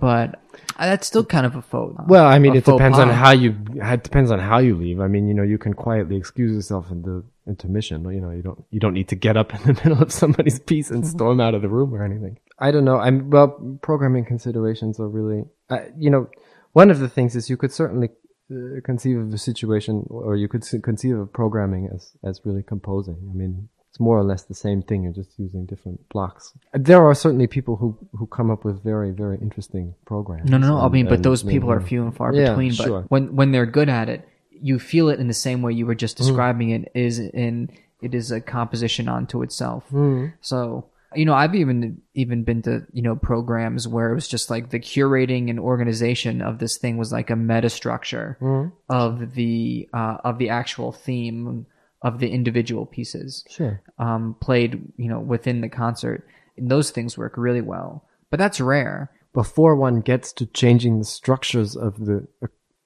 But 0.02 0.42
uh, 0.78 0.86
that's 0.86 1.08
still 1.08 1.24
kind 1.24 1.46
of 1.46 1.56
a 1.56 1.62
faux. 1.62 1.96
Well, 2.08 2.26
I 2.26 2.38
mean, 2.38 2.54
it 2.54 2.66
depends 2.66 3.00
on 3.00 3.10
how 3.10 3.32
you. 3.32 3.56
It 3.76 4.04
depends 4.04 4.30
on 4.30 4.40
how 4.40 4.58
you 4.60 4.76
leave. 4.76 5.00
I 5.00 5.08
mean, 5.08 5.30
you 5.30 5.34
know, 5.34 5.44
you 5.44 5.58
can 5.58 5.74
quietly 5.74 6.18
excuse 6.18 6.54
yourself 6.54 6.92
in 6.92 7.02
the 7.04 7.24
intermission. 7.48 8.04
You 8.04 8.20
know, 8.20 8.32
you 8.32 8.42
don't. 8.42 8.66
You 8.70 8.82
don't 8.82 8.94
need 8.94 9.08
to 9.08 9.16
get 9.16 9.38
up 9.38 9.54
in 9.56 9.64
the 9.64 9.74
middle 9.74 10.04
of 10.04 10.12
somebody's 10.12 10.60
piece 10.60 10.92
and 10.92 11.08
storm 11.08 11.40
out 11.40 11.56
of 11.56 11.62
the 11.62 11.70
room 11.70 11.96
or 11.96 12.04
anything. 12.04 12.38
I 12.60 12.72
don't 12.72 12.84
know. 12.84 12.98
I'm 12.98 13.30
well. 13.30 13.78
Programming 13.82 14.26
considerations 14.26 15.00
are 15.00 15.08
really. 15.08 15.46
Uh, 15.70 15.80
you 15.98 16.10
know, 16.10 16.30
one 16.74 16.92
of 16.92 17.00
the 17.00 17.08
things 17.08 17.38
is 17.38 17.50
you 17.50 17.56
could 17.56 17.72
certainly 17.72 18.10
uh, 18.54 18.82
conceive 18.82 19.18
of 19.18 19.34
a 19.34 19.38
situation, 19.38 20.06
or 20.10 20.36
you 20.36 20.48
could 20.48 20.64
conceive 20.84 21.18
of 21.18 21.32
programming 21.34 21.90
as 21.96 22.12
as 22.24 22.42
really 22.46 22.64
composing. 22.64 23.18
I 23.32 23.36
mean. 23.42 23.70
It's 23.90 24.00
more 24.00 24.18
or 24.18 24.24
less 24.24 24.42
the 24.46 24.56
same 24.56 24.82
thing. 24.82 25.04
You're 25.04 25.14
just 25.24 25.38
using 25.38 25.68
different 25.68 26.10
blocks. 26.10 26.52
There 26.74 27.00
are 27.08 27.14
certainly 27.14 27.46
people 27.46 27.76
who, 27.76 27.96
who 28.18 28.26
come 28.26 28.50
up 28.50 28.66
with 28.66 28.82
very, 28.84 29.12
very 29.12 29.38
interesting 29.38 29.94
programs. 30.08 30.50
No, 30.50 30.58
no, 30.58 30.68
no. 30.70 30.78
I 30.82 30.90
mean, 30.90 31.08
but 31.08 31.22
those 31.22 31.44
people 31.44 31.70
are 31.72 31.80
few 31.80 32.02
and 32.04 32.16
far 32.20 32.34
Yeah, 32.34 32.50
between. 32.50 32.72
But 32.76 32.86
sure. 32.88 33.02
when 33.10 33.36
when 33.36 33.52
they're 33.52 33.68
good 33.68 33.90
at 33.90 34.10
it, 34.10 34.28
you 34.50 34.80
feel 34.80 35.10
it 35.10 35.20
in 35.20 35.28
the 35.28 35.40
same 35.48 35.62
way 35.62 35.74
you 35.74 35.86
were 35.86 35.94
Mm. 35.94 36.00
just 36.06 36.18
describing 36.18 36.72
it. 36.72 36.92
Is 36.96 37.20
in 37.20 37.70
it 38.02 38.16
is 38.16 38.32
a 38.32 38.42
composition 38.42 39.08
unto 39.08 39.44
itself. 39.44 39.84
Mm. 39.92 40.34
So 40.42 40.86
you 41.16 41.26
know, 41.26 41.34
I've 41.34 41.56
even 41.56 42.02
even 42.14 42.44
been 42.44 42.62
to 42.64 42.86
you 42.92 43.02
know 43.02 43.16
programs 43.16 43.88
where 43.88 44.12
it 44.12 44.16
was 44.16 44.28
just 44.28 44.50
like 44.50 44.70
the 44.70 44.80
curating 44.80 45.50
and 45.50 45.60
organization 45.60 46.42
of 46.42 46.60
this 46.60 46.78
thing 46.78 46.98
was 46.98 47.12
like 47.12 47.30
a 47.30 47.36
meta 47.36 47.70
structure 47.70 48.38
Mm. 48.42 48.72
of 48.90 49.34
the 49.34 49.90
uh, 49.94 50.18
of 50.24 50.38
the 50.38 50.50
actual 50.50 50.92
theme 50.92 51.66
of 52.02 52.20
the 52.20 52.30
individual 52.30 52.86
pieces 52.86 53.46
Sure. 53.50 53.82
um, 53.98 54.36
played 54.42 54.92
you 54.98 55.10
know 55.10 55.20
within 55.20 55.62
the 55.62 55.70
concert. 55.70 56.28
And 56.58 56.70
those 56.70 56.92
things 56.92 57.18
work 57.18 57.34
really 57.38 57.62
well, 57.62 58.06
but 58.30 58.38
that's 58.38 58.62
rare. 58.62 59.10
Before 59.34 59.76
one 59.76 60.02
gets 60.02 60.32
to 60.34 60.46
changing 60.46 61.00
the 61.00 61.06
structures 61.06 61.76
of 61.76 62.06
the 62.06 62.28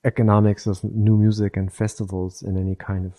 economics 0.08 0.66
of 0.66 0.84
new 0.84 1.18
music 1.18 1.58
and 1.58 1.72
festivals 1.72 2.42
in 2.42 2.58
any 2.58 2.76
kind 2.76 3.06
of 3.06 3.14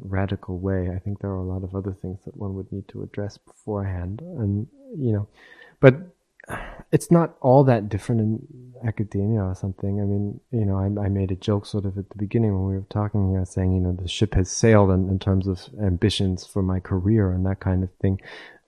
radical 0.00 0.58
way, 0.58 0.90
I 0.94 0.98
think 0.98 1.18
there 1.18 1.30
are 1.30 1.44
a 1.46 1.52
lot 1.54 1.64
of 1.64 1.74
other 1.74 1.96
things 2.00 2.20
that 2.24 2.36
one 2.36 2.54
would 2.54 2.70
need 2.70 2.86
to 2.88 3.02
address 3.02 3.38
beforehand. 3.38 4.20
And, 4.20 4.66
you 4.96 5.12
know, 5.12 5.26
but 5.80 5.94
it's 6.92 7.10
not 7.10 7.36
all 7.40 7.64
that 7.64 7.88
different 7.88 8.20
in 8.20 8.74
academia 8.86 9.40
or 9.40 9.54
something. 9.54 10.00
I 10.00 10.04
mean, 10.04 10.40
you 10.52 10.66
know, 10.66 10.76
I, 10.76 11.06
I 11.06 11.08
made 11.08 11.30
a 11.30 11.36
joke 11.36 11.64
sort 11.64 11.86
of 11.86 11.96
at 11.96 12.10
the 12.10 12.18
beginning 12.18 12.52
when 12.52 12.68
we 12.68 12.74
were 12.74 12.86
talking 12.90 13.30
here 13.30 13.44
saying, 13.46 13.74
you 13.74 13.80
know, 13.80 13.92
the 13.92 14.06
ship 14.06 14.34
has 14.34 14.50
sailed 14.50 14.90
in, 14.90 15.08
in 15.08 15.18
terms 15.18 15.46
of 15.46 15.60
ambitions 15.82 16.44
for 16.44 16.62
my 16.62 16.80
career 16.80 17.32
and 17.32 17.46
that 17.46 17.60
kind 17.60 17.82
of 17.82 17.90
thing. 18.02 18.20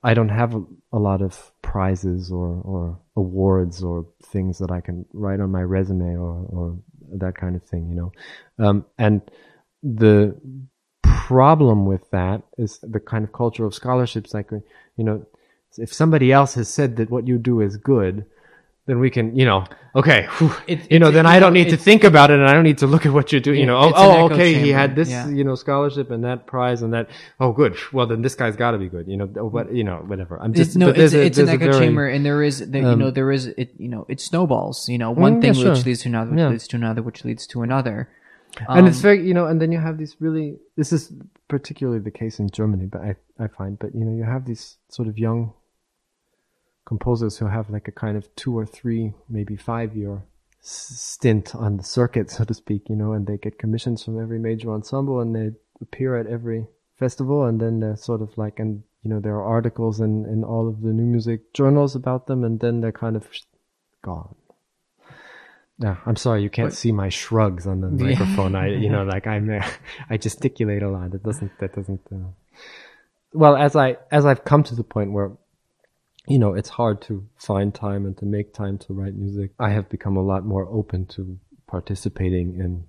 I 0.02 0.14
don't 0.14 0.30
have 0.30 0.54
a, 0.54 0.62
a 0.92 0.98
lot 0.98 1.20
of 1.20 1.52
prizes 1.62 2.30
or, 2.30 2.60
or 2.64 2.98
awards 3.16 3.82
or 3.82 4.06
things 4.22 4.58
that 4.58 4.70
I 4.70 4.80
can 4.80 5.04
write 5.12 5.40
on 5.40 5.50
my 5.50 5.62
resume 5.62 6.16
or, 6.16 6.46
or 6.48 6.78
that 7.12 7.36
kind 7.36 7.56
of 7.56 7.62
thing, 7.62 7.88
you 7.88 7.94
know. 7.94 8.12
Um, 8.58 8.86
and 8.98 9.22
the 9.82 10.36
problem 11.02 11.86
with 11.86 12.10
that 12.10 12.42
is 12.58 12.78
the 12.82 13.00
kind 13.00 13.24
of 13.24 13.32
culture 13.32 13.64
of 13.64 13.74
scholarships, 13.74 14.34
like, 14.34 14.50
you 14.50 15.04
know, 15.04 15.26
if 15.78 15.92
somebody 15.92 16.32
else 16.32 16.54
has 16.54 16.68
said 16.68 16.96
that 16.96 17.10
what 17.10 17.26
you 17.26 17.38
do 17.38 17.60
is 17.60 17.76
good, 17.76 18.24
then 18.86 18.98
we 19.00 19.10
can, 19.10 19.36
you 19.36 19.44
know, 19.44 19.64
okay, 19.94 20.26
whew, 20.38 20.52
It's- 20.68 20.86
you 20.90 20.98
know, 20.98 21.10
then 21.10 21.26
I 21.26 21.40
don't 21.40 21.52
need 21.52 21.70
to 21.70 21.76
think 21.76 22.04
about 22.04 22.30
it 22.30 22.38
and 22.38 22.48
I 22.48 22.52
don't 22.54 22.62
need 22.64 22.78
to 22.78 22.86
look 22.86 23.04
at 23.06 23.12
what 23.12 23.32
you 23.32 23.40
do, 23.40 23.52
you 23.52 23.66
know, 23.66 23.76
oh, 23.78 23.92
oh 23.94 24.24
okay, 24.30 24.54
he 24.54 24.68
had 24.70 24.94
this, 24.94 25.10
yeah. 25.10 25.28
you 25.28 25.42
know, 25.42 25.54
scholarship 25.56 26.10
and 26.10 26.22
that 26.24 26.46
prize 26.46 26.82
and 26.82 26.92
that, 26.92 27.08
oh, 27.40 27.52
good. 27.52 27.76
Well, 27.92 28.06
then 28.06 28.22
this 28.22 28.34
guy's 28.34 28.56
got 28.56 28.70
to 28.72 28.78
be 28.78 28.88
good, 28.88 29.08
you 29.08 29.16
know, 29.16 29.26
what, 29.26 29.74
you 29.74 29.84
know, 29.84 29.96
whatever. 30.06 30.40
I'm 30.40 30.52
just, 30.54 30.68
It's, 30.70 30.76
no, 30.76 30.90
it's, 30.90 31.14
a- 31.14 31.24
it's 31.24 31.38
an 31.38 31.48
echo 31.48 31.70
very- 31.72 31.78
chamber, 31.86 32.06
and 32.08 32.24
there 32.24 32.42
is, 32.42 32.58
there, 32.70 32.82
you 32.82 32.88
um, 32.88 32.98
know, 32.98 33.10
there 33.10 33.32
is, 33.32 33.46
it, 33.46 33.74
you 33.78 33.88
know, 33.88 34.06
it 34.08 34.20
snowballs. 34.20 34.88
You 34.88 34.98
know, 34.98 35.10
one 35.10 35.36
Mm, 35.36 35.40
thing 35.42 35.54
yeah, 35.54 35.62
sure. 35.62 35.72
which 35.72 35.86
leads 35.86 36.02
to 36.02 36.08
another, 36.08 36.30
which 36.30 36.38
Yeah. 36.40 36.48
leads 36.48 36.68
to 36.68 36.76
another, 36.76 37.02
which 37.02 37.24
leads 37.24 37.46
to 37.48 37.62
another. 37.62 38.08
and 38.68 38.86
it's 38.88 38.98
Um, 38.98 39.02
very 39.02 39.26
you 39.28 39.34
know 39.34 39.46
and 39.46 39.60
then 39.60 39.70
you 39.70 39.78
have 39.78 39.98
these 39.98 40.16
really 40.18 40.56
this 40.76 40.90
is 40.90 41.12
particularly 41.46 41.98
the 41.98 42.10
case 42.10 42.38
in 42.38 42.48
germany 42.48 42.86
but 42.86 43.02
i 43.02 43.14
i 43.38 43.46
find 43.48 43.78
but 43.78 43.94
you 43.94 44.02
know 44.02 44.14
you 44.16 44.24
have 44.24 44.46
these 44.46 44.78
sort 44.88 45.08
of 45.08 45.18
young 45.18 45.52
composers 46.86 47.36
who 47.36 47.46
have 47.46 47.68
like 47.68 47.88
a 47.88 47.92
kind 47.92 48.16
of 48.16 48.34
two 48.36 48.56
or 48.56 48.64
three 48.64 49.12
maybe 49.28 49.56
five 49.56 49.94
year 49.94 50.22
stint 50.60 51.54
on 51.54 51.76
the 51.76 51.84
circuit 51.84 52.30
so 52.34 52.44
to 52.44 52.54
speak 52.54 52.88
you 52.88 52.96
know 52.96 53.12
and 53.12 53.26
they 53.26 53.36
get 53.36 53.58
commissions 53.58 54.02
from 54.02 54.20
every 54.20 54.38
major 54.38 54.72
ensemble 54.72 55.20
and 55.20 55.34
they 55.36 55.50
appear 55.82 56.16
at 56.16 56.26
every 56.26 56.66
festival 56.98 57.44
and 57.44 57.60
then 57.60 57.80
they're 57.80 57.96
sort 57.96 58.22
of 58.22 58.36
like 58.38 58.58
and 58.58 58.82
you 59.02 59.10
know 59.10 59.20
there 59.20 59.34
are 59.34 59.44
articles 59.44 60.00
in 60.00 60.24
in 60.26 60.42
all 60.42 60.66
of 60.68 60.80
the 60.80 60.92
new 60.92 61.04
music 61.04 61.52
journals 61.52 61.94
about 61.94 62.26
them 62.26 62.42
and 62.44 62.60
then 62.60 62.80
they're 62.80 62.92
kind 63.04 63.16
of 63.16 63.28
gone 64.02 64.34
yeah, 65.78 65.96
I'm 66.06 66.16
sorry 66.16 66.42
you 66.42 66.48
can't 66.50 66.70
But- 66.70 66.76
see 66.76 66.92
my 66.92 67.10
shrugs 67.10 67.66
on 67.66 67.80
the 67.80 67.88
Yeah. 68.04 68.10
microphone. 68.10 68.54
I, 68.54 68.68
you 68.68 68.88
know, 68.88 69.04
like 69.04 69.26
I'm, 69.26 69.50
uh, 69.50 69.62
I 70.10 70.16
gesticulate 70.16 70.82
a 70.82 70.88
lot. 70.88 71.12
It 71.12 71.22
doesn't, 71.22 71.52
that 71.58 71.74
doesn't. 71.74 72.00
Uh... 72.10 72.30
Well, 73.34 73.56
as 73.56 73.76
I 73.76 73.98
as 74.10 74.24
I've 74.24 74.44
come 74.44 74.62
to 74.64 74.74
the 74.74 74.82
point 74.84 75.12
where, 75.12 75.32
you 76.26 76.38
know, 76.38 76.54
it's 76.54 76.68
hard 76.68 77.00
to 77.02 77.26
find 77.36 77.74
time 77.74 78.04
and 78.04 78.16
to 78.18 78.24
make 78.24 78.52
time 78.52 78.78
to 78.78 78.92
write 78.92 79.14
music. 79.14 79.52
I 79.58 79.70
have 79.70 79.88
become 79.88 80.16
a 80.16 80.22
lot 80.22 80.44
more 80.44 80.66
open 80.66 81.06
to 81.06 81.38
participating 81.66 82.58
in. 82.58 82.84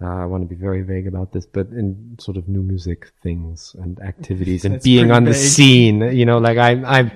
Uh, 0.00 0.22
I 0.22 0.26
want 0.26 0.42
to 0.42 0.54
be 0.54 0.54
very 0.54 0.82
vague 0.82 1.08
about 1.08 1.32
this, 1.32 1.44
but 1.44 1.68
in 1.68 2.16
sort 2.20 2.36
of 2.36 2.48
new 2.48 2.62
music 2.62 3.10
things 3.22 3.74
and 3.80 3.98
activities 4.00 4.64
and 4.64 4.80
being 4.82 5.10
on 5.10 5.24
the 5.24 5.34
scene, 5.34 6.00
you 6.16 6.24
know, 6.24 6.38
like 6.38 6.56
I'm, 6.56 6.84
I'm, 6.84 7.10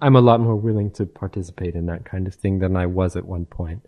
I'm 0.00 0.16
a 0.16 0.20
lot 0.20 0.40
more 0.40 0.56
willing 0.56 0.90
to 0.92 1.04
participate 1.04 1.74
in 1.74 1.86
that 1.86 2.04
kind 2.04 2.26
of 2.26 2.34
thing 2.34 2.60
than 2.60 2.76
I 2.76 2.86
was 2.86 3.16
at 3.16 3.26
one 3.26 3.44
point. 3.44 3.82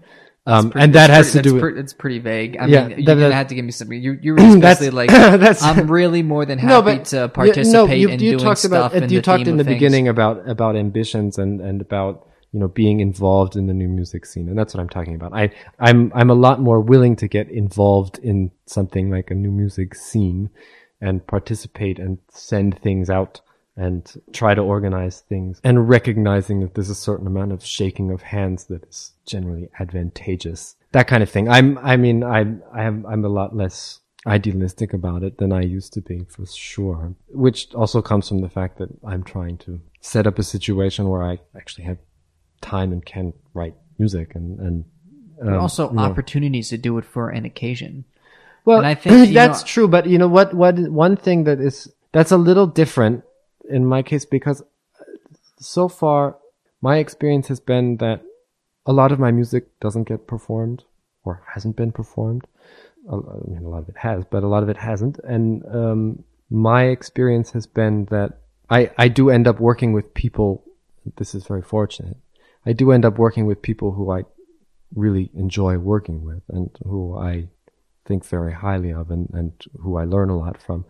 Um, 0.46 0.70
pretty- 0.70 0.84
and 0.84 0.94
that 0.94 1.08
has 1.10 1.32
to 1.32 1.40
do 1.42 1.54
with, 1.54 1.62
pre- 1.62 1.80
it's 1.80 1.94
pretty 1.94 2.18
vague. 2.18 2.58
I 2.60 2.66
Yeah, 2.66 2.80
mean, 2.80 2.88
that- 2.90 2.98
you're 2.98 3.06
gonna 3.06 3.20
that- 3.28 3.32
have 3.34 3.46
to 3.48 3.54
give 3.54 3.64
me 3.64 3.70
something. 3.70 4.00
You, 4.02 4.18
you 4.20 4.32
were 4.34 4.38
That's- 4.58 4.92
like, 4.92 5.10
I'm 5.62 5.90
really 5.90 6.22
more 6.22 6.44
than 6.44 6.58
happy 6.58 6.68
no, 6.70 6.82
but 6.82 7.04
to 7.06 7.28
participate 7.28 7.98
you, 7.98 8.08
in 8.08 8.20
you 8.20 8.32
doing 8.32 8.38
talked 8.44 8.58
stuff. 8.58 8.92
about 8.94 9.10
you 9.10 9.18
the 9.18 9.22
talked 9.22 9.46
in 9.46 9.56
the 9.56 9.64
things. 9.64 9.74
beginning 9.76 10.08
about 10.08 10.46
about 10.48 10.76
ambitions 10.76 11.38
and 11.38 11.60
and 11.62 11.80
about 11.80 12.28
you 12.52 12.60
know 12.60 12.68
being 12.68 13.00
involved 13.00 13.56
in 13.56 13.66
the 13.68 13.72
new 13.74 13.88
music 13.88 14.26
scene 14.26 14.48
and 14.48 14.56
that's 14.58 14.74
what 14.74 14.80
I'm 14.80 14.88
talking 14.88 15.14
about. 15.14 15.32
I 15.32 15.50
I'm 15.80 16.12
I'm 16.14 16.28
a 16.30 16.34
lot 16.34 16.60
more 16.60 16.78
willing 16.80 17.16
to 17.16 17.26
get 17.28 17.48
involved 17.48 18.18
in 18.18 18.50
something 18.66 19.10
like 19.10 19.30
a 19.30 19.34
new 19.34 19.50
music 19.50 19.94
scene 19.94 20.50
and 21.00 21.26
participate 21.26 21.98
and 21.98 22.18
send 22.30 22.78
things 22.80 23.08
out 23.08 23.40
and 23.76 24.20
try 24.32 24.54
to 24.54 24.60
organize 24.62 25.20
things 25.20 25.60
and 25.64 25.88
recognizing 25.88 26.60
that 26.60 26.74
there's 26.74 26.90
a 26.90 26.94
certain 26.94 27.26
amount 27.26 27.52
of 27.52 27.64
shaking 27.64 28.10
of 28.10 28.22
hands 28.22 28.64
that 28.66 28.84
is 28.84 29.12
generally 29.26 29.68
advantageous. 29.80 30.76
That 30.92 31.08
kind 31.08 31.22
of 31.22 31.30
thing. 31.30 31.48
I'm 31.48 31.78
I 31.78 31.96
mean 31.96 32.22
I 32.22 32.40
I 32.72 32.84
am 32.84 33.04
I'm 33.06 33.24
a 33.24 33.28
lot 33.28 33.56
less 33.56 34.00
idealistic 34.26 34.92
about 34.94 35.22
it 35.22 35.38
than 35.38 35.52
I 35.52 35.60
used 35.62 35.92
to 35.94 36.00
be 36.00 36.24
for 36.28 36.46
sure. 36.46 37.14
Which 37.28 37.74
also 37.74 38.00
comes 38.00 38.28
from 38.28 38.40
the 38.40 38.48
fact 38.48 38.78
that 38.78 38.88
I'm 39.04 39.22
trying 39.24 39.58
to 39.58 39.80
set 40.00 40.26
up 40.26 40.38
a 40.38 40.42
situation 40.44 41.08
where 41.08 41.22
I 41.22 41.40
actually 41.56 41.84
have 41.84 41.98
time 42.60 42.92
and 42.92 43.04
can 43.04 43.32
write 43.54 43.74
music 43.98 44.34
and 44.34 44.58
and 44.60 44.84
um, 45.42 45.54
also 45.58 45.88
you 45.90 45.96
know. 45.96 46.02
opportunities 46.02 46.68
to 46.68 46.78
do 46.78 46.96
it 46.98 47.04
for 47.04 47.30
an 47.30 47.44
occasion. 47.44 48.04
Well, 48.64 48.78
And 48.78 48.86
I 48.86 48.94
think, 48.94 49.34
that's 49.34 49.62
know- 49.62 49.66
true, 49.66 49.88
but 49.88 50.06
you 50.06 50.16
know 50.16 50.28
what? 50.28 50.54
What 50.54 50.78
one 50.78 51.16
thing 51.16 51.44
that 51.44 51.60
is 51.60 51.92
that's 52.12 52.30
a 52.30 52.36
little 52.38 52.66
different 52.68 53.24
in 53.68 53.86
my 53.86 54.02
case 54.02 54.24
because 54.24 54.62
so 55.58 55.88
far 55.88 56.36
my 56.80 56.98
experience 56.98 57.48
has 57.48 57.60
been 57.60 57.96
that 57.98 58.22
a 58.86 58.92
lot 58.92 59.12
of 59.12 59.18
my 59.18 59.30
music 59.30 59.78
doesn't 59.80 60.04
get 60.04 60.26
performed 60.26 60.84
or 61.24 61.42
hasn't 61.54 61.76
been 61.76 61.92
performed. 61.92 62.46
I 63.10 63.16
mean, 63.48 63.62
a 63.64 63.68
lot 63.68 63.82
of 63.82 63.88
it 63.88 63.96
has, 63.98 64.24
but 64.30 64.42
a 64.42 64.48
lot 64.48 64.62
of 64.62 64.68
it 64.68 64.76
hasn't. 64.76 65.18
And 65.24 65.62
um, 65.66 66.24
my 66.50 66.84
experience 66.84 67.52
has 67.52 67.66
been 67.66 68.06
that 68.06 68.38
I 68.70 68.90
I 68.96 69.08
do 69.08 69.30
end 69.30 69.46
up 69.46 69.60
working 69.60 69.92
with 69.92 70.14
people. 70.14 70.64
This 71.16 71.34
is 71.34 71.46
very 71.46 71.62
fortunate. 71.62 72.16
I 72.66 72.72
do 72.72 72.92
end 72.92 73.04
up 73.04 73.18
working 73.18 73.46
with 73.46 73.60
people 73.62 73.92
who 73.92 74.10
I 74.10 74.22
really 74.94 75.30
enjoy 75.34 75.76
working 75.78 76.24
with 76.24 76.42
and 76.48 76.70
who 76.84 77.16
I 77.16 77.48
think 78.06 78.24
very 78.24 78.52
highly 78.52 78.92
of 78.92 79.10
and, 79.10 79.28
and 79.32 79.52
who 79.80 79.96
I 79.96 80.04
learn 80.04 80.30
a 80.30 80.38
lot 80.38 80.60
from. 80.60 80.84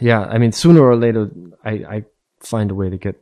Yeah, 0.00 0.20
I 0.22 0.38
mean, 0.38 0.52
sooner 0.52 0.80
or 0.82 0.96
later, 0.96 1.30
I, 1.64 1.70
I 1.70 2.04
find 2.40 2.70
a 2.70 2.74
way 2.74 2.90
to 2.90 2.96
get 2.96 3.16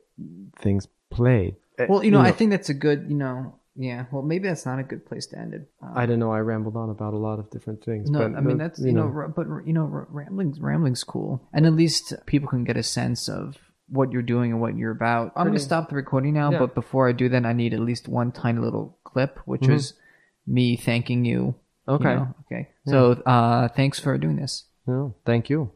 things 0.59 0.89
played. 1.11 1.57
Well, 1.89 2.05
you 2.05 2.11
know, 2.11 2.21
I 2.21 2.31
think 2.33 2.51
that's 2.51 2.69
a 2.69 2.75
good, 2.75 3.07
you 3.09 3.17
know, 3.17 3.55
yeah. 3.77 4.05
Well, 4.13 4.23
maybe 4.23 4.47
that's 4.49 4.65
not 4.67 4.79
a 4.79 4.83
good 4.85 5.05
place 5.07 5.27
to 5.29 5.39
end 5.39 5.55
it. 5.55 5.69
Uh, 5.83 5.93
I 5.97 6.07
don't 6.07 6.19
know. 6.21 6.31
I 6.33 6.39
rambled 6.41 6.77
on 6.77 6.91
about 6.91 7.15
a 7.15 7.17
lot 7.19 7.39
of 7.41 7.51
different 7.51 7.85
things. 7.85 8.09
no, 8.11 8.21
but, 8.29 8.39
I 8.39 8.41
mean 8.41 8.59
that's 8.59 8.79
you 8.81 8.93
know, 8.93 9.11
r- 9.13 9.29
but 9.29 9.47
you 9.67 9.73
know, 9.73 9.91
r- 9.93 10.07
rambling's 10.11 10.61
rambling's 10.61 11.03
cool, 11.03 11.43
and 11.53 11.67
at 11.67 11.73
least 11.73 12.13
people 12.27 12.49
can 12.49 12.63
get 12.63 12.77
a 12.77 12.83
sense 12.85 13.29
of 13.29 13.57
what 13.89 14.13
you're 14.13 14.23
doing 14.23 14.53
and 14.53 14.61
what 14.61 14.77
you're 14.77 14.93
about. 14.93 15.33
I'm 15.37 15.47
going 15.47 15.55
to 15.59 15.61
stop 15.63 15.89
the 15.91 15.97
recording 15.97 16.35
now, 16.35 16.51
Yeah. 16.53 16.59
but 16.61 16.75
before 16.75 17.09
I 17.09 17.13
do 17.13 17.29
that, 17.31 17.45
I 17.45 17.53
need 17.53 17.75
at 17.75 17.81
least 17.81 18.09
one 18.09 18.31
tiny 18.33 18.61
little 18.61 18.97
clip, 19.05 19.39
which 19.45 19.63
Mhm. 19.63 19.73
was 19.75 19.95
me 20.47 20.77
thanking 20.77 21.25
you 21.25 21.55
you 21.87 21.95
Okay. 21.95 22.15
know? 22.15 22.35
Okay. 22.47 22.69
So 22.87 23.13
uh, 23.27 23.69
thanks 23.69 23.99
for 24.01 24.17
doing 24.17 24.37
this. 24.37 24.65
No, 24.87 25.15
thank 25.27 25.51
you. 25.51 25.71